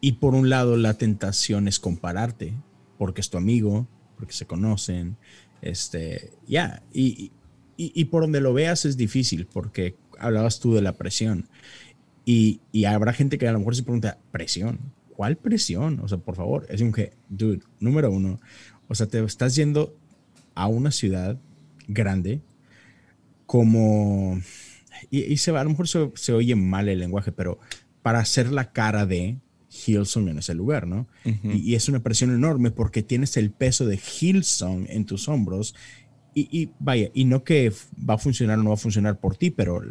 y 0.00 0.12
por 0.12 0.34
un 0.34 0.48
lado, 0.48 0.76
la 0.76 0.94
tentación 0.94 1.68
es 1.68 1.78
compararte, 1.78 2.54
porque 2.98 3.20
es 3.20 3.30
tu 3.30 3.38
amigo, 3.38 3.86
porque 4.16 4.32
se 4.32 4.46
conocen. 4.46 5.16
Este, 5.62 6.32
ya. 6.46 6.82
Y, 6.92 7.30
y, 7.80 8.06
por 8.06 8.22
donde 8.22 8.40
lo 8.40 8.52
veas 8.52 8.84
es 8.84 8.96
difícil, 8.96 9.46
porque 9.46 9.94
hablabas 10.18 10.58
tú 10.58 10.74
de 10.74 10.82
la 10.82 10.94
presión. 10.94 11.48
Y, 12.24 12.60
y 12.72 12.86
habrá 12.86 13.12
gente 13.12 13.38
que 13.38 13.46
a 13.46 13.52
lo 13.52 13.60
mejor 13.60 13.76
se 13.76 13.84
pregunta, 13.84 14.18
¿presión? 14.32 14.80
¿Cuál 15.14 15.36
presión? 15.36 16.00
O 16.00 16.08
sea, 16.08 16.18
por 16.18 16.34
favor, 16.34 16.66
es 16.70 16.80
un 16.80 16.90
que, 16.90 17.12
dude, 17.28 17.60
número 17.78 18.10
uno, 18.10 18.40
o 18.88 18.96
sea, 18.96 19.06
te 19.06 19.22
estás 19.22 19.54
yendo 19.54 19.96
a 20.56 20.66
una 20.66 20.90
ciudad 20.90 21.38
grande 21.86 22.40
como... 23.46 24.40
Y, 25.08 25.36
se 25.36 25.52
va, 25.52 25.60
a 25.60 25.64
lo 25.64 25.70
mejor 25.70 25.86
se, 25.86 26.32
oye 26.32 26.56
mal 26.56 26.88
el 26.88 26.98
lenguaje, 26.98 27.30
pero 27.30 27.60
para 28.02 28.18
hacer 28.18 28.50
la 28.50 28.72
cara 28.72 29.06
de 29.06 29.38
Hillsong 29.70 30.28
en 30.28 30.38
ese 30.38 30.54
lugar, 30.54 30.88
¿no? 30.88 31.06
y, 31.24 31.76
es 31.76 31.88
una 31.88 32.02
presión 32.02 32.34
enorme 32.34 32.72
porque 32.72 33.04
tienes 33.04 33.36
el 33.36 33.52
peso 33.52 33.86
de 33.86 33.98
Hillsong 33.98 34.86
en 34.88 35.04
tus 35.04 35.28
hombros 35.28 35.76
y, 36.50 36.70
vaya, 36.78 37.10
y 37.14 37.24
no 37.24 37.42
que 37.42 37.72
va 38.08 38.14
a 38.14 38.18
funcionar 38.18 38.58
o 38.58 38.62
no 38.62 38.70
va 38.70 38.74
a 38.74 38.78
funcionar 38.78 39.18
por 39.18 39.36
ti, 39.36 39.50
pero 39.50 39.82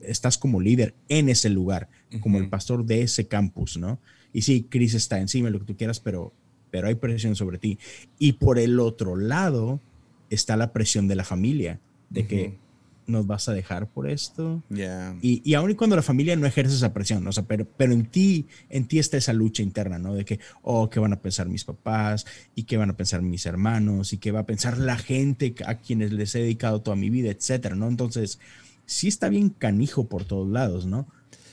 estás 0.00 0.36
como 0.36 0.60
líder 0.60 0.94
en 1.08 1.28
ese 1.28 1.50
lugar, 1.50 1.88
como 2.20 2.38
el 2.38 2.48
pastor 2.48 2.84
de 2.84 3.02
ese 3.02 3.26
campus, 3.26 3.76
¿no? 3.76 3.98
Y 4.32 4.42
sí, 4.42 4.66
Chris 4.68 4.94
está 4.94 5.20
encima, 5.20 5.50
lo 5.50 5.60
que 5.60 5.66
tú 5.66 5.76
quieras, 5.76 6.00
pero 6.00 6.32
pero 6.74 6.88
hay 6.88 6.96
presión 6.96 7.36
sobre 7.36 7.58
ti. 7.58 7.78
Y 8.18 8.32
por 8.32 8.58
el 8.58 8.80
otro 8.80 9.14
lado 9.14 9.80
está 10.28 10.56
la 10.56 10.72
presión 10.72 11.06
de 11.06 11.14
la 11.14 11.22
familia, 11.22 11.78
de 12.10 12.26
que 12.26 12.58
nos 13.06 13.26
vas 13.26 13.48
a 13.48 13.52
dejar 13.52 13.88
por 13.88 14.08
esto. 14.08 14.62
Yeah. 14.70 15.16
Y, 15.20 15.42
y 15.44 15.54
aun 15.54 15.70
y 15.70 15.74
cuando 15.74 15.96
la 15.96 16.02
familia 16.02 16.36
no 16.36 16.46
ejerce 16.46 16.74
esa 16.74 16.92
presión, 16.92 17.26
o 17.26 17.32
sea, 17.32 17.44
pero, 17.44 17.66
pero 17.76 17.92
en 17.92 18.06
ti, 18.06 18.46
en 18.70 18.86
ti 18.86 18.98
está 18.98 19.16
esa 19.16 19.32
lucha 19.32 19.62
interna, 19.62 19.98
¿no? 19.98 20.14
De 20.14 20.24
que, 20.24 20.40
oh, 20.62 20.88
¿qué 20.90 21.00
van 21.00 21.12
a 21.12 21.20
pensar 21.20 21.48
mis 21.48 21.64
papás? 21.64 22.26
¿Y 22.54 22.64
qué 22.64 22.76
van 22.76 22.90
a 22.90 22.96
pensar 22.96 23.22
mis 23.22 23.46
hermanos? 23.46 24.12
¿Y 24.12 24.18
qué 24.18 24.32
va 24.32 24.40
a 24.40 24.46
pensar 24.46 24.78
la 24.78 24.96
gente 24.96 25.54
a 25.66 25.76
quienes 25.76 26.12
les 26.12 26.34
he 26.34 26.40
dedicado 26.40 26.80
toda 26.82 26.96
mi 26.96 27.10
vida, 27.10 27.30
etcétera, 27.30 27.74
¿no? 27.74 27.88
Entonces, 27.88 28.38
sí 28.86 29.08
está 29.08 29.28
bien 29.28 29.50
canijo 29.50 30.08
por 30.08 30.24
todos 30.24 30.48
lados, 30.48 30.86
¿no? 30.86 31.06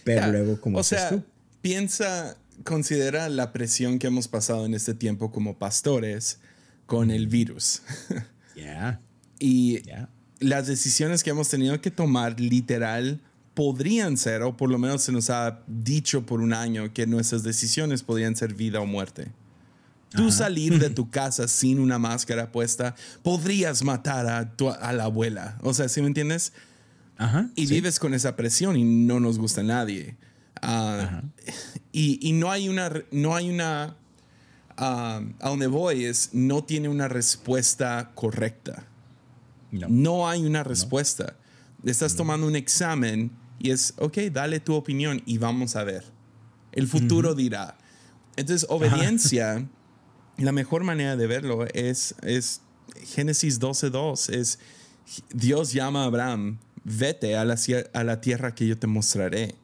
Pero 0.03 0.21
Yeah. 0.21 0.31
luego, 0.31 0.59
como 0.61 0.79
O 0.79 0.83
sea, 0.83 1.09
tú, 1.09 1.23
piensa, 1.61 2.37
considera 2.63 3.29
la 3.29 3.53
presión 3.53 3.99
que 3.99 4.07
hemos 4.07 4.27
pasado 4.27 4.65
en 4.65 4.73
este 4.73 4.93
tiempo 4.93 5.31
como 5.31 5.57
pastores 5.57 6.39
con 6.85 7.11
el 7.11 7.27
virus. 7.27 7.81
ya, 8.55 8.99
y. 9.39 9.81
las 10.41 10.67
decisiones 10.67 11.23
que 11.23 11.29
hemos 11.29 11.47
tenido 11.47 11.79
que 11.79 11.89
tomar 11.91 12.39
literal 12.39 13.21
podrían 13.53 14.17
ser, 14.17 14.41
o 14.43 14.57
por 14.57 14.69
lo 14.69 14.77
menos 14.77 15.01
se 15.03 15.11
nos 15.11 15.29
ha 15.29 15.61
dicho 15.67 16.25
por 16.25 16.41
un 16.41 16.53
año 16.53 16.93
que 16.93 17.07
nuestras 17.07 17.43
decisiones 17.43 18.03
podrían 18.03 18.35
ser 18.35 18.53
vida 18.53 18.79
o 18.81 18.85
muerte. 18.85 19.31
Tú 20.09 20.23
Ajá. 20.27 20.31
salir 20.31 20.77
de 20.79 20.89
tu 20.99 21.09
casa 21.09 21.47
sin 21.47 21.79
una 21.79 21.97
máscara 21.99 22.51
puesta, 22.51 22.95
podrías 23.23 23.83
matar 23.83 24.27
a, 24.27 24.51
tu- 24.55 24.69
a 24.69 24.91
la 24.93 25.05
abuela. 25.05 25.57
O 25.61 25.73
sea, 25.73 25.87
¿sí 25.89 26.01
me 26.01 26.07
entiendes? 26.07 26.51
Ajá. 27.17 27.49
Y 27.55 27.67
sí. 27.67 27.75
vives 27.75 27.99
con 27.99 28.13
esa 28.13 28.35
presión 28.35 28.75
y 28.77 28.83
no 28.83 29.19
nos 29.19 29.37
gusta 29.37 29.61
a 29.61 29.65
nadie. 29.65 30.17
Ah, 30.61 31.21
y, 31.91 32.19
y 32.27 32.33
no 32.33 32.51
hay 32.51 32.67
una, 32.69 32.91
no 33.11 33.35
hay 33.35 33.49
una, 33.49 33.95
ah, 34.77 35.21
a 35.39 35.49
donde 35.49 35.67
voy 35.67 36.05
es, 36.05 36.29
no 36.33 36.63
tiene 36.63 36.87
una 36.89 37.07
respuesta 37.07 38.11
correcta. 38.15 38.85
No. 39.71 39.87
No 39.89 40.29
hay 40.29 40.45
una 40.45 40.63
respuesta. 40.63 41.37
Estás 41.83 42.15
tomando 42.15 42.45
un 42.45 42.55
examen 42.55 43.31
y 43.59 43.71
es, 43.71 43.93
ok, 43.97 44.17
dale 44.31 44.59
tu 44.59 44.75
opinión 44.75 45.21
y 45.25 45.37
vamos 45.37 45.75
a 45.75 45.83
ver. 45.83 46.03
El 46.71 46.87
futuro 46.87 47.35
dirá. 47.35 47.77
Entonces, 48.35 48.67
obediencia, 48.69 49.67
la 50.37 50.51
mejor 50.51 50.83
manera 50.83 51.15
de 51.15 51.27
verlo 51.27 51.65
es, 51.73 52.15
es 52.21 52.61
Génesis 53.15 53.59
12.2, 53.59 54.33
es 54.33 54.59
Dios 55.33 55.73
llama 55.73 56.03
a 56.03 56.05
Abraham, 56.05 56.59
vete 56.83 57.35
a 57.35 57.45
la, 57.45 57.57
a 57.93 58.03
la 58.03 58.21
tierra 58.21 58.55
que 58.55 58.67
yo 58.67 58.77
te 58.77 58.87
mostraré. 58.87 59.55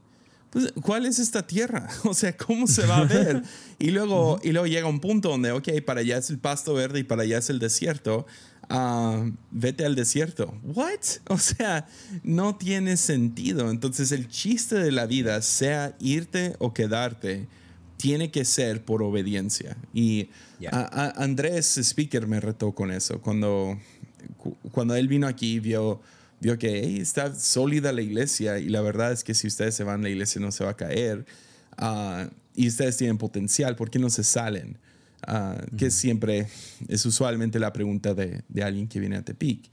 Pues, 0.49 0.74
¿cuál 0.82 1.05
es 1.05 1.20
esta 1.20 1.45
tierra? 1.45 1.88
O 2.03 2.14
sea, 2.14 2.36
¿cómo 2.36 2.68
se 2.68 2.86
va 2.86 2.97
a 2.97 3.05
ver? 3.05 3.43
Y 3.80 3.91
luego, 3.91 4.39
y 4.43 4.53
luego 4.53 4.66
llega 4.66 4.88
un 4.88 4.99
punto 4.99 5.30
donde, 5.30 5.51
ok, 5.51 5.70
para 5.86 5.99
allá 5.99 6.18
es 6.18 6.32
el 6.32 6.39
pasto 6.39 6.74
verde 6.74 6.99
y 6.99 7.03
para 7.03 7.22
allá 7.22 7.38
es 7.38 7.49
el 7.51 7.60
desierto. 7.60 8.26
Ah, 8.70 9.30
vete 9.51 9.86
al 9.86 9.95
desierto. 9.95 10.53
¿What? 10.63 10.99
O 11.30 11.38
sea, 11.38 11.88
no 12.24 12.55
tiene 12.55 12.97
sentido. 12.97 13.70
Entonces, 13.72 14.11
el 14.11 14.28
chiste 14.28 14.76
de 14.76 14.91
la 14.91 15.05
vida, 15.05 15.41
sea 15.41 15.95
irte 15.99 16.55
o 16.59 16.74
quedarte, 16.74 17.47
tiene 17.97 18.30
que 18.32 18.45
ser 18.45 18.84
por 18.86 19.01
obediencia. 19.01 19.76
Y 19.93 20.30
a- 20.72 20.82
a- 21.18 21.24
Andrés 21.24 21.78
Speaker 21.78 22.28
me 22.28 22.39
retó 22.39 22.74
con 22.74 22.91
eso. 22.91 23.22
Cuando, 23.22 23.78
cu- 24.38 24.55
cuando 24.72 24.95
él 24.95 25.07
vino 25.07 25.26
aquí, 25.28 25.59
vio, 25.59 25.99
vio 26.39 26.57
que 26.59 26.82
"Hey, 26.84 26.99
está 26.99 27.34
sólida 27.34 27.91
la 27.91 28.01
iglesia 28.01 28.59
y 28.59 28.70
la 28.70 28.82
verdad 28.82 29.11
es 29.11 29.24
que 29.24 29.34
si 29.34 29.47
ustedes 29.47 29.74
se 29.76 29.84
van, 29.84 30.03
la 30.03 30.09
iglesia 30.09 30.39
no 30.41 30.51
se 30.51 30.63
va 30.63 30.72
a 30.72 30.76
caer. 30.78 31.26
Ah, 31.78 32.30
y 32.55 32.68
ustedes 32.68 32.97
tienen 32.97 33.18
potencial, 33.18 33.76
¿por 33.76 33.89
qué 33.89 33.97
no 33.99 34.09
se 34.11 34.24
salen? 34.24 34.78
Ah, 35.28 35.61
Que 35.78 35.91
siempre 35.91 36.47
es 36.88 37.05
usualmente 37.05 37.59
la 37.59 37.73
pregunta 37.73 38.13
de, 38.13 38.43
de 38.47 38.63
alguien 38.63 38.88
que 38.88 38.99
viene 38.99 39.17
a 39.17 39.21
Tepic. 39.23 39.69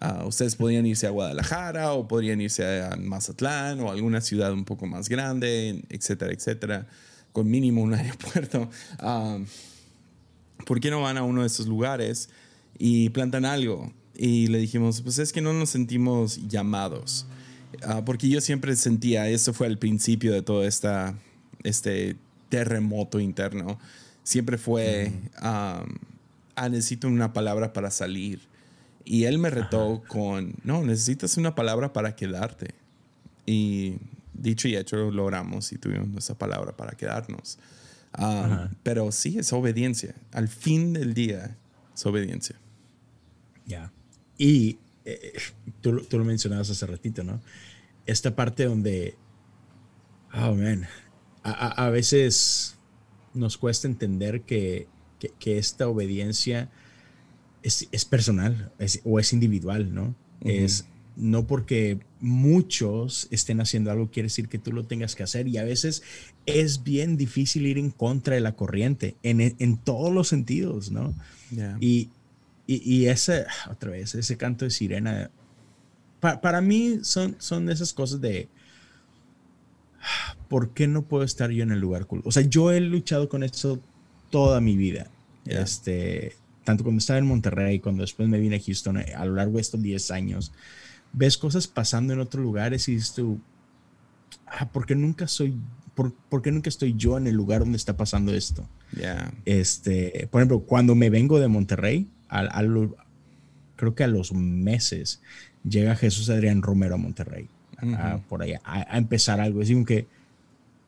Ah, 0.00 0.24
ustedes 0.26 0.56
podrían 0.56 0.84
irse 0.84 1.06
a 1.06 1.10
Guadalajara 1.10 1.92
o 1.92 2.06
podrían 2.06 2.40
irse 2.40 2.82
a 2.82 2.96
Mazatlán 2.96 3.80
o 3.80 3.90
alguna 3.90 4.20
ciudad 4.20 4.52
un 4.52 4.64
poco 4.64 4.86
más 4.86 5.08
grande, 5.08 5.82
etcétera, 5.88 6.32
etcétera, 6.32 6.86
con 7.32 7.48
mínimo 7.48 7.82
un 7.82 7.94
aeropuerto. 7.94 8.68
Ah, 8.98 9.38
¿por 10.66 10.80
qué 10.80 10.90
no 10.90 11.02
van 11.02 11.16
a 11.16 11.22
uno 11.22 11.42
de 11.42 11.46
esos 11.46 11.66
lugares 11.66 12.28
y 12.76 13.08
plantan 13.10 13.44
algo? 13.44 13.92
Y 14.14 14.48
le 14.48 14.58
dijimos, 14.58 15.02
pues 15.02 15.18
es 15.18 15.32
que 15.32 15.40
no 15.40 15.52
nos 15.52 15.70
sentimos 15.70 16.48
llamados. 16.48 17.26
Ah, 17.82 18.04
porque 18.04 18.28
yo 18.28 18.40
siempre 18.40 18.74
sentía, 18.76 19.28
eso 19.28 19.54
fue 19.54 19.66
el 19.68 19.78
principio 19.78 20.32
de 20.32 20.42
todo 20.42 20.64
esta, 20.64 21.14
este 21.62 22.16
terremoto 22.48 23.20
interno, 23.20 23.78
siempre 24.26 24.58
fue, 24.58 25.12
ah, 25.38 25.84
ah, 26.56 26.68
necesito 26.68 27.06
una 27.06 27.32
palabra 27.32 27.72
para 27.72 27.92
salir. 27.92 28.40
Y 29.04 29.24
él 29.24 29.38
me 29.38 29.50
retó 29.50 30.02
con, 30.08 30.54
no, 30.64 30.82
necesitas 30.84 31.36
una 31.36 31.54
palabra 31.54 31.92
para 31.92 32.16
quedarte. 32.16 32.74
Y 33.46 33.98
dicho 34.34 34.66
y 34.66 34.74
hecho, 34.76 34.96
lo 34.96 35.10
logramos 35.12 35.70
y 35.72 35.78
tuvimos 35.78 36.08
nuestra 36.08 36.34
palabra 36.36 36.76
para 36.76 36.96
quedarnos. 36.96 37.58
Pero 38.82 39.12
sí, 39.12 39.38
es 39.38 39.52
obediencia. 39.52 40.16
Al 40.32 40.48
fin 40.48 40.92
del 40.92 41.14
día, 41.14 41.56
es 41.94 42.04
obediencia. 42.04 42.56
Ya. 43.64 43.92
Y 44.38 44.78
eh, 45.04 45.34
tú, 45.80 45.92
lo- 45.92 46.02
tú 46.02 46.18
lo 46.18 46.24
mencionabas 46.24 46.68
hace 46.68 46.84
ratito, 46.86 47.22
¿no? 47.22 47.40
Esta 48.06 48.34
parte 48.34 48.64
donde, 48.64 49.14
oh, 50.34 50.54
man, 50.54 50.86
a, 51.44 51.50
a- 51.52 51.86
a 51.86 51.90
veces 51.90 52.75
nos 53.36 53.56
cuesta 53.58 53.86
entender 53.88 54.42
que, 54.42 54.88
que, 55.18 55.30
que 55.38 55.58
esta 55.58 55.88
obediencia 55.88 56.70
es, 57.62 57.88
es 57.92 58.04
personal 58.04 58.72
es- 58.78 59.00
o 59.04 59.18
es 59.20 59.32
individual, 59.32 59.94
¿no? 59.94 60.14
Es 60.40 60.86
no 61.16 61.46
porque 61.46 61.98
muchos 62.20 63.26
estén 63.30 63.60
haciendo 63.62 63.90
algo 63.90 64.10
quiere 64.10 64.26
decir 64.26 64.48
que 64.48 64.58
tú 64.58 64.70
lo 64.72 64.84
tengas 64.84 65.14
que 65.16 65.22
hacer 65.22 65.48
y 65.48 65.56
a 65.56 65.64
veces 65.64 66.02
es 66.44 66.82
bien 66.84 67.16
difícil 67.16 67.66
ir 67.66 67.78
en 67.78 67.90
contra 67.90 68.34
de 68.34 68.42
la 68.42 68.54
corriente 68.54 69.16
en, 69.22 69.40
en 69.40 69.76
todos 69.78 70.12
los 70.12 70.28
sentidos, 70.28 70.90
¿no? 70.90 71.14
Yeah. 71.50 71.78
Y, 71.80 72.10
y, 72.66 72.82
y 72.84 73.06
ese, 73.06 73.46
otra 73.70 73.92
vez, 73.92 74.14
ese 74.14 74.36
canto 74.36 74.66
de 74.66 74.70
sirena, 74.70 75.30
pa- 76.20 76.40
para 76.42 76.60
mí 76.60 76.98
son, 77.02 77.36
son 77.38 77.70
esas 77.70 77.94
cosas 77.94 78.20
de, 78.20 78.48
¿por 80.48 80.70
qué 80.74 80.86
no 80.86 81.02
puedo 81.02 81.24
estar 81.24 81.50
yo 81.50 81.62
en 81.62 81.70
el 81.72 81.80
lugar 81.80 82.06
cool? 82.06 82.22
O 82.24 82.32
sea, 82.32 82.42
yo 82.42 82.70
he 82.72 82.80
luchado 82.80 83.28
con 83.28 83.42
eso 83.42 83.80
toda 84.30 84.60
mi 84.60 84.76
vida. 84.76 85.10
Yeah. 85.44 85.62
Este, 85.62 86.36
tanto 86.64 86.82
cuando 86.84 86.98
estaba 86.98 87.18
en 87.18 87.26
Monterrey, 87.26 87.78
cuando 87.80 88.02
después 88.02 88.28
me 88.28 88.40
vine 88.40 88.56
a 88.56 88.60
Houston, 88.60 88.98
eh, 88.98 89.14
a 89.16 89.24
lo 89.24 89.34
largo 89.34 89.54
de 89.56 89.62
estos 89.62 89.80
10 89.82 90.10
años, 90.10 90.52
ves 91.12 91.38
cosas 91.38 91.66
pasando 91.68 92.12
en 92.12 92.20
otros 92.20 92.42
lugares 92.42 92.88
y 92.88 92.94
dices 92.96 93.14
tú, 93.14 93.40
ah, 94.46 94.68
¿por 94.70 94.86
qué 94.86 94.94
nunca 94.96 95.28
soy, 95.28 95.54
por, 95.94 96.12
por 96.28 96.42
qué 96.42 96.50
nunca 96.50 96.68
estoy 96.68 96.94
yo 96.96 97.16
en 97.18 97.26
el 97.26 97.34
lugar 97.34 97.60
donde 97.60 97.76
está 97.76 97.96
pasando 97.96 98.34
esto? 98.34 98.68
Yeah. 98.96 99.32
Este, 99.44 100.28
por 100.30 100.40
ejemplo, 100.40 100.60
cuando 100.60 100.94
me 100.94 101.10
vengo 101.10 101.38
de 101.38 101.48
Monterrey, 101.48 102.08
a 102.28 102.62
lo- 102.62 102.96
creo 103.76 103.94
que 103.94 104.02
a 104.02 104.08
los 104.08 104.32
meses 104.32 105.20
llega 105.68 105.94
Jesús 105.96 106.28
Adrián 106.30 106.62
Romero 106.62 106.94
a 106.96 106.98
Monterrey, 106.98 107.48
por 108.28 108.42
allá, 108.42 108.60
a, 108.64 108.94
a 108.94 108.98
empezar 108.98 109.40
algo. 109.40 109.62
Es 109.62 109.70
como 109.70 109.84
que, 109.84 110.06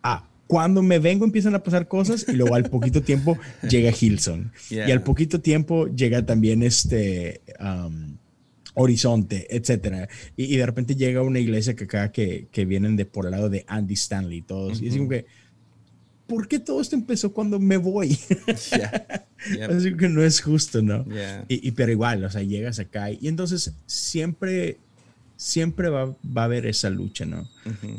ah, 0.02 0.24
cuando 0.48 0.82
me 0.82 0.98
vengo 0.98 1.24
empiezan 1.24 1.54
a 1.54 1.62
pasar 1.62 1.86
cosas 1.86 2.24
y 2.26 2.32
luego 2.32 2.54
al 2.54 2.64
poquito 2.64 3.02
tiempo 3.02 3.38
llega 3.68 3.92
Hilson. 3.98 4.50
Yeah. 4.70 4.88
Y 4.88 4.92
al 4.92 5.02
poquito 5.02 5.40
tiempo 5.40 5.86
llega 5.88 6.24
también 6.24 6.62
este 6.62 7.42
um, 7.60 8.16
Horizonte, 8.74 9.46
etcétera. 9.54 10.08
Y, 10.36 10.54
y 10.54 10.56
de 10.56 10.64
repente 10.64 10.96
llega 10.96 11.22
una 11.22 11.38
iglesia 11.38 11.76
que 11.76 11.84
acá 11.84 12.10
que, 12.10 12.48
que 12.50 12.64
vienen 12.64 12.96
de 12.96 13.04
por 13.04 13.26
el 13.26 13.32
lado 13.32 13.50
de 13.50 13.64
Andy 13.68 13.94
Stanley, 13.94 14.40
todos. 14.40 14.80
Y 14.80 14.88
es 14.88 14.96
como 14.96 15.10
que, 15.10 15.26
¿por 16.26 16.48
qué 16.48 16.58
todo 16.58 16.80
esto 16.80 16.96
empezó 16.96 17.32
cuando 17.32 17.60
me 17.60 17.76
voy? 17.76 18.18
Yeah. 18.72 19.26
Así 19.76 19.94
que 19.96 20.08
no 20.08 20.22
es 20.22 20.40
justo, 20.40 20.82
¿no? 20.82 21.04
Y, 21.46 21.68
y 21.68 21.70
pero 21.72 21.92
igual, 21.92 22.24
o 22.24 22.30
sea, 22.30 22.42
llegas 22.42 22.78
acá 22.78 23.10
y 23.10 23.28
entonces 23.28 23.72
siempre, 23.86 24.78
siempre 25.38 25.88
va, 25.88 26.04
va 26.06 26.42
a 26.42 26.44
haber 26.44 26.66
esa 26.66 26.90
lucha, 26.90 27.24
¿no? 27.24 27.48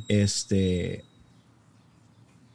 Este, 0.08 1.04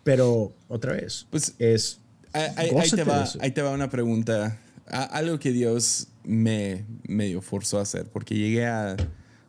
pero 0.04 0.52
otra 0.68 0.92
vez, 0.92 1.26
Pues 1.30 1.54
es, 1.58 1.98
ahí, 2.32 2.70
ahí- 2.76 2.90
te 2.90 3.04
va, 3.04 3.24
ahí 3.40 3.50
te 3.50 3.62
va 3.62 3.70
una 3.72 3.90
pregunta. 3.90 4.58
A- 4.86 5.04
algo 5.04 5.38
que 5.38 5.50
Dios 5.50 6.08
me 6.24 6.84
medio 7.08 7.40
forzó 7.40 7.78
a 7.78 7.82
hacer, 7.82 8.06
porque 8.06 8.34
llegué 8.36 8.66
a. 8.66 8.96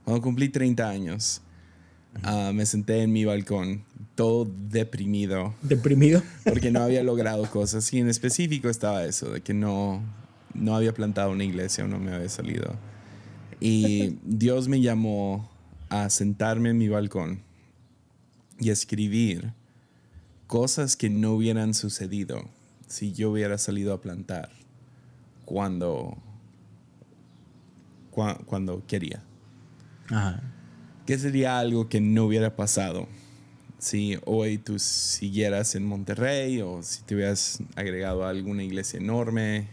Cuando 0.06 0.22
cumplí 0.22 0.50
30 0.50 0.88
años, 0.90 1.42
ah, 2.24 2.52
me 2.54 2.66
senté 2.66 3.02
en 3.02 3.12
mi 3.12 3.26
balcón, 3.26 3.84
todo 4.16 4.50
deprimido, 4.70 5.54
deprimido. 5.62 6.22
porque 6.46 6.72
no 6.72 6.82
había 6.82 7.04
logrado 7.04 7.50
cosas. 7.50 7.92
Y 7.92 8.00
en 8.00 8.08
específico 8.10 8.70
estaba 8.70 9.04
eso, 9.04 9.32
de 9.32 9.42
que 9.42 9.54
no, 9.54 10.02
no 10.54 10.76
había 10.76 10.94
plantado 10.94 11.32
una 11.32 11.44
iglesia 11.44 11.84
o 11.84 11.88
no 11.88 12.00
me 12.00 12.14
había 12.14 12.30
salido. 12.30 12.76
Y 13.60 14.18
Dios 14.24 14.68
me 14.68 14.82
llamó 14.82 15.50
a 15.90 16.10
sentarme 16.10 16.70
en 16.70 16.78
mi 16.78 16.88
balcón 16.90 17.42
y 18.60 18.70
escribir 18.70 19.54
cosas 20.48 20.96
que 20.96 21.10
no 21.10 21.32
hubieran 21.34 21.74
sucedido 21.74 22.50
si 22.88 23.14
yo 23.14 23.32
hubiera 23.32 23.58
salido 23.58 23.94
a 23.94 24.02
plantar 24.02 24.50
cuando, 25.46 26.18
cua- 28.12 28.44
cuando 28.46 28.86
quería. 28.86 29.24
Ajá. 30.10 30.42
¿qué 31.08 31.18
sería 31.20 31.60
algo 31.60 31.88
que 31.90 32.00
no 32.02 32.26
hubiera 32.26 32.56
pasado 32.56 33.08
si 33.80 34.18
hoy 34.26 34.58
tú 34.58 34.80
siguieras 34.80 35.76
en 35.76 35.86
Monterrey 35.86 36.62
o 36.62 36.82
si 36.84 37.04
te 37.04 37.14
hubieras 37.16 37.60
agregado 37.76 38.24
a 38.26 38.30
alguna 38.30 38.64
iglesia 38.64 39.00
enorme? 39.00 39.68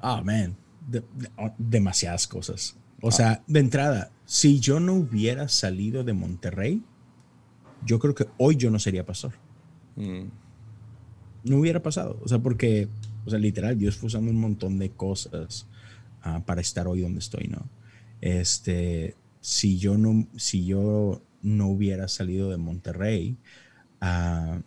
Ah, 0.00 0.20
man, 0.24 0.56
oh, 1.36 1.52
demasiadas 1.58 2.26
cosas. 2.26 2.76
O 3.00 3.08
ah. 3.08 3.12
sea, 3.12 3.42
de 3.46 3.60
entrada, 3.60 4.10
si 4.24 4.60
yo 4.60 4.80
no 4.80 4.94
hubiera 4.94 5.48
salido 5.48 6.04
de 6.04 6.12
Monterrey, 6.12 6.82
yo 7.84 7.98
creo 7.98 8.14
que 8.14 8.26
hoy 8.38 8.56
yo 8.56 8.70
no 8.70 8.78
sería 8.78 9.04
pastor. 9.04 9.32
Mm. 9.96 10.24
No 11.44 11.56
hubiera 11.56 11.82
pasado. 11.82 12.18
O 12.22 12.28
sea, 12.28 12.38
porque, 12.38 12.88
o 13.26 13.30
sea, 13.30 13.38
literal, 13.38 13.78
Dios 13.78 13.96
fue 13.96 14.06
usando 14.06 14.30
un 14.30 14.40
montón 14.40 14.78
de 14.78 14.90
cosas 14.90 15.66
ah, 16.22 16.42
para 16.44 16.60
estar 16.60 16.86
hoy 16.86 17.00
donde 17.00 17.18
estoy, 17.18 17.48
¿no? 17.48 17.68
Este, 18.20 19.16
si 19.40 19.78
yo 19.78 19.98
no, 19.98 20.26
si 20.36 20.64
yo 20.64 21.20
no 21.42 21.66
hubiera 21.66 22.06
salido 22.06 22.50
de 22.50 22.56
Monterrey, 22.56 23.36
uh, 24.00 24.60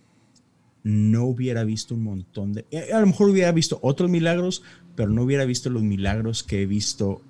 no 0.84 1.24
hubiera 1.24 1.64
visto 1.64 1.96
un 1.96 2.04
montón 2.04 2.54
de, 2.54 2.66
eh, 2.70 2.92
a 2.94 3.00
lo 3.00 3.08
mejor 3.08 3.30
hubiera 3.30 3.52
visto 3.52 3.80
otros 3.82 4.10
milagros, 4.10 4.62
pero 4.96 5.10
no 5.10 5.24
hubiera 5.24 5.46
visto 5.46 5.70
los 5.70 5.84
milagros 5.84 6.44
que 6.44 6.62
he 6.62 6.66
visto 6.66 7.22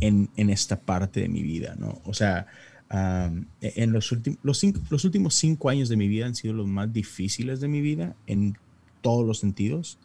en, 0.00 0.30
en 0.36 0.50
esta 0.50 0.80
parte 0.80 1.20
de 1.20 1.28
mi 1.28 1.42
vida, 1.42 1.76
¿no? 1.78 2.00
O 2.04 2.14
sea, 2.14 2.46
en 2.90 3.92
los, 3.92 4.12
últimos 4.12 4.38
los, 4.42 4.62
los 4.90 5.04
últimos 5.04 5.34
cinco 5.34 5.68
años 5.68 5.88
de 5.88 5.96
mi 5.96 6.08
vida 6.08 6.26
han 6.26 6.34
sido 6.34 6.54
los 6.54 6.66
más 6.66 6.92
difíciles 6.92 7.60
de 7.60 7.68
mi 7.68 7.80
vida 7.80 8.14
en 8.26 8.56
todos 9.02 9.26
los 9.26 9.40
sentidos. 9.40 9.98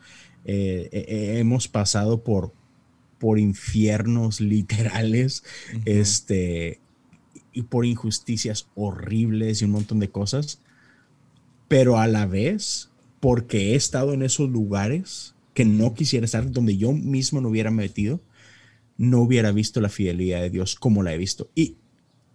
Eh, 0.46 0.90
eh, 0.92 1.40
hemos 1.40 1.68
pasado 1.68 2.24
por, 2.24 2.54
por 3.20 3.40
infiernos 3.40 4.42
literales, 4.42 5.44
este, 5.86 6.80
y 7.54 7.64
por 7.64 7.86
injusticias 7.86 8.68
horribles 8.76 9.62
y 9.62 9.66
un 9.66 9.72
montón 9.72 10.00
de 10.00 10.10
cosas, 10.10 10.60
pero 11.68 12.00
a 12.00 12.08
la 12.08 12.26
vez, 12.26 12.90
porque 13.20 13.72
he 13.72 13.76
estado 13.76 14.14
en 14.14 14.24
esos 14.24 14.50
lugares 14.50 15.36
que 15.54 15.66
no 15.66 15.94
quisiera 15.94 16.26
estar, 16.26 16.50
donde 16.52 16.78
yo 16.78 16.94
mismo 16.94 17.42
no 17.42 17.50
hubiera 17.50 17.72
metido, 17.72 18.22
no 18.98 19.22
hubiera 19.22 19.52
visto 19.52 19.82
la 19.82 19.90
fidelidad 19.90 20.42
de 20.42 20.50
Dios 20.50 20.76
como 20.76 21.04
la 21.04 21.14
he 21.14 21.18
visto. 21.18 21.50
Y, 21.56 21.78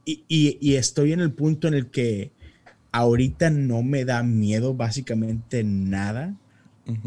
y, 0.04 0.24
y, 0.28 0.74
estoy 0.74 1.12
en 1.12 1.20
el 1.20 1.32
punto 1.32 1.68
en 1.68 1.74
el 1.74 1.90
que 1.90 2.32
ahorita 2.92 3.50
no 3.50 3.82
me 3.82 4.04
da 4.04 4.22
miedo 4.22 4.74
básicamente 4.74 5.64
nada, 5.64 6.36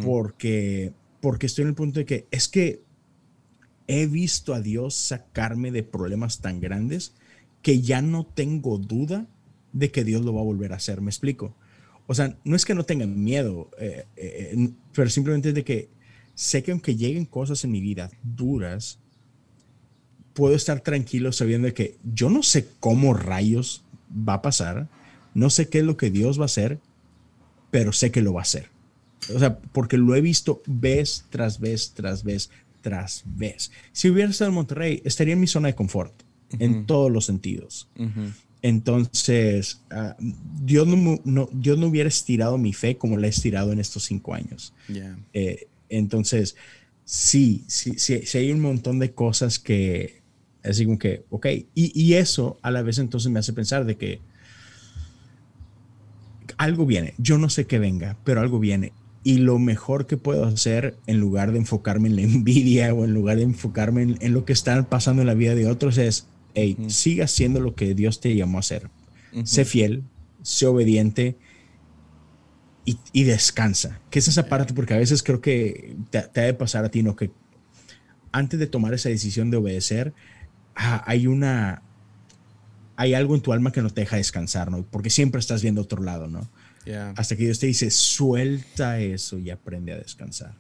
porque, 0.03 0.91
porque 1.22 1.45
estoy 1.45 1.64
en 1.64 1.70
el 1.70 1.76
punto 1.76 1.99
de 1.99 2.05
que 2.05 2.28
es 2.32 2.49
que 2.49 2.82
he 3.88 4.05
visto 4.05 4.53
a 4.53 4.62
Dios 4.62 4.93
sacarme 4.93 5.72
de 5.72 5.84
problemas 5.84 6.41
tan 6.41 6.60
grandes 6.60 7.14
que 7.62 7.82
ya 7.82 8.01
no 8.01 8.26
tengo 8.26 8.78
duda 8.78 9.28
de 9.74 9.91
que 9.91 10.03
Dios 10.03 10.24
lo 10.24 10.34
va 10.34 10.41
a 10.41 10.45
volver 10.45 10.74
a 10.74 10.78
hacer. 10.78 11.01
Me 11.01 11.10
explico. 11.10 11.55
O 12.07 12.14
sea, 12.14 12.38
no 12.43 12.55
es 12.55 12.66
que 12.66 12.76
no 12.76 12.84
tenga 12.84 13.05
miedo, 13.05 13.70
eh, 13.80 14.05
eh, 14.16 14.70
pero 14.93 15.10
simplemente 15.10 15.49
es 15.49 15.55
de 15.55 15.64
que 15.64 15.89
sé 16.39 16.63
que 16.63 16.71
aunque 16.71 16.95
lleguen 16.95 17.25
cosas 17.25 17.65
en 17.65 17.71
mi 17.71 17.81
vida 17.81 18.09
duras, 18.23 18.97
puedo 20.33 20.55
estar 20.55 20.79
tranquilo 20.79 21.33
sabiendo 21.33 21.73
que 21.73 21.97
yo 22.13 22.29
no 22.29 22.43
sé 22.43 22.69
cómo 22.79 23.13
rayos 23.13 23.83
va 24.09 24.35
a 24.35 24.41
pasar, 24.41 24.87
no 25.33 25.49
sé 25.49 25.67
qué 25.67 25.79
es 25.79 25.83
lo 25.83 25.97
que 25.97 26.09
Dios 26.09 26.39
va 26.39 26.43
a 26.43 26.45
hacer, 26.45 26.79
pero 27.71 27.91
sé 27.91 28.11
que 28.11 28.21
lo 28.21 28.31
va 28.31 28.39
a 28.39 28.43
hacer. 28.43 28.69
O 29.35 29.37
sea, 29.37 29.59
porque 29.59 29.97
lo 29.97 30.15
he 30.15 30.21
visto 30.21 30.61
vez 30.65 31.25
tras 31.29 31.59
vez, 31.59 31.91
tras 31.93 32.23
vez, 32.23 32.49
tras 32.79 33.23
vez. 33.25 33.69
Si 33.91 34.09
hubiera 34.09 34.31
estado 34.31 34.47
en 34.47 34.55
Monterrey, 34.55 35.01
estaría 35.03 35.33
en 35.33 35.41
mi 35.41 35.47
zona 35.47 35.67
de 35.67 35.75
confort, 35.75 36.13
en 36.57 36.85
todos 36.85 37.11
los 37.11 37.25
sentidos. 37.25 37.89
Entonces, 38.61 39.81
uh, 39.91 40.13
Dios, 40.63 40.87
no, 40.87 41.19
no, 41.25 41.49
no 41.51 41.87
hubiera 41.87 42.07
estirado 42.07 42.57
mi 42.57 42.71
fe 42.71 42.95
como 42.95 43.17
la 43.17 43.27
he 43.27 43.29
estirado 43.29 43.73
en 43.73 43.81
estos 43.81 44.05
cinco 44.05 44.33
años. 44.33 44.73
Eh, 45.33 45.67
entonces, 45.89 46.55
sí, 47.05 47.63
sí, 47.67 47.93
sí, 47.97 48.21
sí, 48.25 48.37
hay 48.37 48.51
un 48.51 48.61
montón 48.61 48.99
de 48.99 49.13
cosas 49.13 49.59
que, 49.59 50.21
así 50.63 50.85
como 50.85 50.99
que, 50.99 51.25
ok, 51.29 51.47
y, 51.75 51.91
y 51.99 52.13
eso 52.15 52.59
a 52.61 52.71
la 52.71 52.81
vez 52.81 52.99
entonces 52.99 53.31
me 53.31 53.39
hace 53.39 53.53
pensar 53.53 53.85
de 53.85 53.97
que 53.97 54.21
algo 56.57 56.85
viene, 56.85 57.13
yo 57.17 57.37
no 57.37 57.49
sé 57.49 57.65
qué 57.65 57.79
venga, 57.79 58.17
pero 58.23 58.41
algo 58.41 58.59
viene. 58.59 58.91
Y 59.23 59.39
lo 59.39 59.59
mejor 59.59 60.07
que 60.07 60.17
puedo 60.17 60.45
hacer 60.45 60.95
en 61.07 61.19
lugar 61.19 61.51
de 61.51 61.59
enfocarme 61.59 62.09
en 62.09 62.15
la 62.15 62.21
envidia 62.23 62.93
o 62.93 63.05
en 63.05 63.13
lugar 63.13 63.37
de 63.37 63.43
enfocarme 63.43 64.17
en, 64.19 64.33
lo 64.33 64.45
que 64.45 64.53
está 64.53 64.81
pasando 64.89 65.21
en 65.21 65.27
la 65.27 65.33
vida 65.33 65.55
de 65.55 65.67
otros 65.67 65.97
es, 65.97 66.27
hey, 66.53 66.77
siga 66.87 67.25
haciendo 67.25 67.59
lo 67.59 67.75
que 67.75 67.95
Dios 67.95 68.19
te 68.19 68.35
llamó 68.35 68.57
a 68.57 68.59
hacer. 68.59 68.89
Sé 69.43 69.63
fiel, 69.63 70.03
sé 70.41 70.65
obediente 70.65 71.37
y, 73.13 73.23
descansa. 73.23 73.99
Que 74.09 74.19
es 74.19 74.27
esa 74.27 74.47
parte? 74.47 74.73
Porque 74.73 74.93
a 74.93 74.97
veces 74.97 75.23
creo 75.23 75.41
que 75.41 75.95
te, 76.09 76.21
te 76.21 76.41
ha 76.41 76.43
de 76.45 76.53
pasar 76.53 76.85
a 76.85 76.89
ti, 76.89 77.03
¿no? 77.03 77.15
Que 77.15 77.31
antes 78.31 78.59
de 78.59 78.67
tomar 78.67 78.93
esa 78.93 79.09
decisión 79.09 79.51
de 79.51 79.57
obedecer, 79.57 80.13
ah, 80.75 81.03
hay 81.05 81.27
una... 81.27 81.81
Hay 82.95 83.13
algo 83.13 83.33
en 83.33 83.41
tu 83.41 83.53
alma 83.53 83.71
que 83.71 83.81
no 83.81 83.89
te 83.89 84.01
deja 84.01 84.17
descansar, 84.17 84.69
¿no? 84.71 84.83
Porque 84.83 85.09
siempre 85.09 85.39
estás 85.39 85.61
viendo 85.61 85.81
otro 85.81 86.03
lado, 86.03 86.27
¿no? 86.27 86.49
Hasta 87.15 87.37
que 87.37 87.43
Dios 87.43 87.59
te 87.59 87.67
dice, 87.67 87.91
suelta 87.91 88.99
eso 88.99 89.37
y 89.37 89.51
aprende 89.51 89.93
a 89.93 89.97
descansar. 89.97 90.55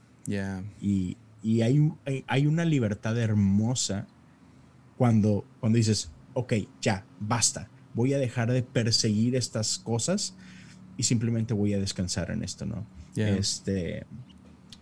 Y, 0.79 1.17
y 1.41 1.61
hay, 1.61 1.91
hay, 2.27 2.47
una 2.47 2.65
libertad 2.65 3.17
hermosa 3.17 4.07
cuando, 4.97 5.43
cuando 5.59 5.77
dices, 5.77 6.11
ok, 6.33 6.53
ya, 6.81 7.03
basta. 7.19 7.67
Voy 7.93 8.13
a 8.13 8.19
dejar 8.19 8.51
de 8.51 8.61
perseguir 8.61 9.35
estas 9.35 9.79
cosas 9.79 10.35
y 10.99 11.03
simplemente 11.03 11.53
voy 11.53 11.73
a 11.73 11.79
descansar 11.79 12.29
en 12.29 12.43
esto, 12.43 12.65
¿no? 12.65 12.85
Este, 13.15 14.05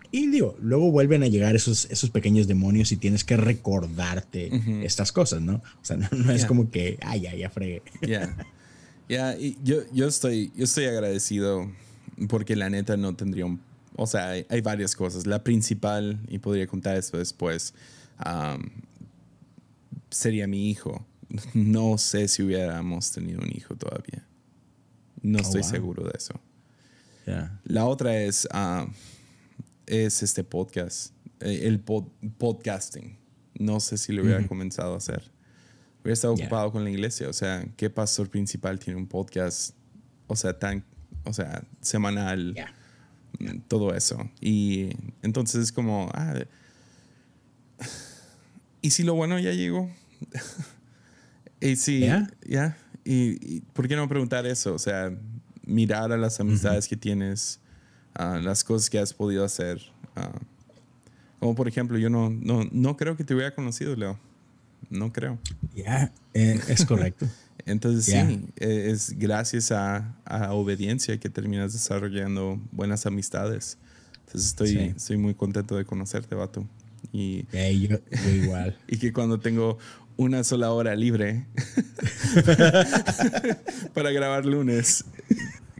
y 0.09 0.26
digo, 0.32 0.57
luego 0.59 0.89
vuelven 0.89 1.22
a 1.22 1.28
llegar 1.28 1.55
esos, 1.55 1.86
esos 1.91 2.09
pequeños 2.09 2.47
demonios 2.47 2.91
y 2.91 2.97
tienes 2.97 3.24
que 3.24 3.38
recordarte 3.38 4.49
estas 4.84 5.11
cosas, 5.11 5.41
¿no? 5.41 5.57
O 5.57 5.86
sea, 5.86 5.97
no, 6.11 6.32
es 6.32 6.47
como 6.47 6.72
que, 6.72 6.97
ay, 7.03 7.22
ya, 7.22 7.36
ya 7.36 7.51
fregué. 7.51 7.84
Ya, 9.07 9.38
yo, 9.63 9.84
yo, 9.93 10.07
estoy, 10.07 10.51
yo 10.55 10.63
estoy 10.63 10.86
agradecido 10.86 11.72
porque 12.30 12.55
la 12.55 12.72
neta 12.72 12.97
no 12.97 13.15
tendría 13.15 13.45
un... 13.45 13.61
O 13.95 14.07
sea, 14.07 14.30
hay, 14.30 14.61
varias 14.61 14.95
cosas. 14.95 15.28
La 15.28 15.43
principal, 15.43 16.20
y 16.30 16.39
podría 16.39 16.65
contar 16.65 16.97
esto 16.97 17.20
después, 17.20 17.76
sería 20.09 20.47
mi 20.47 20.72
hijo. 20.72 21.05
No 21.53 21.99
sé 21.99 22.28
si 22.28 22.41
hubiéramos 22.41 23.11
tenido 23.11 23.41
un 23.41 23.55
hijo 23.55 23.76
todavía. 23.76 24.26
No 25.28 25.39
oh, 25.39 25.41
estoy 25.41 25.63
seguro 25.63 26.03
de 26.03 26.13
eso. 26.15 26.39
La 27.65 27.86
otra 27.86 28.21
es, 28.21 28.47
es 29.86 30.23
este 30.23 30.43
podcast, 30.43 31.13
eh, 31.41 31.61
el 31.63 31.82
podcasting. 31.82 33.17
No 33.59 33.80
sé 33.80 33.97
si 33.97 34.13
lo 34.13 34.23
hubiera 34.23 34.47
comenzado 34.47 34.93
a 34.93 34.97
hacer 34.97 35.32
hubiera 36.07 36.13
estado 36.13 36.36
ocupado 36.36 36.71
con 36.71 36.86
la 36.86 36.89
iglesia. 36.89 37.28
O 37.28 37.34
sea, 37.34 37.65
¿qué 37.75 37.89
pastor 37.89 38.30
principal 38.30 38.80
tiene 38.80 38.97
un 38.97 39.07
podcast? 39.07 39.75
O 40.28 40.38
sea, 40.38 40.57
tan, 40.57 40.86
o 41.25 41.34
sea, 41.34 41.63
semanal, 41.82 42.55
mm, 43.39 43.59
todo 43.67 43.93
eso. 43.93 44.17
Y 44.39 44.89
entonces 45.21 45.63
es 45.63 45.71
como, 45.73 46.09
ah, 46.13 46.36
¿y 48.82 48.91
si 48.91 49.03
lo 49.03 49.15
bueno 49.15 49.38
ya 49.38 49.51
llegó? 49.51 49.91
y 51.59 51.75
sí, 51.75 52.07
ya, 52.47 52.78
y, 53.07 53.61
por 53.73 53.87
qué 53.87 53.95
no 53.95 54.07
preguntar 54.07 54.45
eso? 54.45 54.73
O 54.73 54.79
sea, 54.79 55.15
mirar 55.65 56.11
a 56.11 56.17
las 56.17 56.39
amistades 56.39 56.87
que 56.87 56.97
tienes, 56.97 57.59
las 58.15 58.63
cosas 58.63 58.89
que 58.89 58.99
has 58.99 59.13
podido 59.13 59.45
hacer. 59.45 59.81
como 61.39 61.55
por 61.55 61.67
ejemplo, 61.67 61.97
yo 61.97 62.09
no, 62.09 62.29
no, 62.29 62.67
no 62.71 62.97
creo 62.97 63.15
que 63.15 63.23
te 63.23 63.33
hubiera 63.33 63.53
conocido, 63.53 63.95
Leo. 63.95 64.19
No 64.89 65.11
creo. 65.11 65.37
Ya, 65.75 66.11
eh, 66.33 66.59
es 66.67 66.85
correcto. 66.85 67.27
Entonces 67.65 68.05
sí, 68.05 68.47
eh, 68.57 68.91
es 68.91 69.17
gracias 69.17 69.71
a, 69.71 70.15
a, 70.23 70.53
obediencia 70.53 71.19
que 71.19 71.29
terminas 71.29 71.73
desarrollando 71.73 72.61
buenas 72.71 73.05
amistades. 73.05 73.77
Entonces 74.19 74.47
estoy, 74.49 74.77
estoy 74.95 75.17
muy 75.17 75.33
contento 75.33 75.75
de 75.75 75.83
conocerte, 75.83 76.35
Vato. 76.35 76.65
Y, 77.11 77.45
yo, 77.51 77.97
igual. 78.33 78.77
y 78.87 78.97
que 78.97 79.11
cuando 79.11 79.39
tengo 79.39 79.77
una 80.18 80.43
sola 80.43 80.72
hora 80.72 80.95
libre 80.95 81.45
para 83.93 84.11
grabar 84.11 84.45
lunes, 84.45 85.05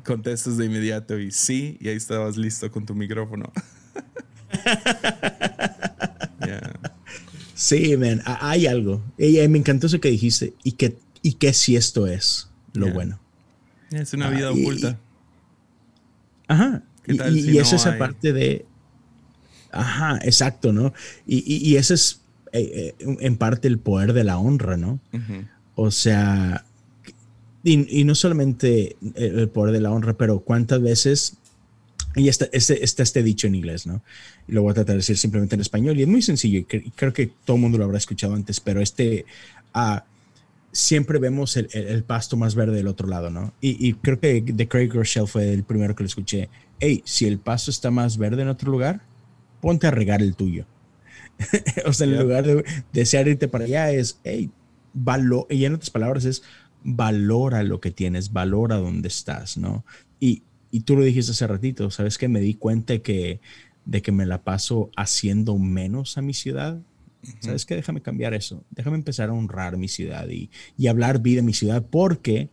contestas 0.06 0.58
de 0.58 0.66
inmediato 0.66 1.20
y 1.20 1.32
sí, 1.32 1.78
y 1.82 1.90
ahí 1.90 1.98
estabas 1.98 2.38
listo 2.38 2.72
con 2.72 2.86
tu 2.86 2.96
micrófono. 2.96 3.52
Sí, 7.58 7.98
man, 7.98 8.22
hay 8.24 8.68
algo. 8.68 9.04
Y, 9.18 9.46
me 9.48 9.58
encantó 9.58 9.88
eso 9.88 10.00
que 10.00 10.10
dijiste. 10.10 10.54
Y 10.64 10.74
que, 10.74 10.96
y 11.24 11.34
que 11.34 11.54
si 11.54 11.76
esto 11.76 12.06
es 12.06 12.50
lo 12.74 12.94
bueno. 12.94 13.20
Es 13.90 14.14
una 14.14 14.30
vida 14.30 14.50
ah, 14.50 14.52
oculta. 14.52 15.00
ajá. 16.48 16.84
y, 17.08 17.58
es 17.58 17.74
esa 17.74 17.98
parte 17.98 18.32
de. 18.32 18.64
Ajá, 19.72 20.20
exacto, 20.22 20.72
¿no? 20.72 20.94
Y, 21.26 21.68
y, 21.68 21.78
esa 21.78 21.96
es 21.96 22.22
eh, 22.52 22.96
eh, 23.00 23.18
en 23.20 23.38
parte 23.38 23.68
el 23.68 23.80
poder 23.80 24.14
de 24.14 24.24
la 24.24 24.38
honra, 24.38 24.78
¿no? 24.78 25.00
O 25.76 25.92
sea, 25.92 26.66
y, 27.64 28.04
no 28.04 28.16
solamente 28.16 28.96
el 29.16 29.50
poder 29.50 29.74
de 29.74 29.82
la 29.82 29.92
honra, 29.92 30.14
pero 30.14 30.40
cuántas 30.40 30.82
veces, 30.82 31.38
y 32.16 32.30
está, 32.30 32.48
este, 32.52 32.84
este 32.84 33.24
dicho 33.24 33.48
en 33.48 33.56
inglés, 33.56 33.86
¿no? 33.86 34.02
Y 34.48 34.54
lo 34.54 34.62
voy 34.62 34.72
a 34.72 34.76
tratar 34.76 34.94
de 34.94 34.98
decir 34.98 35.18
simplemente 35.18 35.56
en 35.56 35.62
español, 35.62 36.00
y 36.00 36.04
es 36.04 36.08
muy 36.08 36.22
sencillo, 36.22 36.60
y 36.60 36.64
creo 36.64 37.14
que 37.14 37.32
todo 37.46 37.58
el 37.58 37.62
mundo 37.62 37.78
lo 37.78 37.84
habrá 37.84 37.98
escuchado 37.98 38.34
antes, 38.34 38.60
pero 38.60 38.82
este, 38.82 39.26
uh, 39.76 40.00
siempre 40.72 41.20
vemos 41.20 41.58
el, 41.58 42.04
pasto 42.04 42.38
más 42.38 42.56
verde 42.56 42.78
del 42.78 42.88
otro 42.88 43.08
lado, 43.08 43.30
¿no? 43.30 43.54
Y, 43.62 43.94
creo 43.94 44.20
que 44.20 44.42
de 44.42 44.68
Craig 44.68 44.90
Rochelle 44.94 45.28
fue 45.28 45.52
el 45.52 45.64
primero 45.64 45.96
que 45.96 46.04
lo 46.04 46.08
escuché. 46.08 46.50
Hey, 46.80 47.02
si 47.04 47.26
el 47.26 47.40
pasto 47.40 47.72
está 47.72 47.90
más 47.90 48.18
verde 48.18 48.44
en 48.44 48.48
otro 48.50 48.72
lugar, 48.72 49.02
ponte 49.60 49.88
a 49.88 49.92
regar 49.92 50.22
el 50.22 50.36
tuyo. 50.36 50.66
o 51.86 51.94
sea, 51.94 52.08
en 52.08 52.20
lugar 52.20 52.46
de 52.46 52.64
desear 52.94 53.28
irte 53.28 53.48
para 53.48 53.66
allá, 53.66 53.92
es, 53.92 54.20
hey, 54.24 54.50
valor, 54.94 55.48
y 55.50 55.66
en 55.66 55.74
otras 55.74 55.90
palabras 55.90 56.26
es, 56.26 56.44
valora 56.84 57.64
lo 57.64 57.80
que 57.80 57.92
tienes, 57.92 58.34
valora 58.34 58.78
dónde 58.78 59.08
estás, 59.08 59.58
¿no? 59.58 59.84
Y, 60.20 60.44
y 60.72 60.82
tú 60.82 60.96
lo 60.96 61.04
dijiste 61.04 61.32
hace 61.32 61.48
ratito, 61.48 61.90
¿sabes 61.92 62.18
que 62.18 62.28
Me 62.28 62.40
di 62.40 62.54
cuenta 62.54 62.98
que, 63.00 63.40
de 63.86 64.02
que 64.02 64.12
me 64.12 64.26
la 64.26 64.44
paso 64.44 64.92
haciendo 64.96 65.58
menos 65.58 66.18
a 66.18 66.22
mi 66.22 66.34
ciudad. 66.34 66.80
¿Sabes 67.40 67.66
qué? 67.66 67.76
Déjame 67.76 68.02
cambiar 68.02 68.34
eso. 68.34 68.64
Déjame 68.72 68.96
empezar 68.96 69.30
a 69.30 69.34
honrar 69.34 69.76
mi 69.76 69.88
ciudad 69.88 70.30
y, 70.30 70.50
y 70.78 70.88
hablar 70.88 71.20
vida 71.20 71.40
en 71.40 71.46
mi 71.46 71.54
ciudad 71.54 71.86
porque 71.90 72.50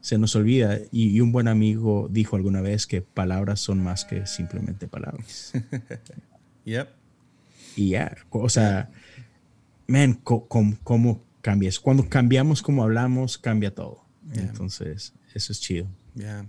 se 0.00 0.18
nos 0.18 0.34
olvida. 0.36 0.78
Y, 0.90 1.10
y, 1.10 1.20
un 1.20 1.32
buen 1.32 1.48
amigo 1.48 2.08
dijo 2.10 2.36
alguna 2.36 2.60
vez 2.60 2.86
que 2.86 3.02
palabras 3.02 3.60
son 3.60 3.82
más 3.82 4.04
que 4.04 4.26
simplemente 4.26 4.88
palabras. 4.88 5.52
yep. 6.64 6.99
Y 7.76 7.90
ya, 7.90 8.16
o 8.30 8.48
sea, 8.48 8.90
man, 9.86 10.14
¿cómo, 10.24 11.24
cambias? 11.40 11.78
Cuando 11.78 12.08
cambiamos 12.08 12.62
como 12.62 12.82
hablamos, 12.82 13.38
cambia 13.38 13.74
todo. 13.74 14.04
Entonces, 14.32 15.12
eso 15.34 15.52
es 15.52 15.60
chido. 15.60 15.86
Yeah. 16.14 16.46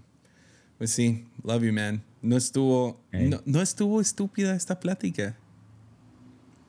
Pues 0.78 0.92
sí, 0.92 1.26
love 1.44 1.64
you, 1.64 1.74
man. 1.74 2.04
No 2.22 2.38
estuvo, 2.38 3.04
no, 3.12 3.42
no, 3.46 3.62
estuvo 3.62 4.02
estúpida 4.02 4.56
esta 4.56 4.80
plática. 4.80 5.36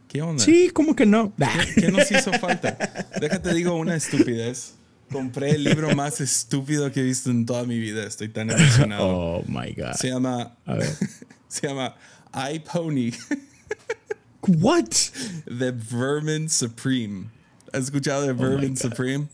¿Qué 0.09 0.21
onda? 0.21 0.45
Sí, 0.45 0.71
como 0.71 0.95
que 0.95 1.07
no. 1.07 1.33
¿Qué, 1.75 1.91
nos 1.91 2.11
hizo 2.11 2.33
falta? 2.35 2.77
Déjate 3.19 3.55
digo 3.55 3.75
una 3.75 3.95
estupidez. 3.95 4.75
Compré 5.11 5.53
el 5.53 5.65
libro 5.65 5.95
más 5.95 6.21
estúpido 6.21 6.93
que 6.93 7.01
he 7.01 7.03
visto 7.03 7.31
en 7.31 7.47
toda 7.47 7.65
mi 7.65 7.79
vida. 7.79 8.05
Estoy 8.07 8.29
tan 8.29 8.51
emocionado. 8.51 9.07
Oh 9.13 9.45
my 9.47 9.73
God. 9.73 9.95
Se 9.95 10.09
llama. 10.09 10.57
Se 11.49 11.67
llama 11.67 11.95
iPony. 12.55 13.13
What? 14.47 15.11
The 15.47 15.73
Vermin 15.73 16.49
Supreme. 16.49 17.31
¿Has 17.73 17.85
escuchado 17.85 18.23
de 18.23 18.33
oh 18.33 18.37
Vermin 18.37 18.77
Supreme? 18.77 19.29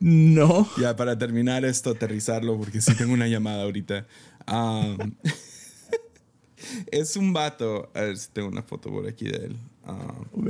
No. 0.00 0.68
Ya, 0.78 0.96
para 0.96 1.18
terminar 1.18 1.64
esto, 1.64 1.90
aterrizarlo, 1.90 2.58
porque 2.58 2.80
sí 2.80 2.94
tengo 2.94 3.12
una 3.12 3.28
llamada 3.28 3.62
ahorita. 3.62 4.06
Um, 4.46 5.14
es 6.90 7.16
un 7.16 7.32
vato. 7.32 7.90
A 7.94 8.00
ver 8.02 8.16
si 8.16 8.28
tengo 8.30 8.48
una 8.48 8.62
foto 8.62 8.90
por 8.90 9.06
aquí 9.06 9.26
de 9.26 9.46
él. 9.46 9.56
Um, 9.86 10.48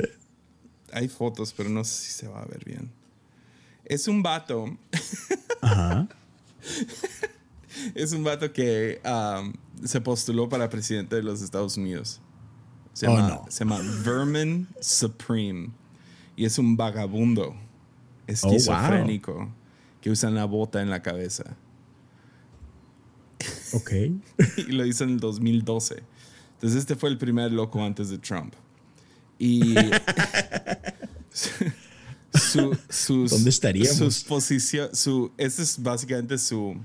hay 0.92 1.08
fotos, 1.08 1.52
pero 1.52 1.68
no 1.68 1.84
sé 1.84 2.04
si 2.04 2.12
se 2.12 2.28
va 2.28 2.40
a 2.40 2.46
ver 2.46 2.64
bien. 2.64 2.90
Es 3.84 4.08
un 4.08 4.22
vato. 4.22 4.76
Ajá. 5.60 6.08
es 7.94 8.12
un 8.12 8.24
vato 8.24 8.52
que 8.52 9.00
um, 9.04 9.52
se 9.84 10.00
postuló 10.00 10.48
para 10.48 10.70
presidente 10.70 11.16
de 11.16 11.22
los 11.22 11.42
Estados 11.42 11.76
Unidos. 11.76 12.20
Se 12.94 13.08
oh, 13.08 13.16
llama, 13.16 13.42
se 13.48 13.64
llama 13.64 13.80
Vermin 14.04 14.66
Supreme. 14.80 15.70
Y 16.36 16.46
es 16.46 16.58
un 16.58 16.76
vagabundo 16.76 17.48
oh, 17.48 17.56
esquizofrénico 18.26 19.52
que 20.00 20.10
usa 20.10 20.30
una 20.30 20.44
bota 20.44 20.80
en 20.80 20.90
la 20.90 21.02
cabeza. 21.02 21.56
Ok. 23.72 23.90
y 24.56 24.72
lo 24.72 24.86
hizo 24.86 25.04
en 25.04 25.10
el 25.10 25.20
2012. 25.20 26.02
Entonces 26.54 26.80
este 26.80 26.94
fue 26.94 27.10
el 27.10 27.18
primer 27.18 27.52
loco 27.52 27.82
antes 27.82 28.08
de 28.10 28.18
Trump. 28.18 28.54
Y 29.38 29.74
su, 31.32 32.78
sus, 32.88 33.30
¿Dónde 33.30 33.50
estaríamos? 33.50 33.96
Sus 33.96 34.22
posiciones, 34.22 34.98
su, 34.98 35.32
este 35.36 35.62
es 35.62 35.82
básicamente 35.82 36.38
su... 36.38 36.76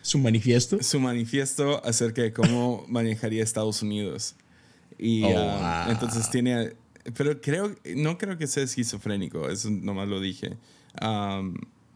¿Su 0.00 0.18
manifiesto? 0.18 0.82
Su 0.82 0.98
manifiesto 0.98 1.84
acerca 1.84 2.22
de 2.22 2.32
cómo 2.32 2.84
manejaría 2.88 3.44
Estados 3.44 3.82
Unidos. 3.82 4.34
Y 4.98 5.24
oh, 5.24 5.34
ah, 5.36 5.86
entonces 5.90 6.30
tiene. 6.30 6.74
Pero 7.16 7.40
creo, 7.40 7.74
no 7.96 8.16
creo 8.16 8.38
que 8.38 8.46
sea 8.46 8.62
esquizofrénico, 8.62 9.48
eso 9.48 9.70
nomás 9.70 10.08
lo 10.08 10.20
dije. 10.20 10.56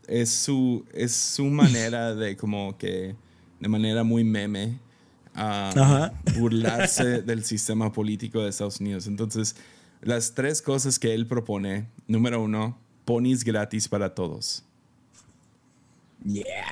es, 0.08 0.30
su, 0.30 0.84
es 0.92 1.12
su 1.14 1.44
manera 1.46 2.14
de 2.14 2.36
como 2.36 2.76
que, 2.76 3.14
de 3.60 3.68
manera 3.68 4.02
muy 4.02 4.24
meme, 4.24 4.78
burlarse 6.38 7.22
del 7.22 7.44
sistema 7.44 7.92
político 7.92 8.42
de 8.42 8.50
Estados 8.50 8.80
Unidos. 8.80 9.06
Entonces, 9.06 9.56
las 10.02 10.34
tres 10.34 10.60
cosas 10.62 10.98
que 10.98 11.14
él 11.14 11.26
propone, 11.26 11.88
número 12.08 12.42
uno, 12.42 12.78
ponis 13.04 13.44
gratis 13.44 13.88
para 13.88 14.14
todos. 14.14 14.64
Yeah. 16.24 16.70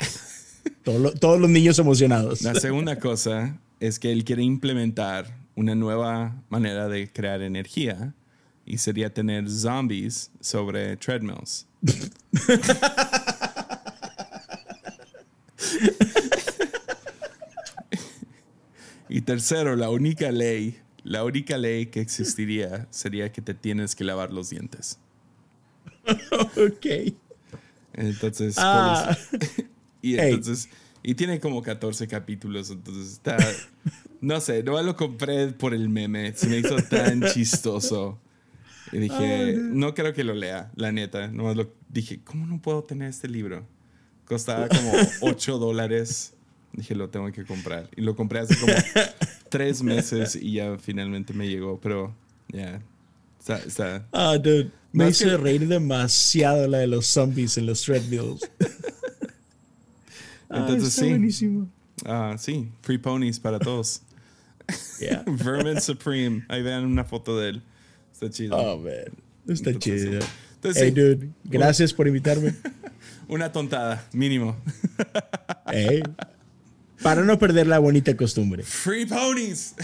todos 0.82 1.40
los 1.40 1.50
niños 1.50 1.78
emocionados. 1.78 2.42
La 2.42 2.54
segunda 2.54 2.98
cosa 2.98 3.58
es 3.78 3.98
que 3.98 4.10
él 4.10 4.24
quiere 4.24 4.42
implementar 4.42 5.43
una 5.57 5.74
nueva 5.74 6.42
manera 6.48 6.88
de 6.88 7.11
crear 7.12 7.42
energía 7.42 8.14
y 8.66 8.78
sería 8.78 9.12
tener 9.12 9.50
zombies 9.50 10.30
sobre 10.40 10.96
treadmills. 10.96 11.66
y 19.09 19.20
tercero, 19.20 19.76
la 19.76 19.90
única 19.90 20.32
ley, 20.32 20.78
la 21.02 21.24
única 21.24 21.59
ley 21.59 21.86
que 21.86 22.00
existiría 22.00 22.86
sería 22.90 23.30
que 23.30 23.42
te 23.42 23.55
tienes 23.55 23.94
que 23.94 24.05
lavar 24.05 24.32
los 24.32 24.50
dientes. 24.50 24.98
ok. 26.32 26.86
Entonces, 27.92 28.57
y 30.02 30.18
entonces, 30.18 30.68
y 31.05 31.14
tiene 31.14 31.38
como 31.38 31.62
14 31.62 32.09
capítulos, 32.09 32.70
entonces 32.70 33.12
está 33.12 33.36
no 34.20 34.40
sé, 34.40 34.62
no 34.62 34.82
lo 34.82 34.96
compré 34.96 35.48
por 35.48 35.74
el 35.74 35.88
meme. 35.90 36.34
Se 36.34 36.48
me 36.48 36.59
hizo 36.59 36.76
tan 36.76 37.22
chistoso. 37.32 38.18
Y 38.90 38.98
dije, 38.98 39.55
no 39.59 39.94
creo 39.94 40.14
que 40.14 40.24
lo 40.24 40.34
lea, 40.34 40.70
la 40.76 40.92
neta. 40.92 41.28
No 41.28 41.55
lo 41.55 41.72
dije, 41.88 42.20
¿cómo 42.24 42.46
no 42.46 42.61
puedo 42.61 42.84
tener 42.84 43.11
este 43.11 43.28
libro? 43.28 43.66
Costaba 44.24 44.68
como 44.68 44.92
8 45.20 45.59
dólares. 45.59 46.32
Dije, 46.72 46.94
lo 46.94 47.11
tengo 47.11 47.30
que 47.32 47.44
comprar. 47.44 47.88
Y 47.96 48.00
lo 48.00 48.16
compré 48.16 48.40
hace 48.40 48.57
como 48.59 48.72
3 49.50 49.82
meses 49.82 50.36
y 50.36 50.55
ya 50.55 50.78
finalmente 50.78 51.34
me 51.34 51.48
llegó. 51.48 51.78
Pero, 51.80 52.14
ya. 52.48 52.80
está, 53.66 54.07
Ah, 54.12 54.38
dude. 54.38 54.70
Me 54.92 55.09
hizo 55.09 55.36
reír 55.36 55.66
demasiado 55.66 56.68
la 56.68 56.78
de 56.78 56.86
los 56.86 57.07
zombies 57.07 57.59
en 57.59 57.66
los 57.66 57.82
treadmills. 57.82 58.48
Entonces, 60.51 60.99
ah, 60.99 61.01
sí. 61.01 61.09
Buenísimo. 61.11 61.68
Ah, 62.05 62.36
sí. 62.38 62.68
Free 62.82 62.99
ponies 62.99 63.40
para 63.40 63.59
todos. 63.59 64.03
Vermin 65.26 65.80
Supreme. 65.80 66.45
Ahí 66.49 66.62
vean 66.62 66.84
una 66.84 67.05
foto 67.05 67.38
de 67.38 67.51
él. 67.51 67.62
Está 68.12 68.30
chido. 68.30 68.57
Oh, 68.57 68.78
man. 68.78 68.92
Está 69.49 69.78
chido. 69.78 70.20
hey, 70.62 70.90
dude. 70.90 71.30
Gracias 71.45 71.92
por 71.92 72.07
invitarme. 72.07 72.55
una 73.28 73.53
tontada, 73.53 74.07
mínimo. 74.12 74.57
hey. 75.70 76.03
Para 77.03 77.22
no 77.22 77.38
perder 77.38 77.66
la 77.66 77.78
bonita 77.78 78.16
costumbre. 78.16 78.62
Free 78.62 79.07
ponies. 79.07 79.74